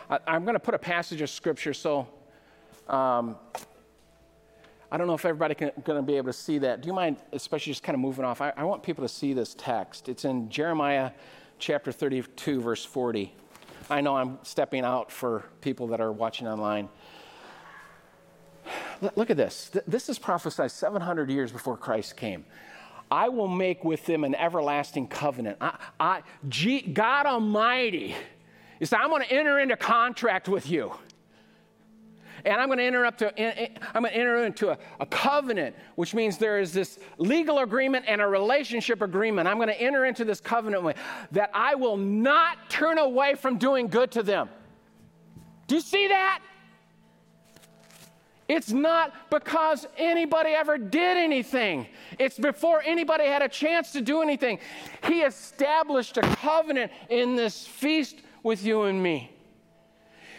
I, 0.09 0.35
am 0.35 0.43
going 0.43 0.55
to 0.55 0.59
put 0.59 0.73
a 0.73 0.79
passage 0.79 1.21
of 1.21 1.29
scripture 1.29 1.73
so 1.73 2.07
um, 2.87 3.35
I 4.89 4.97
don't 4.97 5.07
know 5.07 5.13
if 5.13 5.25
everybody 5.25 5.53
can 5.53 5.71
going 5.83 5.99
to 5.99 6.05
be 6.05 6.15
able 6.15 6.27
to 6.27 6.33
see 6.33 6.59
that. 6.59 6.81
Do 6.81 6.87
you 6.87 6.93
mind, 6.93 7.17
especially 7.33 7.71
just 7.71 7.83
kind 7.83 7.93
of 7.93 7.99
moving 7.99 8.23
off? 8.23 8.39
I, 8.39 8.53
I 8.55 8.63
want 8.63 8.83
people 8.83 9.03
to 9.03 9.09
see 9.13 9.33
this 9.33 9.53
text. 9.57 10.07
It's 10.07 10.23
in 10.23 10.49
Jeremiah 10.49 11.11
chapter 11.59 11.91
32, 11.91 12.61
verse 12.61 12.85
40. 12.85 13.33
I 13.89 14.01
know 14.01 14.17
I'm 14.17 14.39
stepping 14.43 14.83
out 14.83 15.11
for 15.11 15.45
people 15.61 15.87
that 15.87 16.01
are 16.01 16.11
watching 16.11 16.47
online. 16.47 16.89
Look 19.15 19.29
at 19.29 19.37
this. 19.37 19.71
This 19.87 20.09
is 20.09 20.19
prophesied 20.19 20.71
700 20.71 21.29
years 21.29 21.51
before 21.51 21.77
Christ 21.77 22.17
came. 22.17 22.45
I 23.09 23.29
will 23.29 23.47
make 23.47 23.85
with 23.85 24.05
them 24.05 24.23
an 24.23 24.35
everlasting 24.35 25.07
covenant. 25.07 25.57
I, 25.61 25.77
I, 25.99 26.23
G, 26.49 26.81
God 26.81 27.25
Almighty 27.25 28.15
is 28.79 28.91
I'm 28.91 29.09
going 29.09 29.23
to 29.23 29.31
enter 29.31 29.59
into 29.59 29.77
contract 29.77 30.49
with 30.49 30.69
you. 30.69 30.91
And 32.45 32.61
I'm 32.61 32.67
going 32.67 32.77
to 32.77 32.83
enter 32.83 33.05
up 33.05 33.17
to 33.19 33.27
I'm 33.95 34.03
going 34.03 34.13
to 34.13 34.19
enter 34.19 34.45
into 34.45 34.69
a, 34.69 34.77
a 34.99 35.05
covenant, 35.05 35.75
which 35.95 36.13
means 36.13 36.37
there 36.37 36.59
is 36.59 36.73
this 36.73 36.99
legal 37.17 37.59
agreement 37.59 38.05
and 38.07 38.21
a 38.21 38.27
relationship 38.27 39.01
agreement. 39.01 39.47
I'm 39.47 39.57
going 39.57 39.69
to 39.69 39.81
enter 39.81 40.05
into 40.05 40.25
this 40.25 40.39
covenant 40.39 40.83
with 40.83 40.97
that 41.31 41.49
I 41.53 41.75
will 41.75 41.97
not 41.97 42.69
turn 42.69 42.97
away 42.97 43.35
from 43.35 43.57
doing 43.57 43.87
good 43.87 44.11
to 44.11 44.23
them. 44.23 44.49
Do 45.67 45.75
you 45.75 45.81
see 45.81 46.07
that? 46.07 46.41
It's 48.47 48.71
not 48.71 49.29
because 49.29 49.85
anybody 49.97 50.51
ever 50.51 50.77
did 50.77 51.17
anything. 51.17 51.87
It's 52.17 52.39
before 52.39 52.81
anybody 52.85 53.25
had 53.25 53.41
a 53.41 53.49
chance 53.49 53.91
to 53.91 54.01
do 54.01 54.21
anything. 54.21 54.59
He 55.03 55.21
established 55.21 56.17
a 56.17 56.21
covenant 56.21 56.91
in 57.09 57.35
this 57.35 57.67
feast 57.67 58.21
with 58.43 58.63
you 58.63 58.83
and 58.83 59.03
me. 59.03 59.31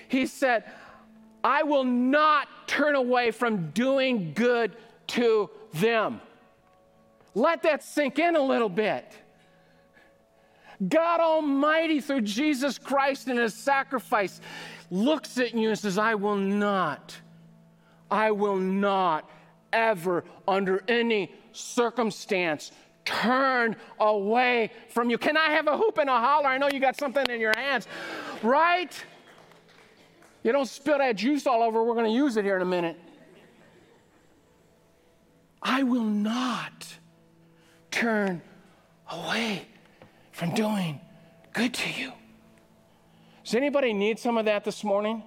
He 0.09 0.27
said, 0.27 0.65
I 1.43 1.63
will 1.63 1.85
not 1.85 2.49
turn 2.67 2.95
away 2.95 3.31
from 3.31 3.71
doing 3.71 4.33
good 4.35 4.77
to 5.09 5.51
them. 5.75 6.21
Let 7.35 7.63
that 7.63 7.83
sink 7.83 8.19
in 8.19 8.37
a 8.37 8.43
little 8.43 8.69
bit. 8.69 9.13
God 10.87 11.21
Almighty, 11.21 12.01
through 12.01 12.23
Jesus 12.23 12.79
Christ 12.79 13.29
and 13.29 13.39
His 13.39 13.55
sacrifice, 13.55 14.41
looks 14.91 15.39
at 15.39 15.55
you 15.55 15.71
and 15.71 15.79
says, 15.79 15.99
I 15.99 16.15
will 16.15 16.37
not 16.37 17.17
I 18.11 18.31
will 18.31 18.57
not 18.57 19.29
ever, 19.73 20.25
under 20.47 20.83
any 20.89 21.33
circumstance, 21.53 22.73
turn 23.05 23.77
away 23.99 24.71
from 24.89 25.11
you. 25.11 25.19
Can 25.19 25.37
I 25.37 25.51
have 25.51 25.67
a 25.67 25.77
hoop 25.77 25.99
and 25.99 26.09
a 26.09 26.19
holler? 26.19 26.47
I 26.47 26.59
know 26.59 26.69
you 26.73 26.81
got 26.81 26.97
something 26.97 27.25
in 27.29 27.41
your 27.41 27.55
hands, 27.57 27.87
right? 28.43 28.93
You 30.43 30.53
don't 30.53 30.69
spill 30.69 30.99
that 30.99 31.17
juice 31.17 31.47
all 31.47 31.63
over. 31.63 31.83
We're 31.83 31.95
going 31.95 32.07
to 32.07 32.13
use 32.13 32.37
it 32.37 32.45
here 32.45 32.57
in 32.57 32.63
a 32.63 32.67
minute. 32.67 32.99
I 35.63 35.83
will 35.83 36.05
not 36.05 36.87
turn 37.91 38.41
away 39.11 39.67
from 40.33 40.55
doing 40.55 41.01
good 41.53 41.75
to 41.75 41.91
you. 41.91 42.13
Does 43.45 43.55
anybody 43.55 43.93
need 43.93 44.19
some 44.19 44.39
of 44.39 44.45
that 44.45 44.65
this 44.65 44.85
morning? 44.85 45.23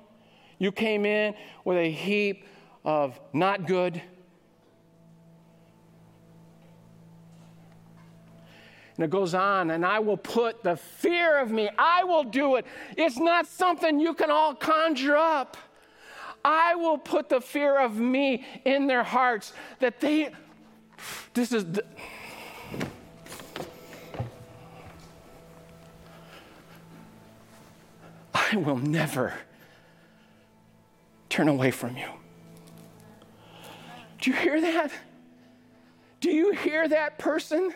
You 0.58 0.72
came 0.72 1.06
in 1.06 1.34
with 1.66 1.78
a 1.78 1.92
heap 1.92 2.46
of 2.86 3.20
not 3.34 3.68
good. 3.68 4.02
And 8.96 9.06
it 9.06 9.10
goes 9.10 9.34
on, 9.34 9.72
and 9.72 9.86
I 9.86 10.00
will 10.00 10.18
put 10.18 10.64
the 10.64 10.76
fear 10.76 11.38
of 11.40 11.50
me, 11.50 11.70
I 11.78 12.04
will 12.04 12.24
do 12.24 12.58
it. 12.58 12.66
It's 12.98 13.18
not 13.18 13.48
something 13.48 14.00
you 14.00 14.14
can 14.14 14.30
all 14.30 14.54
conjure 14.54 15.18
up. 15.18 15.58
I 16.44 16.76
will 16.76 16.98
put 16.98 17.30
the 17.30 17.40
fear 17.40 17.80
of 17.80 17.98
me 17.98 18.46
in 18.66 18.88
their 18.88 19.04
hearts 19.04 19.54
that 19.80 20.00
they, 20.00 20.32
this 21.34 21.52
is, 21.52 21.66
the, 21.66 21.86
I 28.34 28.58
will 28.58 28.78
never 28.78 29.34
turn 31.30 31.48
away 31.48 31.72
from 31.72 31.96
you. 31.96 32.10
Do 34.20 34.32
you 34.32 34.36
hear 34.36 34.60
that? 34.62 34.92
Do 36.20 36.30
you 36.30 36.52
hear 36.52 36.88
that 36.88 37.18
person? 37.18 37.74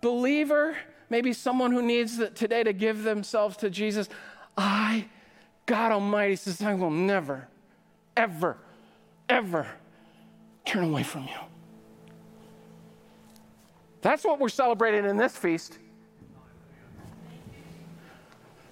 Believer, 0.00 0.76
maybe 1.08 1.32
someone 1.32 1.72
who 1.72 1.82
needs 1.82 2.20
today 2.34 2.62
to 2.62 2.72
give 2.72 3.02
themselves 3.02 3.56
to 3.58 3.70
Jesus. 3.70 4.08
I, 4.56 5.06
God 5.66 5.92
Almighty, 5.92 6.36
says, 6.36 6.62
I 6.62 6.74
will 6.74 6.90
never, 6.90 7.48
ever, 8.16 8.56
ever 9.28 9.66
turn 10.64 10.84
away 10.84 11.02
from 11.02 11.24
you. 11.24 11.38
That's 14.02 14.24
what 14.24 14.40
we're 14.40 14.48
celebrating 14.48 15.04
in 15.04 15.16
this 15.16 15.36
feast. 15.36 15.78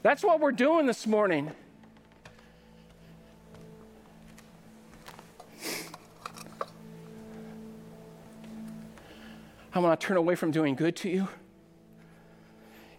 That's 0.02 0.22
what 0.22 0.40
we're 0.40 0.52
doing 0.52 0.86
this 0.86 1.06
morning. 1.06 1.50
I 9.78 9.80
will 9.80 9.90
not 9.90 10.00
turn 10.00 10.16
away 10.16 10.34
from 10.34 10.50
doing 10.50 10.74
good 10.74 10.96
to 10.96 11.08
you. 11.08 11.28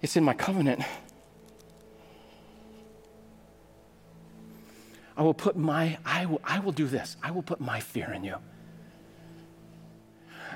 It's 0.01 0.15
in 0.15 0.23
my 0.23 0.33
covenant. 0.33 0.81
I 5.17 5.23
will 5.23 5.33
put 5.33 5.57
my, 5.57 5.97
I 6.05 6.25
will, 6.25 6.39
I 6.41 6.59
will 6.59 6.71
do 6.71 6.87
this. 6.87 7.17
I 7.21 7.31
will 7.31 7.41
put 7.41 7.59
my 7.59 7.81
fear 7.81 8.13
in 8.13 8.23
you. 8.23 8.37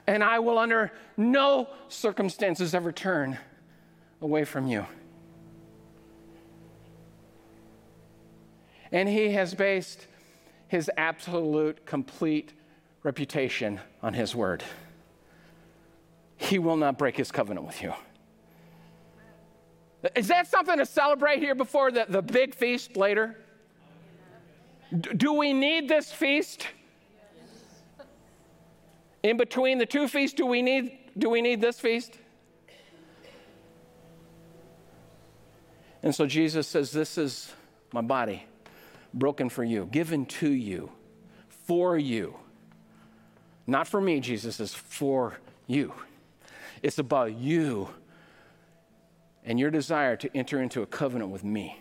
And 0.07 0.23
I 0.23 0.39
will, 0.39 0.57
under 0.57 0.93
no 1.17 1.67
circumstances, 1.89 2.73
ever 2.73 2.93
turn 2.93 3.37
away 4.21 4.45
from 4.45 4.65
you. 4.65 4.85
And 8.93 9.09
he 9.09 9.31
has 9.31 9.53
based 9.53 10.07
his 10.69 10.89
absolute, 10.95 11.85
complete 11.85 12.53
reputation 13.03 13.81
on 14.01 14.13
his 14.13 14.33
word 14.33 14.63
he 16.43 16.59
will 16.59 16.75
not 16.75 16.97
break 16.97 17.15
his 17.15 17.31
covenant 17.31 17.65
with 17.65 17.81
you. 17.81 17.93
Is 20.15 20.27
that 20.27 20.47
something 20.47 20.77
to 20.77 20.85
celebrate 20.85 21.39
here 21.39 21.55
before 21.55 21.91
the, 21.91 22.05
the 22.09 22.21
big 22.21 22.53
feast 22.53 22.97
later? 22.97 23.37
Do 24.99 25.33
we 25.33 25.53
need 25.53 25.87
this 25.87 26.11
feast? 26.11 26.67
In 29.23 29.37
between 29.37 29.77
the 29.77 29.85
two 29.85 30.09
feasts, 30.09 30.35
do 30.35 30.45
we 30.45 30.61
need, 30.61 30.97
do 31.17 31.29
we 31.29 31.41
need 31.41 31.61
this 31.61 31.79
feast? 31.79 32.17
And 36.03 36.13
so 36.13 36.25
Jesus 36.25 36.67
says, 36.67 36.91
This 36.91 37.17
is 37.17 37.53
my 37.93 38.01
body, 38.01 38.45
broken 39.13 39.47
for 39.47 39.63
you, 39.63 39.87
given 39.89 40.25
to 40.25 40.51
you, 40.51 40.91
for 41.47 41.97
you. 41.97 42.35
Not 43.65 43.87
for 43.87 44.01
me, 44.01 44.19
Jesus 44.19 44.57
says, 44.57 44.73
for 44.73 45.37
you. 45.67 45.93
It's 46.83 46.99
about 46.99 47.33
you 47.37 47.89
and 49.45 49.57
your 49.57 49.71
desire 49.71 50.17
to 50.17 50.37
enter 50.37 50.61
into 50.61 50.81
a 50.81 50.85
covenant 50.85 51.31
with 51.31 51.43
me. 51.43 51.79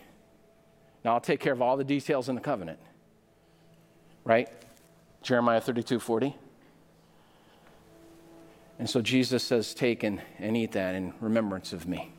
Now, 1.03 1.13
I'll 1.13 1.21
take 1.21 1.41
care 1.41 1.51
of 1.51 1.61
all 1.61 1.75
the 1.75 1.83
details 1.83 2.29
in 2.29 2.35
the 2.35 2.41
covenant, 2.41 2.79
right? 4.23 4.49
Jeremiah 5.21 5.59
32 5.59 5.99
40. 5.99 6.35
And 8.79 8.89
so 8.89 9.01
Jesus 9.01 9.43
says, 9.43 9.73
Take 9.73 10.03
and, 10.03 10.21
and 10.39 10.55
eat 10.55 10.71
that 10.71 10.95
in 10.95 11.13
remembrance 11.19 11.73
of 11.73 11.85
me. 11.85 12.12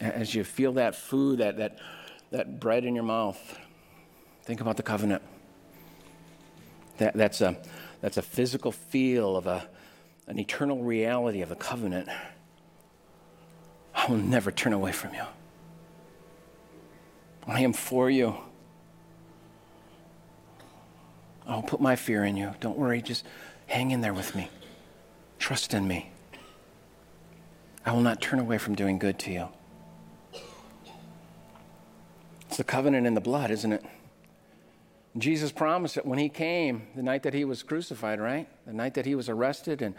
As 0.00 0.34
you 0.34 0.44
feel 0.44 0.72
that 0.72 0.94
food, 0.94 1.38
that, 1.38 1.58
that 1.58 1.78
that 2.30 2.60
bread 2.60 2.84
in 2.84 2.94
your 2.94 3.04
mouth, 3.04 3.58
think 4.44 4.60
about 4.60 4.76
the 4.76 4.82
covenant. 4.82 5.22
That, 6.98 7.14
that's, 7.14 7.40
a, 7.40 7.56
that's 8.00 8.16
a 8.16 8.22
physical 8.22 8.72
feel 8.72 9.36
of 9.36 9.46
a, 9.46 9.68
an 10.26 10.38
eternal 10.38 10.82
reality 10.82 11.42
of 11.42 11.50
a 11.50 11.56
covenant. 11.56 12.08
I 13.94 14.06
will 14.06 14.18
never 14.18 14.52
turn 14.52 14.72
away 14.72 14.92
from 14.92 15.14
you. 15.14 15.24
I 17.46 17.60
am 17.60 17.72
for 17.72 18.08
you. 18.08 18.36
I'll 21.46 21.62
put 21.62 21.80
my 21.80 21.96
fear 21.96 22.24
in 22.24 22.36
you. 22.36 22.54
Don't 22.60 22.78
worry, 22.78 23.02
just 23.02 23.24
hang 23.66 23.90
in 23.90 24.02
there 24.02 24.14
with 24.14 24.36
me. 24.36 24.48
Trust 25.38 25.74
in 25.74 25.88
me. 25.88 26.10
I 27.84 27.92
will 27.92 28.02
not 28.02 28.20
turn 28.20 28.38
away 28.38 28.58
from 28.58 28.76
doing 28.76 28.98
good 28.98 29.18
to 29.20 29.32
you. 29.32 29.48
It's 32.49 32.49
the 32.60 32.64
covenant 32.64 33.06
in 33.06 33.14
the 33.14 33.22
blood, 33.22 33.50
isn't 33.50 33.72
it? 33.72 33.82
Jesus 35.16 35.50
promised 35.50 35.96
it 35.96 36.04
when 36.04 36.18
he 36.18 36.28
came, 36.28 36.82
the 36.94 37.02
night 37.02 37.22
that 37.22 37.32
he 37.32 37.46
was 37.46 37.62
crucified, 37.62 38.20
right? 38.20 38.46
The 38.66 38.74
night 38.74 38.92
that 38.94 39.06
he 39.06 39.14
was 39.14 39.30
arrested 39.30 39.80
and 39.80 39.94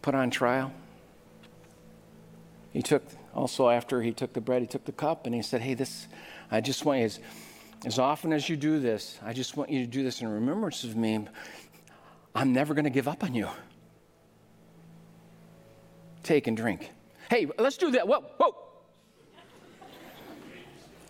put 0.00 0.14
on 0.14 0.30
trial. 0.30 0.72
He 2.72 2.82
took, 2.82 3.02
also 3.34 3.68
after 3.68 4.00
he 4.00 4.12
took 4.12 4.32
the 4.32 4.40
bread, 4.40 4.62
he 4.62 4.68
took 4.68 4.84
the 4.84 4.92
cup 4.92 5.26
and 5.26 5.34
he 5.34 5.42
said, 5.42 5.60
Hey, 5.60 5.74
this, 5.74 6.06
I 6.52 6.60
just 6.60 6.84
want 6.84 7.00
you, 7.00 7.10
as 7.84 7.98
often 7.98 8.32
as 8.32 8.48
you 8.48 8.56
do 8.56 8.78
this, 8.78 9.18
I 9.20 9.32
just 9.32 9.56
want 9.56 9.70
you 9.70 9.80
to 9.80 9.90
do 9.90 10.04
this 10.04 10.20
in 10.20 10.28
remembrance 10.28 10.84
of 10.84 10.94
me. 10.94 11.26
I'm 12.32 12.52
never 12.52 12.74
going 12.74 12.84
to 12.84 12.90
give 12.90 13.08
up 13.08 13.24
on 13.24 13.34
you. 13.34 13.48
Take 16.22 16.46
and 16.46 16.56
drink. 16.56 16.92
Hey, 17.28 17.48
let's 17.58 17.76
do 17.76 17.90
that. 17.90 18.06
Whoa, 18.06 18.20
whoa. 18.20 18.69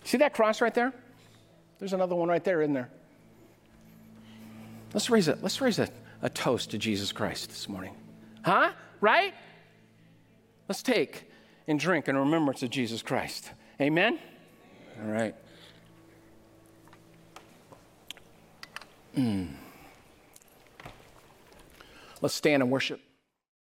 See 0.05 0.19
that 0.19 0.33
cross 0.33 0.61
right 0.61 0.75
there? 0.75 0.93
There's 1.79 1.93
another 1.93 2.15
one 2.15 2.29
right 2.29 2.43
there, 2.43 2.63
isn't 2.63 2.75
there? 2.75 2.91
Let's 4.93 5.09
raise 5.09 5.29
a, 5.29 5.39
let's 5.41 5.61
raise 5.61 5.79
a, 5.79 5.89
a 6.23 6.29
toast 6.29 6.71
to 6.73 6.79
Jesus 6.79 7.13
Christ 7.13 7.49
this 7.49 7.69
morning. 7.69 7.95
Huh? 8.43 8.73
Right? 9.01 9.35
Let's 10.69 10.83
take 10.83 11.31
and 11.67 11.79
drink 11.79 12.09
in 12.09 12.17
remembrance 12.17 12.63
of 12.63 12.71
Jesus 12.71 13.03
Christ. 13.03 13.51
Amen? 13.81 14.19
All 15.03 15.11
right. 15.11 15.35
Mm. 19.17 19.55
Let's 22.21 22.35
stand 22.35 22.63
and 22.63 22.71
worship. 22.71 23.01